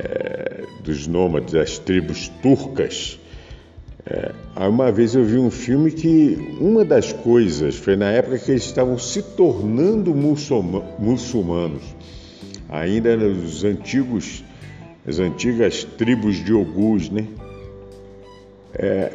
É, 0.00 0.64
dos 0.82 1.06
nômades, 1.06 1.52
das 1.52 1.78
tribos 1.78 2.28
turcas. 2.42 3.18
É, 4.06 4.32
uma 4.66 4.90
vez 4.90 5.14
eu 5.14 5.22
vi 5.24 5.36
um 5.36 5.50
filme 5.50 5.90
que 5.90 6.56
uma 6.58 6.84
das 6.84 7.12
coisas 7.12 7.76
foi 7.76 7.96
na 7.96 8.10
época 8.10 8.38
que 8.38 8.50
eles 8.50 8.64
estavam 8.64 8.98
se 8.98 9.22
tornando 9.22 10.14
muçulmanos, 10.14 11.82
ainda 12.68 13.14
nos 13.16 13.62
antigos, 13.62 14.42
as 15.06 15.18
antigas 15.18 15.84
tribos 15.84 16.42
de 16.42 16.52
Ogus, 16.54 17.10
né? 17.10 17.26
É, 18.74 19.12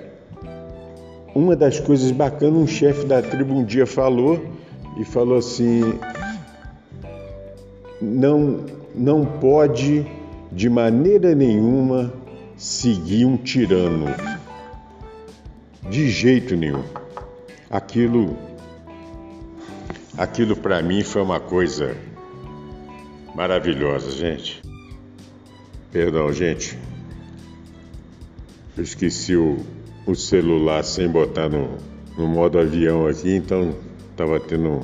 uma 1.33 1.55
das 1.55 1.79
coisas 1.79 2.11
bacanas, 2.11 2.53
um 2.53 2.67
chefe 2.67 3.05
da 3.05 3.21
tribo 3.21 3.55
um 3.55 3.63
dia 3.63 3.88
falou 3.88 4.45
e 4.99 5.03
falou 5.03 5.38
assim: 5.38 5.81
não, 8.01 8.65
não 8.93 9.25
pode 9.25 10.05
de 10.52 10.70
maneira 10.70 11.34
nenhuma 11.36 12.14
seguir 12.58 13.26
um 13.26 13.38
tirano. 13.38 14.08
De 15.89 16.10
jeito 16.10 16.56
nenhum. 16.56 16.84
Aquilo, 17.70 18.38
aquilo 20.18 20.56
para 20.56 20.82
mim 20.82 21.04
foi 21.04 21.22
uma 21.22 21.39
coisa 21.39 21.96
maravilhosa, 23.36 24.12
gente. 24.12 24.62
Perdão, 25.91 26.32
gente. 26.34 26.78
Eu 28.78 28.84
esqueci 28.84 29.36
o, 29.36 29.58
o 30.06 30.16
celular 30.16 30.84
sem 30.84 31.08
botar 31.08 31.48
no, 31.50 31.78
no 32.18 32.28
modo 32.28 32.60
avião 32.60 33.08
aqui, 33.08 33.36
então 33.36 33.76
estava 34.12 34.39
tendo 34.39 34.70
um, 34.70 34.84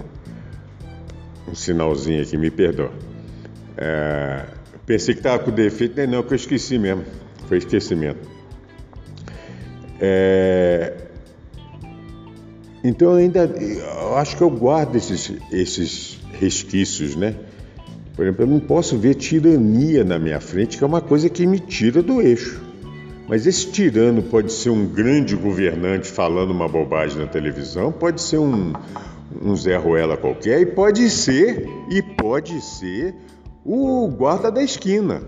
um, 1.50 1.56
sinalzinho 1.56 2.22
aqui, 2.22 2.38
me 2.38 2.50
perdoa. 2.50 2.92
É, 3.78 4.46
pensei 4.92 5.14
que 5.14 5.22
estava 5.22 5.40
com 5.42 5.52
defeito, 5.52 5.96
nem 5.96 6.06
não, 6.06 6.22
que 6.22 6.34
eu 6.34 6.36
esqueci 6.36 6.78
mesmo. 6.78 7.06
Foi 7.48 7.58
esquecimento. 7.58 8.30
É, 10.02 10.94
então 12.84 13.14
ainda 13.14 13.46
eu 13.46 14.18
acho 14.18 14.36
que 14.36 14.44
eu 14.44 14.50
guardo 14.50 14.98
esses, 14.98 15.32
esses 15.50 16.20
resquícios, 16.34 17.16
né? 17.16 17.36
Por 18.18 18.26
exemplo, 18.26 18.44
eu 18.44 18.48
não 18.48 18.60
posso 18.60 18.98
ver 18.98 19.16
tirania 19.16 20.04
na 20.04 20.20
minha 20.20 20.42
frente, 20.42 20.78
que 20.78 20.84
é 20.84 20.88
uma 20.88 21.00
coisa 21.00 21.30
que 21.30 21.48
me 21.48 21.60
tira 21.60 22.04
do 22.04 22.22
eixo. 22.22 22.62
Mas 23.30 23.48
esse 23.48 23.72
tirano 23.72 24.22
pode 24.22 24.52
ser 24.52 24.72
um 24.72 24.86
grande 24.86 25.38
governante 25.38 26.10
falando 26.10 26.52
uma 26.52 26.68
bobagem 26.68 27.18
na 27.18 27.28
televisão, 27.28 27.94
pode 27.94 28.22
ser 28.22 28.40
um, 28.40 28.74
um 29.42 29.56
Zé 29.56 29.78
Ruela 29.78 30.18
qualquer, 30.18 30.60
e 30.60 30.66
pode 30.66 31.10
ser, 31.10 31.66
e 31.90 32.02
pode 32.02 32.60
ser 32.60 33.16
o 33.66 34.08
guarda 34.08 34.52
da 34.52 34.64
esquina. 34.64 35.22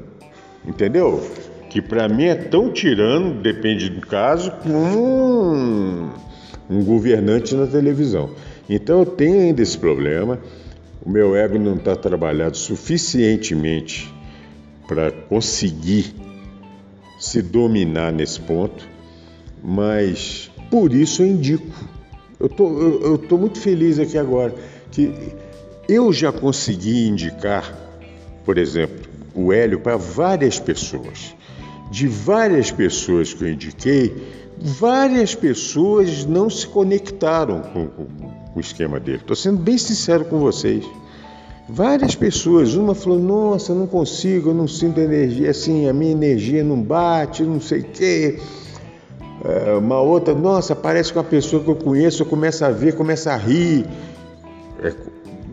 Entendeu? 0.66 1.22
Que 1.70 1.82
para 1.82 2.08
mim 2.08 2.26
é 2.26 2.36
tão 2.36 2.72
tirano, 2.72 3.42
depende 3.42 3.90
do 3.90 4.02
caso, 4.02 4.52
como 4.64 6.12
um, 6.70 6.84
governante 6.84 7.56
na 7.56 7.68
televisão. 7.68 8.30
Então 8.70 9.00
eu 9.00 9.06
tenho 9.06 9.40
ainda 9.40 9.62
esse 9.62 9.78
problema. 9.78 10.40
O 11.06 11.10
meu 11.10 11.36
ego 11.36 11.60
não 11.60 11.76
está 11.76 11.96
trabalhado 11.96 12.56
suficientemente 12.56 14.14
para 14.88 15.12
conseguir 15.12 16.14
se 17.20 17.42
dominar 17.42 18.12
nesse 18.12 18.40
ponto, 18.40 18.88
mas 19.62 20.50
por 20.70 20.94
isso 20.94 21.22
eu 21.22 21.28
indico. 21.28 21.74
Eu 22.40 22.50
tô, 22.50 22.80
eu, 22.80 23.18
tô 23.18 23.38
muito 23.38 23.60
feliz 23.60 24.00
aqui 24.00 24.18
agora 24.18 24.54
que 24.92 25.14
eu 25.88 26.12
já 26.12 26.32
consegui 26.32 27.08
indicar, 27.08 27.74
por 28.46 28.58
exemplo, 28.58 29.10
o 29.34 29.52
Hélio 29.52 29.80
para 29.80 29.98
várias 29.98 30.60
pessoas. 30.60 31.36
De 31.90 32.08
várias 32.08 32.72
pessoas 32.72 33.34
que 33.34 33.44
eu 33.44 33.50
indiquei, 33.50 34.14
várias 34.58 35.36
pessoas 35.36 36.26
não 36.26 36.50
se 36.50 36.68
conectaram 36.68 37.62
com, 37.62 37.88
com, 37.88 38.06
com 38.06 38.58
o 38.58 38.60
esquema 38.60 39.00
dele. 39.00 39.20
Estou 39.20 39.36
sendo 39.36 39.58
bem 39.58 39.78
sincero 39.78 40.26
com 40.26 40.40
vocês. 40.40 40.84
Várias 41.68 42.14
pessoas, 42.14 42.76
uma 42.76 42.94
falou, 42.94 43.20
nossa, 43.20 43.74
não 43.74 43.88
consigo, 43.88 44.50
eu 44.50 44.54
não 44.54 44.68
sinto 44.68 45.00
energia, 45.00 45.50
assim, 45.50 45.88
a 45.88 45.94
minha 45.94 46.12
energia 46.12 46.64
não 46.64 46.82
bate, 46.82 47.42
não 47.44 47.62
sei 47.62 47.80
o 47.80 47.84
quê. 47.86 48.40
É, 49.46 49.74
uma 49.74 50.02
outra, 50.02 50.34
nossa, 50.34 50.76
parece 50.76 51.12
que 51.12 51.18
uma 51.18 51.24
pessoa 51.24 51.64
que 51.64 51.70
eu 51.70 51.76
conheço, 51.76 52.24
eu 52.24 52.26
começo 52.26 52.66
a 52.66 52.70
ver, 52.70 52.96
começa 52.96 53.32
a 53.32 53.38
rir. 53.38 53.86
É, 54.82 54.94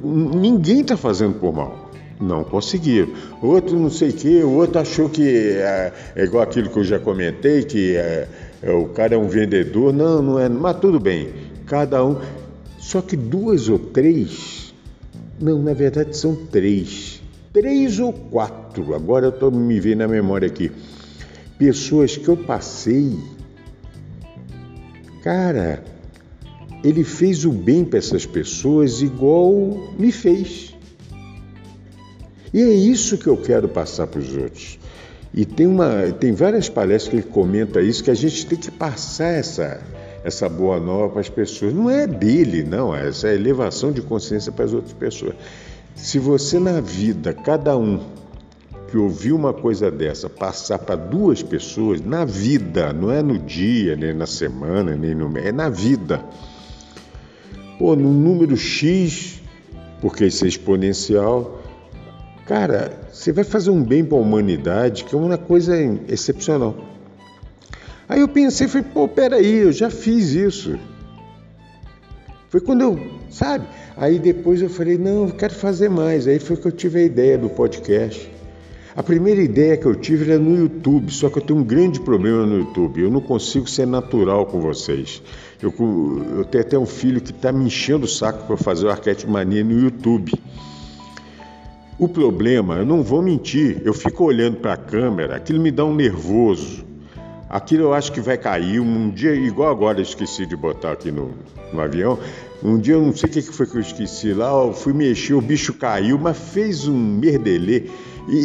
ninguém 0.03 0.81
está 0.81 0.97
fazendo 0.97 1.39
por 1.39 1.53
mal. 1.53 1.80
Não 2.21 2.45
conseguiram. 2.45 3.09
Outro 3.41 3.79
não 3.79 3.91
sei 3.91 4.11
o 4.11 4.13
quê, 4.13 4.43
o 4.43 4.51
outro 4.51 4.81
achou 4.81 5.09
que 5.09 5.27
é, 5.27 5.93
é, 6.15 6.25
igual 6.25 6.43
aquilo 6.43 6.69
que 6.69 6.79
eu 6.79 6.85
já 6.85 6.99
comentei, 6.99 7.63
que 7.63 7.97
é, 7.97 8.29
é, 8.63 8.71
o 8.71 8.87
cara 8.89 9.15
é 9.15 9.19
um 9.19 9.29
vendedor. 9.29 9.93
Não, 9.93 10.21
não 10.21 10.39
é. 10.39 10.49
Mas 10.49 10.79
tudo 10.79 11.01
bem, 11.01 11.31
cada 11.67 12.05
um. 12.05 12.19
Só 12.79 13.01
que 13.01 13.17
duas 13.17 13.69
ou 13.69 13.79
três 13.79 14.71
não, 15.41 15.63
na 15.63 15.73
verdade 15.73 16.15
são 16.15 16.37
três. 16.37 17.23
Três 17.51 17.99
ou 17.99 18.13
quatro. 18.13 18.95
Agora 18.95 19.27
eu 19.27 19.31
estou 19.31 19.51
me 19.51 19.81
vendo 19.81 20.01
na 20.01 20.09
memória 20.09 20.47
aqui. 20.47 20.71
Pessoas 21.59 22.17
que 22.17 22.29
eu 22.29 22.37
passei. 22.37 23.19
Cara, 25.23 25.83
ele 26.85 27.03
fez 27.03 27.47
o 27.47 27.53
bem 27.53 27.85
para 27.85 27.99
essas 27.99 28.27
pessoas 28.27 29.01
igual 29.01 29.95
me 29.99 30.13
fez. 30.13 30.70
E 32.53 32.61
é 32.61 32.71
isso 32.71 33.17
que 33.17 33.27
eu 33.27 33.37
quero 33.37 33.69
passar 33.69 34.07
para 34.07 34.21
os 34.21 34.37
outros. 34.37 34.79
E 35.33 35.45
tem, 35.45 35.67
uma, 35.67 36.11
tem 36.19 36.33
várias 36.33 36.69
palestras 36.69 37.09
que 37.09 37.17
ele 37.17 37.23
comenta 37.23 37.81
isso, 37.81 38.03
que 38.03 38.11
a 38.11 38.15
gente 38.15 38.47
tem 38.47 38.59
que 38.59 38.71
passar 38.71 39.29
essa, 39.29 39.81
essa 40.25 40.49
boa 40.49 40.81
nova 40.81 41.11
para 41.11 41.21
as 41.21 41.29
pessoas. 41.29 41.73
Não 41.73 41.89
é 41.89 42.07
dele, 42.07 42.65
não, 42.65 42.95
é 42.95 43.09
essa 43.09 43.29
é 43.29 43.35
elevação 43.35 43.93
de 43.93 44.03
consciência 44.03 44.51
para 44.51 44.65
as 44.65 44.73
outras 44.73 44.93
pessoas. 44.93 45.35
Se 45.95 46.19
você 46.19 46.59
na 46.59 46.81
vida, 46.81 47.33
cada 47.33 47.77
um 47.77 48.01
que 48.91 48.97
ouviu 48.97 49.37
uma 49.37 49.53
coisa 49.53 49.89
dessa, 49.89 50.29
passar 50.29 50.81
para 50.81 50.97
duas 50.97 51.45
pessoas, 51.45 52.01
na 52.01 52.25
vida, 52.25 52.93
não 52.93 53.13
é 53.13 53.23
no 53.23 53.39
dia, 53.39 53.95
nem 53.95 54.13
na 54.13 54.27
semana, 54.27 54.97
nem 54.97 55.15
no 55.15 55.29
mês, 55.29 55.47
é 55.47 55.53
na 55.53 55.69
vida. 55.69 56.25
Pô, 57.79 57.95
no 57.95 58.13
número 58.13 58.57
X, 58.57 59.41
porque 60.01 60.27
isso 60.27 60.45
é 60.45 60.49
exponencial, 60.49 61.60
cara, 62.47 62.93
você 63.13 63.33
vai 63.33 63.45
fazer 63.45 63.71
um 63.71 63.83
bem 63.83 64.05
para 64.05 64.17
a 64.17 64.21
humanidade 64.21 65.05
que 65.05 65.15
é 65.15 65.19
uma 65.19 65.39
coisa 65.39 65.77
excepcional. 66.09 66.75
Aí 68.09 68.21
eu 68.21 68.29
pensei, 68.29 68.67
falei, 68.67 68.87
pô, 68.93 69.07
peraí, 69.07 69.59
eu 69.59 69.73
já 69.73 69.89
fiz 69.89 70.33
isso. 70.33 70.77
Foi 72.49 72.61
quando 72.61 72.81
eu, 72.81 73.01
sabe? 73.31 73.67
Aí 73.97 74.19
depois 74.19 74.61
eu 74.61 74.69
falei, 74.69 74.99
não, 74.99 75.29
eu 75.29 75.35
quero 75.35 75.55
fazer 75.55 75.89
mais. 75.89 76.27
Aí 76.27 76.41
foi 76.41 76.57
que 76.57 76.67
eu 76.67 76.73
tive 76.73 76.99
a 76.99 77.03
ideia 77.05 77.39
do 77.39 77.49
podcast. 77.49 78.29
A 78.97 79.03
primeira 79.05 79.41
ideia 79.41 79.77
que 79.77 79.87
eu 79.87 79.95
tive 79.95 80.29
era 80.29 80.39
no 80.39 80.57
YouTube, 80.57 81.13
só 81.13 81.31
que 81.31 81.39
eu 81.39 81.43
tenho 81.43 81.61
um 81.61 81.65
grande 81.65 82.01
problema 82.01 82.45
no 82.45 82.59
YouTube. 82.59 83.01
Eu 83.01 83.11
não 83.11 83.21
consigo 83.21 83.71
ser 83.71 83.87
natural 83.87 84.47
com 84.47 84.61
vocês. 84.61 85.23
Eu, 85.63 85.73
eu 86.37 86.45
tenho 86.45 86.65
até 86.65 86.77
um 86.77 86.87
filho 86.87 87.21
que 87.21 87.31
está 87.31 87.53
me 87.53 87.65
enchendo 87.67 88.07
o 88.07 88.09
saco 88.09 88.45
para 88.47 88.57
fazer 88.57 88.87
o 88.87 88.91
Arquétipo 88.91 89.31
Mania 89.31 89.63
no 89.63 89.79
YouTube. 89.79 90.33
O 92.01 92.09
problema, 92.09 92.77
eu 92.77 92.87
não 92.87 93.03
vou 93.03 93.21
mentir, 93.21 93.83
eu 93.85 93.93
fico 93.93 94.25
olhando 94.25 94.57
para 94.57 94.73
a 94.73 94.77
câmera, 94.79 95.37
aquilo 95.37 95.61
me 95.61 95.71
dá 95.71 95.85
um 95.85 95.95
nervoso. 95.95 96.83
Aquilo 97.47 97.83
eu 97.83 97.93
acho 97.93 98.11
que 98.11 98.23
vai 98.23 98.39
cair 98.39 98.81
um 98.81 99.11
dia, 99.11 99.35
igual 99.35 99.69
agora 99.69 99.99
eu 99.99 100.03
esqueci 100.03 100.47
de 100.47 100.57
botar 100.57 100.93
aqui 100.93 101.11
no, 101.11 101.33
no 101.71 101.79
avião. 101.79 102.19
Um 102.63 102.79
dia 102.79 102.95
eu 102.95 103.03
não 103.03 103.15
sei 103.15 103.29
o 103.29 103.33
que 103.35 103.43
foi 103.43 103.67
que 103.67 103.77
eu 103.77 103.83
esqueci 103.83 104.33
lá, 104.33 104.49
eu 104.49 104.73
fui 104.73 104.95
mexer, 104.95 105.35
o 105.35 105.43
bicho 105.43 105.75
caiu, 105.75 106.19
mas 106.19 106.39
fez 106.39 106.89
um 106.89 106.97
merdelê. 106.97 107.91
E, 108.27 108.39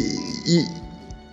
e 0.46 0.66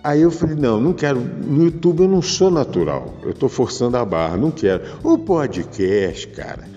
aí 0.02 0.22
eu 0.22 0.30
falei, 0.30 0.56
não, 0.56 0.80
não 0.80 0.94
quero. 0.94 1.20
No 1.20 1.64
YouTube 1.64 2.04
eu 2.04 2.08
não 2.08 2.22
sou 2.22 2.50
natural, 2.50 3.12
eu 3.22 3.32
estou 3.32 3.50
forçando 3.50 3.98
a 3.98 4.04
barra, 4.04 4.38
não 4.38 4.50
quero. 4.50 4.82
O 5.02 5.18
podcast, 5.18 6.26
cara. 6.28 6.73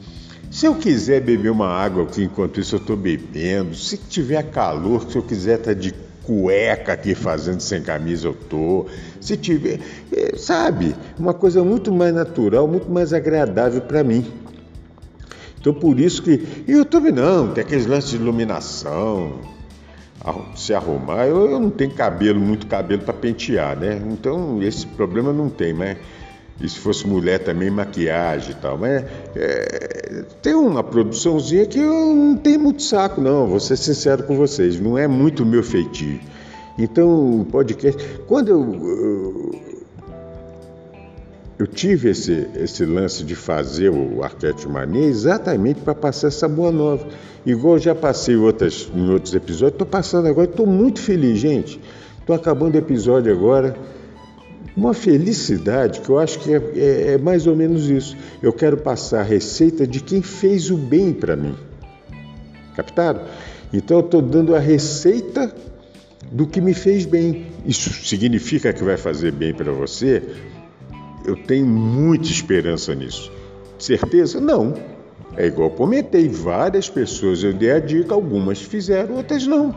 Se 0.50 0.66
eu 0.66 0.76
quiser 0.76 1.22
beber 1.22 1.52
uma 1.52 1.68
água 1.68 2.04
aqui 2.04 2.24
enquanto 2.24 2.60
isso 2.60 2.76
eu 2.76 2.80
estou 2.80 2.96
bebendo, 2.96 3.76
se 3.76 3.98
tiver 3.98 4.44
calor, 4.44 5.10
se 5.10 5.18
eu 5.18 5.24
quiser 5.24 5.60
estar 5.60 5.74
tá 5.74 5.80
de 5.80 5.94
cueca 6.24 6.94
aqui 6.94 7.16
fazendo 7.16 7.62
sem 7.62 7.82
camisa 7.82 8.28
eu 8.28 8.34
tô. 8.34 8.86
Se 9.20 9.38
tiver, 9.38 9.80
é, 10.12 10.38
sabe, 10.38 10.96
uma 11.18 11.34
coisa 11.34 11.64
muito 11.64 11.92
mais 11.92 12.14
natural, 12.14 12.68
muito 12.68 12.90
mais 12.90 13.14
agradável 13.14 13.82
para 13.82 14.04
mim. 14.04 14.26
Então 15.60 15.74
por 15.74 16.00
isso 16.00 16.22
que 16.22 16.64
YouTube 16.68 17.12
não, 17.12 17.54
tem 17.54 17.64
aqueles 17.64 17.86
lances 17.86 18.12
de 18.12 18.16
iluminação, 18.16 19.40
se 20.56 20.74
arrumar. 20.74 21.28
Eu, 21.28 21.50
eu 21.50 21.60
não 21.60 21.70
tenho 21.70 21.92
cabelo, 21.92 22.40
muito 22.40 22.68
cabelo 22.68 23.02
para 23.02 23.14
pentear, 23.14 23.78
né? 23.78 24.02
Então 24.12 24.62
esse 24.62 24.86
problema 24.86 25.34
não 25.34 25.50
tem, 25.50 25.74
mas 25.74 25.98
e 26.60 26.68
se 26.68 26.80
fosse 26.80 27.08
mulher 27.08 27.40
também, 27.40 27.70
maquiagem 27.70 28.52
e 28.52 28.56
tal. 28.56 28.78
Mas 28.78 29.04
é, 29.36 30.24
tem 30.42 30.56
uma 30.56 30.84
produçãozinha 30.84 31.66
que 31.66 31.80
eu 31.80 32.16
não 32.16 32.36
tenho 32.36 32.60
muito 32.60 32.82
saco, 32.82 33.22
não, 33.22 33.48
vou 33.48 33.60
ser 33.60 33.78
sincero 33.78 34.24
com 34.24 34.36
vocês, 34.36 34.80
não 34.80 34.98
é 34.98 35.08
muito 35.08 35.46
meu 35.46 35.64
feitio. 35.64 36.20
Então, 36.78 37.42
o 37.42 37.46
podcast. 37.46 38.04
Quando 38.28 38.50
eu, 38.50 39.52
eu, 41.58 41.66
tive 41.66 42.10
esse, 42.10 42.48
esse 42.56 42.86
lance 42.86 43.24
de 43.24 43.34
fazer 43.34 43.90
o 43.90 44.24
Arquétipo 44.24 44.72
Mania 44.72 45.06
exatamente 45.06 45.82
para 45.82 45.96
passar 45.96 46.28
essa 46.28 46.48
boa 46.48 46.72
nova. 46.72 47.08
Igual 47.46 47.76
eu 47.76 47.80
já 47.80 47.96
passei 47.96 48.36
outras, 48.36 48.92
em 48.94 49.10
outros 49.10 49.34
episódios, 49.34 49.74
estou 49.74 49.88
passando 49.88 50.28
agora, 50.28 50.50
estou 50.50 50.68
muito 50.68 51.00
feliz, 51.00 51.40
gente. 51.40 51.80
Estou 52.20 52.36
acabando 52.36 52.76
o 52.76 52.78
episódio 52.78 53.32
agora 53.32 53.76
uma 54.78 54.94
felicidade 54.94 56.02
que 56.02 56.10
eu 56.10 56.20
acho 56.20 56.38
que 56.38 56.54
é, 56.54 56.62
é, 56.76 57.14
é 57.14 57.18
mais 57.18 57.48
ou 57.48 57.56
menos 57.56 57.90
isso. 57.90 58.16
Eu 58.44 58.54
quero 58.54 58.78
passar 58.78 59.22
a 59.22 59.24
receita 59.24 59.88
de 59.88 60.00
quem 60.00 60.22
fez 60.22 60.70
o 60.70 60.78
bem 60.78 61.12
para 61.12 61.36
mim. 61.36 61.56
Captaram? 62.76 63.22
Então 63.74 63.98
eu 63.98 64.06
estou 64.06 64.22
dando 64.22 64.56
a 64.56 64.60
receita 64.60 65.52
do 66.32 66.46
que 66.46 66.62
me 66.62 66.76
fez 66.76 67.08
bem. 67.08 67.48
Isso 67.66 67.92
significa 68.06 68.72
que 68.72 68.84
vai 68.84 68.98
fazer 68.98 69.32
bem 69.32 69.52
para 69.52 69.72
você? 69.72 70.22
Eu 71.26 71.36
tenho 71.36 71.66
muita 71.66 72.28
esperança 72.28 72.94
nisso. 72.94 73.32
Certeza? 73.80 74.40
Não. 74.40 74.76
É 75.36 75.48
igual 75.48 75.72
comentei, 75.72 76.30
várias 76.30 76.88
pessoas 76.88 77.44
eu 77.44 77.52
dei 77.52 77.72
a 77.72 77.80
dica, 77.80 78.14
algumas 78.14 78.62
fizeram, 78.62 79.16
outras 79.16 79.48
não. 79.48 79.76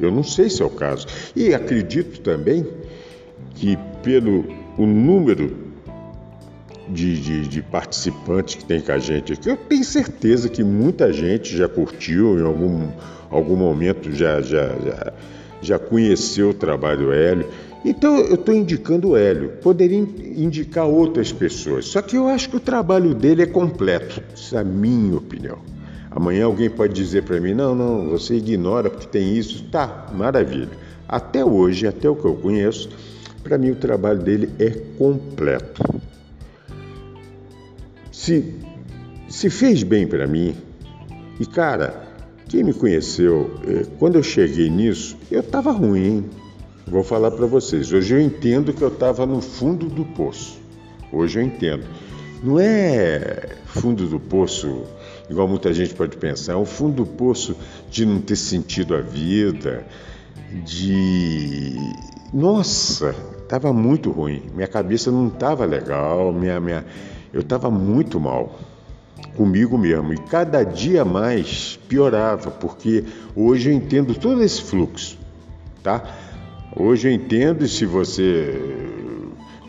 Eu 0.00 0.10
não 0.10 0.22
sei 0.22 0.48
se 0.48 0.62
é 0.62 0.64
o 0.64 0.70
caso. 0.70 1.06
E 1.36 1.54
acredito 1.54 2.20
também 2.20 2.66
que 3.54 3.78
pelo 4.02 4.44
o 4.76 4.86
número 4.86 5.56
de, 6.88 7.20
de, 7.20 7.48
de, 7.48 7.62
participantes 7.62 8.56
que 8.56 8.64
tem 8.64 8.80
com 8.80 8.92
a 8.92 8.98
gente 8.98 9.32
aqui, 9.32 9.48
eu 9.48 9.56
tenho 9.56 9.84
certeza 9.84 10.48
que 10.48 10.64
muita 10.64 11.12
gente 11.12 11.56
já 11.56 11.68
curtiu, 11.68 12.38
em 12.38 12.42
algum, 12.42 12.88
algum 13.30 13.56
momento 13.56 14.12
já, 14.12 14.40
já, 14.40 14.68
já, 14.68 15.12
já 15.60 15.78
conheceu 15.78 16.50
o 16.50 16.54
trabalho 16.54 17.06
do 17.06 17.12
Hélio. 17.12 17.46
Então 17.84 18.16
eu 18.18 18.34
estou 18.34 18.54
indicando 18.54 19.10
o 19.10 19.16
Hélio, 19.16 19.50
poderia 19.62 19.98
indicar 19.98 20.86
outras 20.86 21.32
pessoas, 21.32 21.86
só 21.86 22.00
que 22.00 22.16
eu 22.16 22.28
acho 22.28 22.48
que 22.48 22.56
o 22.56 22.60
trabalho 22.60 23.14
dele 23.14 23.42
é 23.42 23.46
completo, 23.46 24.22
essa 24.32 24.56
é 24.56 24.60
a 24.60 24.64
minha 24.64 25.16
opinião. 25.16 25.58
Amanhã 26.14 26.44
alguém 26.44 26.68
pode 26.68 26.92
dizer 26.92 27.22
para 27.22 27.40
mim: 27.40 27.54
não, 27.54 27.74
não, 27.74 28.10
você 28.10 28.34
ignora 28.34 28.90
porque 28.90 29.06
tem 29.06 29.34
isso. 29.36 29.64
Tá, 29.70 30.08
maravilha. 30.14 30.68
Até 31.08 31.44
hoje, 31.44 31.86
até 31.86 32.08
o 32.08 32.14
que 32.14 32.24
eu 32.24 32.34
conheço, 32.34 32.90
para 33.42 33.58
mim 33.58 33.70
o 33.70 33.76
trabalho 33.76 34.20
dele 34.20 34.50
é 34.58 34.70
completo. 34.96 35.82
Se, 38.10 38.54
se 39.28 39.50
fez 39.50 39.82
bem 39.82 40.06
para 40.06 40.26
mim, 40.26 40.54
e 41.40 41.46
cara, 41.46 42.06
quem 42.48 42.62
me 42.62 42.72
conheceu, 42.72 43.58
eh, 43.66 43.86
quando 43.98 44.16
eu 44.16 44.22
cheguei 44.22 44.68
nisso, 44.70 45.16
eu 45.30 45.40
estava 45.40 45.72
ruim. 45.72 46.28
Vou 46.86 47.02
falar 47.02 47.30
para 47.30 47.46
vocês. 47.46 47.92
Hoje 47.92 48.14
eu 48.14 48.20
entendo 48.20 48.72
que 48.72 48.82
eu 48.82 48.88
estava 48.88 49.24
no 49.24 49.40
fundo 49.40 49.86
do 49.86 50.04
poço. 50.04 50.60
Hoje 51.12 51.38
eu 51.38 51.42
entendo. 51.42 51.84
Não 52.42 52.58
é 52.58 53.56
fundo 53.64 54.06
do 54.06 54.20
poço 54.20 54.84
igual 55.32 55.48
muita 55.48 55.72
gente 55.72 55.94
pode 55.94 56.16
pensar, 56.16 56.52
é 56.52 56.56
o 56.56 56.64
fundo 56.64 57.04
do 57.04 57.06
poço 57.06 57.56
de 57.90 58.04
não 58.04 58.20
ter 58.20 58.36
sentido 58.36 58.94
a 58.94 59.00
vida, 59.00 59.84
de. 60.64 61.74
Nossa, 62.32 63.14
estava 63.42 63.72
muito 63.72 64.10
ruim. 64.10 64.42
Minha 64.54 64.66
cabeça 64.66 65.10
não 65.10 65.28
estava 65.28 65.66
legal, 65.66 66.32
minha, 66.32 66.58
minha... 66.58 66.84
eu 67.32 67.40
estava 67.40 67.70
muito 67.70 68.18
mal 68.18 68.58
comigo 69.36 69.76
mesmo. 69.76 70.14
E 70.14 70.16
cada 70.16 70.64
dia 70.64 71.04
mais 71.04 71.78
piorava, 71.88 72.50
porque 72.50 73.04
hoje 73.36 73.70
eu 73.70 73.74
entendo 73.74 74.14
todo 74.14 74.42
esse 74.42 74.62
fluxo, 74.62 75.18
tá? 75.82 76.02
Hoje 76.74 77.08
eu 77.08 77.12
entendo 77.12 77.64
e 77.64 77.68
se 77.68 77.84
você 77.84 78.58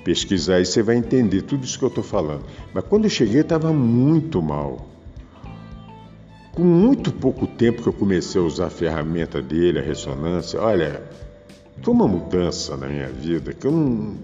pesquisar 0.06 0.56
aí, 0.56 0.66
você 0.66 0.82
vai 0.82 0.96
entender 0.96 1.42
tudo 1.42 1.66
isso 1.66 1.78
que 1.78 1.84
eu 1.84 1.90
estou 1.90 2.04
falando. 2.04 2.44
Mas 2.74 2.86
quando 2.86 3.06
eu 3.06 3.10
cheguei, 3.10 3.40
eu 3.40 3.44
estava 3.44 3.74
muito 3.74 4.42
mal. 4.42 4.88
Com 6.54 6.64
muito 6.64 7.12
pouco 7.12 7.46
tempo 7.48 7.82
que 7.82 7.90
eu 7.90 7.94
comecei 7.94 8.40
a 8.40 8.44
usar 8.44 8.68
a 8.68 8.70
ferramenta 8.70 9.42
dele, 9.42 9.80
a 9.80 9.82
ressonância, 9.82 10.62
olha, 10.62 11.02
foi 11.82 11.94
uma 11.94 12.08
mudança 12.08 12.78
na 12.78 12.88
minha 12.88 13.10
vida 13.10 13.54
que 13.54 13.66
eu 13.66 13.72
não. 13.72 14.16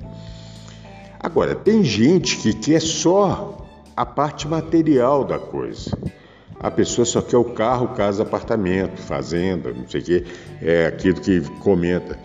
Agora, 1.19 1.53
tem 1.55 1.83
gente 1.83 2.37
que 2.37 2.53
quer 2.53 2.81
só 2.81 3.65
a 3.95 4.05
parte 4.05 4.47
material 4.47 5.25
da 5.25 5.37
coisa. 5.37 5.97
A 6.59 6.69
pessoa 6.71 7.05
só 7.05 7.21
quer 7.21 7.37
o 7.37 7.43
carro, 7.43 7.89
casa, 7.89 8.23
apartamento, 8.23 9.01
fazenda, 9.01 9.73
não 9.73 9.87
sei 9.87 10.01
o 10.01 10.03
quê, 10.03 10.25
é 10.61 10.87
aquilo 10.87 11.19
que 11.19 11.41
comenta. 11.59 12.17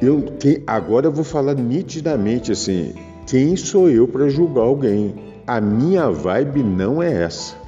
Eu, 0.00 0.22
quem, 0.38 0.62
agora 0.66 1.06
eu 1.06 1.12
vou 1.12 1.24
falar 1.24 1.54
nitidamente 1.54 2.52
assim: 2.52 2.94
quem 3.26 3.56
sou 3.56 3.88
eu 3.88 4.08
para 4.08 4.28
julgar 4.28 4.62
alguém? 4.62 5.14
A 5.46 5.60
minha 5.60 6.10
vibe 6.10 6.62
não 6.62 7.02
é 7.02 7.22
essa. 7.22 7.59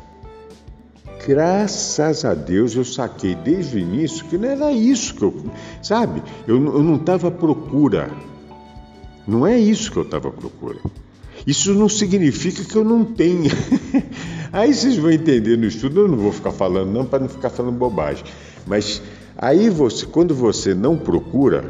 Graças 1.27 2.25
a 2.25 2.35
Deus 2.35 2.75
eu 2.75 2.85
saquei 2.85 3.35
desde 3.35 3.77
o 3.77 3.79
início 3.79 4.25
que 4.27 4.37
não 4.37 4.49
era 4.49 4.73
isso 4.73 5.15
que 5.15 5.23
eu. 5.23 5.35
Sabe? 5.81 6.23
Eu, 6.47 6.57
eu 6.57 6.83
não 6.83 6.97
estava 6.97 7.29
à 7.29 7.31
procura. 7.31 8.11
Não 9.27 9.47
é 9.47 9.59
isso 9.59 9.93
que 9.93 9.99
eu 9.99 10.03
estava 10.03 10.29
à 10.29 10.33
procura. 10.33 10.79
Isso 11.47 11.75
não 11.75 11.89
significa 11.89 12.65
que 12.65 12.77
eu 12.77 12.85
não 12.85 13.05
tenha. 13.05 13.51
aí 14.53 14.75
vocês 14.75 14.97
vão 14.97 15.11
entender 15.11 15.57
no 15.57 15.67
estudo, 15.67 16.01
eu 16.01 16.09
não 16.09 16.17
vou 16.17 16.33
ficar 16.33 16.53
falando, 16.53 16.91
não, 16.91 17.05
para 17.05 17.21
não 17.21 17.29
ficar 17.29 17.51
falando 17.51 17.77
bobagem. 17.77 18.25
Mas 18.67 19.01
aí 19.37 19.69
você, 19.71 20.07
quando 20.07 20.35
você 20.35 20.75
não 20.75 20.97
procura, 20.97 21.65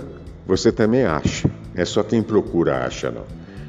você 0.46 0.72
também 0.72 1.04
acha. 1.04 1.50
É 1.74 1.84
só 1.84 2.02
quem 2.02 2.22
procura 2.22 2.84
acha, 2.84 3.10
não. 3.10 3.24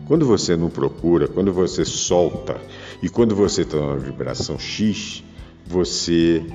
Quando 0.08 0.26
você 0.26 0.56
não 0.58 0.70
procura, 0.70 1.28
quando 1.28 1.54
você 1.54 1.86
solta 1.86 2.58
e 3.02 3.08
quando 3.08 3.36
você 3.36 3.62
está 3.62 3.78
numa 3.78 3.98
vibração 3.98 4.60
X, 4.60 5.24
você, 5.66 6.46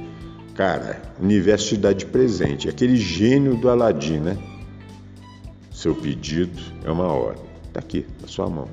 cara, 0.55 1.01
universo 1.21 1.69
te 1.69 1.77
dá 1.77 1.93
de 1.93 2.07
presente. 2.07 2.69
Aquele 2.69 2.97
gênio 2.97 3.57
do 3.57 3.69
Aladim, 3.69 4.19
né? 4.19 4.37
Seu 5.71 5.95
pedido 5.95 6.61
é 6.85 6.91
uma 6.91 7.07
hora. 7.07 7.39
Está 7.67 7.81
aqui, 7.81 8.07
na 8.21 8.29
sua 8.29 8.49
mão. 8.49 8.69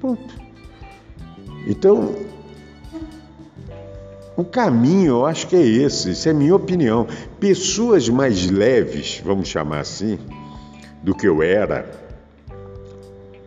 Ponto. 0.00 0.34
Então, 1.66 2.14
o 4.36 4.44
caminho, 4.44 5.10
eu 5.10 5.26
acho 5.26 5.46
que 5.46 5.56
é 5.56 5.62
esse, 5.62 6.12
isso 6.12 6.28
é 6.28 6.32
minha 6.32 6.54
opinião. 6.54 7.06
Pessoas 7.38 8.08
mais 8.08 8.50
leves, 8.50 9.20
vamos 9.24 9.48
chamar 9.48 9.80
assim, 9.80 10.18
do 11.02 11.14
que 11.14 11.26
eu 11.26 11.42
era, 11.42 11.90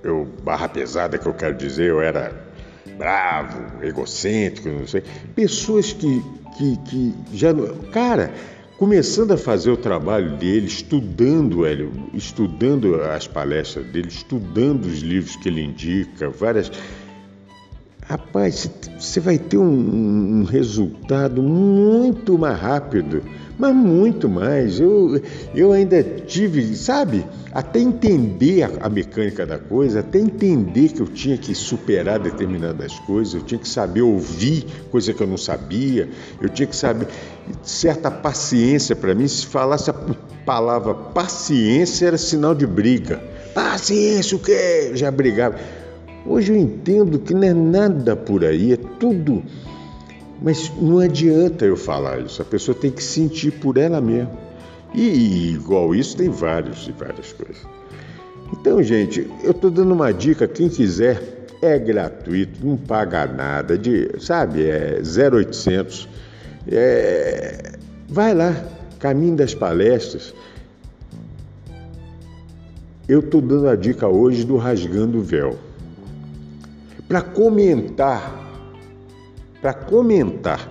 eu 0.04 0.28
barra 0.44 0.68
pesada 0.68 1.18
que 1.18 1.26
eu 1.26 1.34
quero 1.34 1.56
dizer, 1.56 1.90
eu 1.90 2.02
era 2.02 2.53
bravo, 2.98 3.84
egocêntrico, 3.84 4.70
não 4.70 4.88
sei. 4.88 5.04
Pessoas 5.36 5.94
que, 5.94 6.24
que, 6.58 6.78
que 6.78 7.14
já. 7.34 7.54
Cara, 7.92 8.34
começando 8.78 9.32
a 9.32 9.38
fazer 9.38 9.72
o 9.72 9.78
trabalho 9.78 10.38
dele, 10.38 10.68
estudando 10.68 11.66
ele, 11.66 11.90
estudando 12.14 12.96
as 13.02 13.28
palestras 13.28 13.86
dele, 13.86 14.08
estudando 14.08 14.86
os 14.86 15.00
livros 15.00 15.36
que 15.36 15.50
ele 15.50 15.64
indica, 15.64 16.30
várias. 16.30 16.72
Rapaz, 18.06 18.70
você 19.00 19.20
vai 19.20 19.38
ter 19.38 19.58
um, 19.58 20.42
um 20.42 20.44
resultado 20.44 21.42
muito 21.42 22.38
mais 22.38 22.60
rápido 22.60 23.24
mas 23.58 23.76
muito 23.76 24.28
mais. 24.28 24.80
Eu, 24.80 25.22
eu 25.54 25.72
ainda 25.72 26.02
tive, 26.04 26.76
sabe, 26.76 27.26
até 27.52 27.80
entender 27.80 28.64
a, 28.64 28.88
a, 28.88 28.90
mecânica 28.90 29.46
da 29.46 29.58
coisa, 29.58 30.00
até 30.00 30.20
entender 30.20 30.90
que 30.90 31.02
eu 31.02 31.08
tinha 31.08 31.38
que 31.38 31.54
superar 31.54 32.20
determinadas 32.20 32.94
coisas, 33.00 33.34
eu 33.34 33.42
tinha 33.42 33.60
que 33.60 33.68
saber 33.68 34.02
ouvir 34.02 34.66
coisa 34.92 35.14
que 35.14 35.22
eu 35.22 35.28
não 35.28 35.38
sabia, 35.38 36.10
eu 36.42 36.50
tinha 36.50 36.68
que 36.68 36.76
saber 36.76 37.08
certa 37.62 38.10
paciência 38.10 38.96
para 38.96 39.14
mim. 39.14 39.28
Se 39.28 39.46
falasse 39.46 39.90
a 39.90 39.96
palavra 40.46 40.94
paciência 40.94 42.08
era 42.08 42.18
sinal 42.18 42.56
de 42.56 42.66
briga. 42.66 43.22
Paciência, 43.54 44.36
o 44.36 44.40
quê? 44.40 44.88
Eu 44.90 44.98
já 44.98 45.12
brigava. 45.12 45.83
Hoje 46.26 46.54
eu 46.54 46.58
entendo 46.58 47.20
que 47.20 47.34
não 47.34 47.44
é 47.44 47.54
nada 47.54 48.16
por 48.16 48.46
aí, 48.46 48.74
é 48.74 48.78
tudo 48.78 49.44
mas 50.44 50.70
não 50.78 51.00
adianta 51.00 51.64
eu 51.64 51.78
falar 51.78 52.20
isso, 52.20 52.42
a 52.42 52.46
pessoa 52.46 52.76
tem 52.76 52.92
que 52.92 53.02
sentir 53.02 53.50
por 53.50 53.78
ela 53.78 54.02
mesma. 54.02 54.32
E 54.94 55.54
igual 55.54 55.96
isso 55.96 56.18
tem 56.18 56.30
vários 56.30 56.86
e 56.86 56.92
várias 56.92 57.32
coisas. 57.32 57.66
Então, 58.52 58.84
gente, 58.84 59.28
eu 59.42 59.52
estou 59.52 59.72
dando 59.72 59.94
uma 59.94 60.12
dica, 60.12 60.46
quem 60.46 60.68
quiser, 60.68 61.46
é 61.62 61.80
gratuito, 61.80 62.60
não 62.64 62.76
paga 62.76 63.26
nada, 63.26 63.78
de, 63.78 64.12
sabe, 64.20 64.66
é 64.66 65.02
0800. 65.02 66.10
É, 66.70 67.72
vai 68.10 68.36
lá, 68.36 68.54
caminho 69.00 69.38
das 69.38 69.56
palestras. 69.56 70.34
Eu 73.08 73.22
estou 73.22 73.42
dando 73.42 73.70
a 73.70 73.78
dica 73.78 74.10
hoje 74.10 74.44
do 74.44 74.58
Rasgando 74.58 75.20
o 75.20 75.22
Véu. 75.22 75.58
Para 77.14 77.22
comentar 77.22 78.42
para 79.62 79.72
comentar 79.72 80.68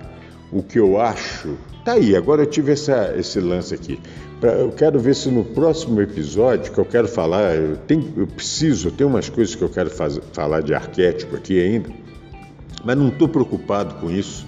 o 0.51 0.61
que 0.61 0.77
eu 0.77 1.01
acho. 1.01 1.57
Tá 1.85 1.93
aí, 1.93 2.17
agora 2.17 2.43
eu 2.43 2.47
tive 2.47 2.73
essa, 2.73 3.15
esse 3.17 3.39
lance 3.39 3.73
aqui. 3.73 4.01
Pra, 4.41 4.55
eu 4.55 4.73
quero 4.73 4.99
ver 4.99 5.15
se 5.15 5.31
no 5.31 5.45
próximo 5.45 6.01
episódio 6.03 6.73
que 6.73 6.79
eu 6.81 6.85
quero 6.85 7.07
falar, 7.07 7.55
eu, 7.55 7.77
tenho, 7.77 8.13
eu 8.17 8.27
preciso, 8.27 8.89
eu 8.89 8.93
tenho 8.93 9.09
umas 9.09 9.29
coisas 9.29 9.55
que 9.55 9.63
eu 9.63 9.69
quero 9.69 9.89
faz, 9.89 10.19
falar 10.33 10.63
de 10.63 10.75
arquétipo 10.75 11.37
aqui 11.37 11.63
ainda, 11.63 11.91
mas 12.85 12.99
não 12.99 13.07
estou 13.07 13.29
preocupado 13.29 13.95
com 14.01 14.11
isso. 14.11 14.45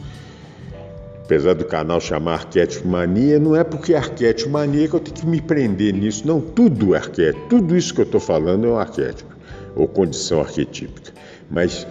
apesar 1.24 1.55
do 1.55 1.64
canal 1.64 2.01
chamar 2.01 2.34
Arquétipo 2.34 2.88
Mania, 2.88 3.38
não 3.38 3.55
é 3.55 3.62
porque 3.62 3.95
é 3.95 3.99
Arquétipo 3.99 4.51
Mania 4.51 4.88
que 4.88 4.95
eu 4.95 5.01
tenho 5.01 5.16
que 5.16 5.26
me 5.26 5.40
prender 5.40 5.95
nisso. 5.95 6.26
Não, 6.26 6.40
tudo 6.40 6.92
é 6.92 6.99
arquétipo. 6.99 7.47
Tudo 7.49 7.76
isso 7.76 7.95
que 7.95 8.01
eu 8.01 8.05
estou 8.05 8.20
falando 8.20 8.66
é 8.66 8.68
um 8.68 8.78
arquétipo, 8.80 9.32
ou 9.76 9.86
condição 9.86 10.40
arquetípica. 10.40 11.14
Mas 11.55 11.86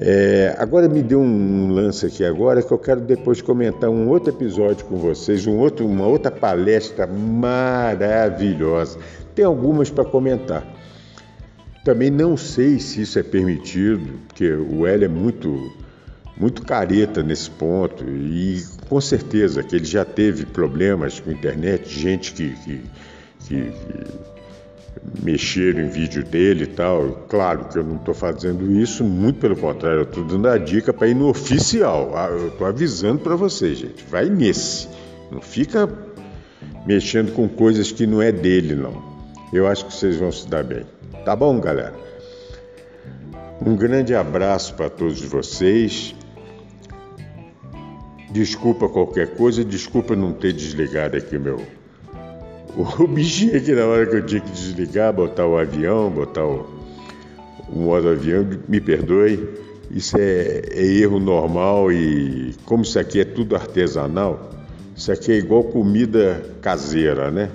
é, 0.00 0.56
agora 0.58 0.88
me 0.88 1.02
deu 1.02 1.20
um 1.20 1.68
lance 1.70 2.06
aqui 2.06 2.24
agora 2.24 2.62
que 2.62 2.72
eu 2.72 2.78
quero 2.78 3.02
depois 3.02 3.42
comentar 3.42 3.90
um 3.90 4.08
outro 4.08 4.30
episódio 4.30 4.86
com 4.86 4.96
vocês, 4.96 5.46
um 5.46 5.58
outro, 5.58 5.86
uma 5.86 6.06
outra 6.06 6.30
palestra 6.30 7.06
maravilhosa. 7.06 8.98
Tem 9.34 9.44
algumas 9.44 9.90
para 9.90 10.04
comentar. 10.04 10.66
Também 11.84 12.10
não 12.10 12.36
sei 12.36 12.78
se 12.78 13.02
isso 13.02 13.18
é 13.18 13.22
permitido, 13.22 14.18
porque 14.28 14.50
o 14.50 14.86
Hélio 14.86 15.04
é 15.04 15.08
muito 15.08 15.70
muito 16.34 16.62
careta 16.62 17.22
nesse 17.22 17.50
ponto 17.50 18.02
e 18.08 18.64
com 18.88 18.98
certeza 19.00 19.62
que 19.62 19.76
ele 19.76 19.84
já 19.84 20.04
teve 20.04 20.46
problemas 20.46 21.20
com 21.20 21.30
internet, 21.30 21.86
gente 21.86 22.32
que, 22.32 22.50
que, 22.64 22.80
que, 23.46 23.70
que 23.70 24.31
mexeram 25.22 25.80
em 25.80 25.88
vídeo 25.88 26.24
dele 26.24 26.64
e 26.64 26.66
tal. 26.66 27.26
Claro 27.28 27.66
que 27.66 27.78
eu 27.78 27.84
não 27.84 27.96
estou 27.96 28.14
fazendo 28.14 28.70
isso, 28.72 29.04
muito 29.04 29.38
pelo 29.38 29.56
contrário, 29.56 30.00
eu 30.00 30.04
estou 30.04 30.24
dando 30.24 30.48
a 30.48 30.58
dica 30.58 30.92
para 30.92 31.08
ir 31.08 31.14
no 31.14 31.28
oficial. 31.28 32.12
Ah, 32.16 32.28
eu 32.28 32.48
estou 32.48 32.66
avisando 32.66 33.20
para 33.20 33.36
vocês, 33.36 33.78
gente, 33.78 34.04
vai 34.08 34.28
nesse. 34.28 34.88
Não 35.30 35.40
fica 35.40 35.88
mexendo 36.86 37.32
com 37.32 37.48
coisas 37.48 37.90
que 37.92 38.06
não 38.06 38.20
é 38.20 38.32
dele, 38.32 38.74
não. 38.74 39.02
Eu 39.52 39.66
acho 39.66 39.86
que 39.86 39.94
vocês 39.94 40.16
vão 40.16 40.32
se 40.32 40.48
dar 40.48 40.64
bem. 40.64 40.84
Tá 41.24 41.36
bom, 41.36 41.58
galera? 41.60 41.94
Um 43.64 43.76
grande 43.76 44.14
abraço 44.14 44.74
para 44.74 44.90
todos 44.90 45.20
vocês. 45.22 46.14
Desculpa 48.30 48.88
qualquer 48.88 49.36
coisa, 49.36 49.62
desculpa 49.62 50.16
não 50.16 50.32
ter 50.32 50.52
desligado 50.52 51.16
aqui 51.16 51.38
meu. 51.38 51.60
O 52.76 52.84
bichinho 53.06 53.56
aqui 53.56 53.72
na 53.72 53.84
hora 53.84 54.06
que 54.06 54.16
eu 54.16 54.26
tinha 54.26 54.40
que 54.40 54.50
desligar, 54.50 55.12
botar 55.12 55.46
o 55.46 55.58
avião, 55.58 56.10
botar 56.10 56.44
o, 56.44 56.66
o 57.68 57.78
modo 57.78 58.08
avião, 58.08 58.46
me 58.68 58.80
perdoe. 58.80 59.48
Isso 59.90 60.16
é, 60.16 60.62
é 60.70 60.84
erro 60.84 61.20
normal 61.20 61.92
e 61.92 62.54
como 62.64 62.82
isso 62.82 62.98
aqui 62.98 63.20
é 63.20 63.24
tudo 63.24 63.54
artesanal, 63.54 64.50
isso 64.96 65.12
aqui 65.12 65.32
é 65.32 65.36
igual 65.36 65.64
comida 65.64 66.42
caseira, 66.62 67.30
né? 67.30 67.50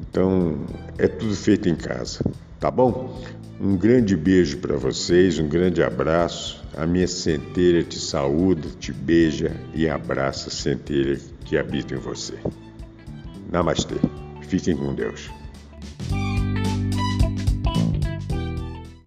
Então 0.00 0.60
é 0.96 1.08
tudo 1.08 1.34
feito 1.34 1.68
em 1.68 1.74
casa, 1.74 2.20
tá 2.60 2.70
bom? 2.70 3.20
Um 3.60 3.76
grande 3.76 4.14
beijo 4.16 4.58
para 4.58 4.76
vocês, 4.76 5.38
um 5.38 5.48
grande 5.48 5.82
abraço. 5.82 6.62
A 6.76 6.86
minha 6.86 7.08
centelha 7.08 7.82
te 7.82 7.98
saúda, 7.98 8.68
te 8.78 8.92
beija 8.92 9.56
e 9.74 9.88
abraça 9.88 10.48
a 10.48 10.52
centelha 10.52 11.18
que 11.44 11.56
habita 11.56 11.94
em 11.94 11.98
você. 11.98 12.34
Namastê. 13.50 13.96
Fiquem 14.42 14.76
com 14.76 14.94
Deus. 14.94 15.30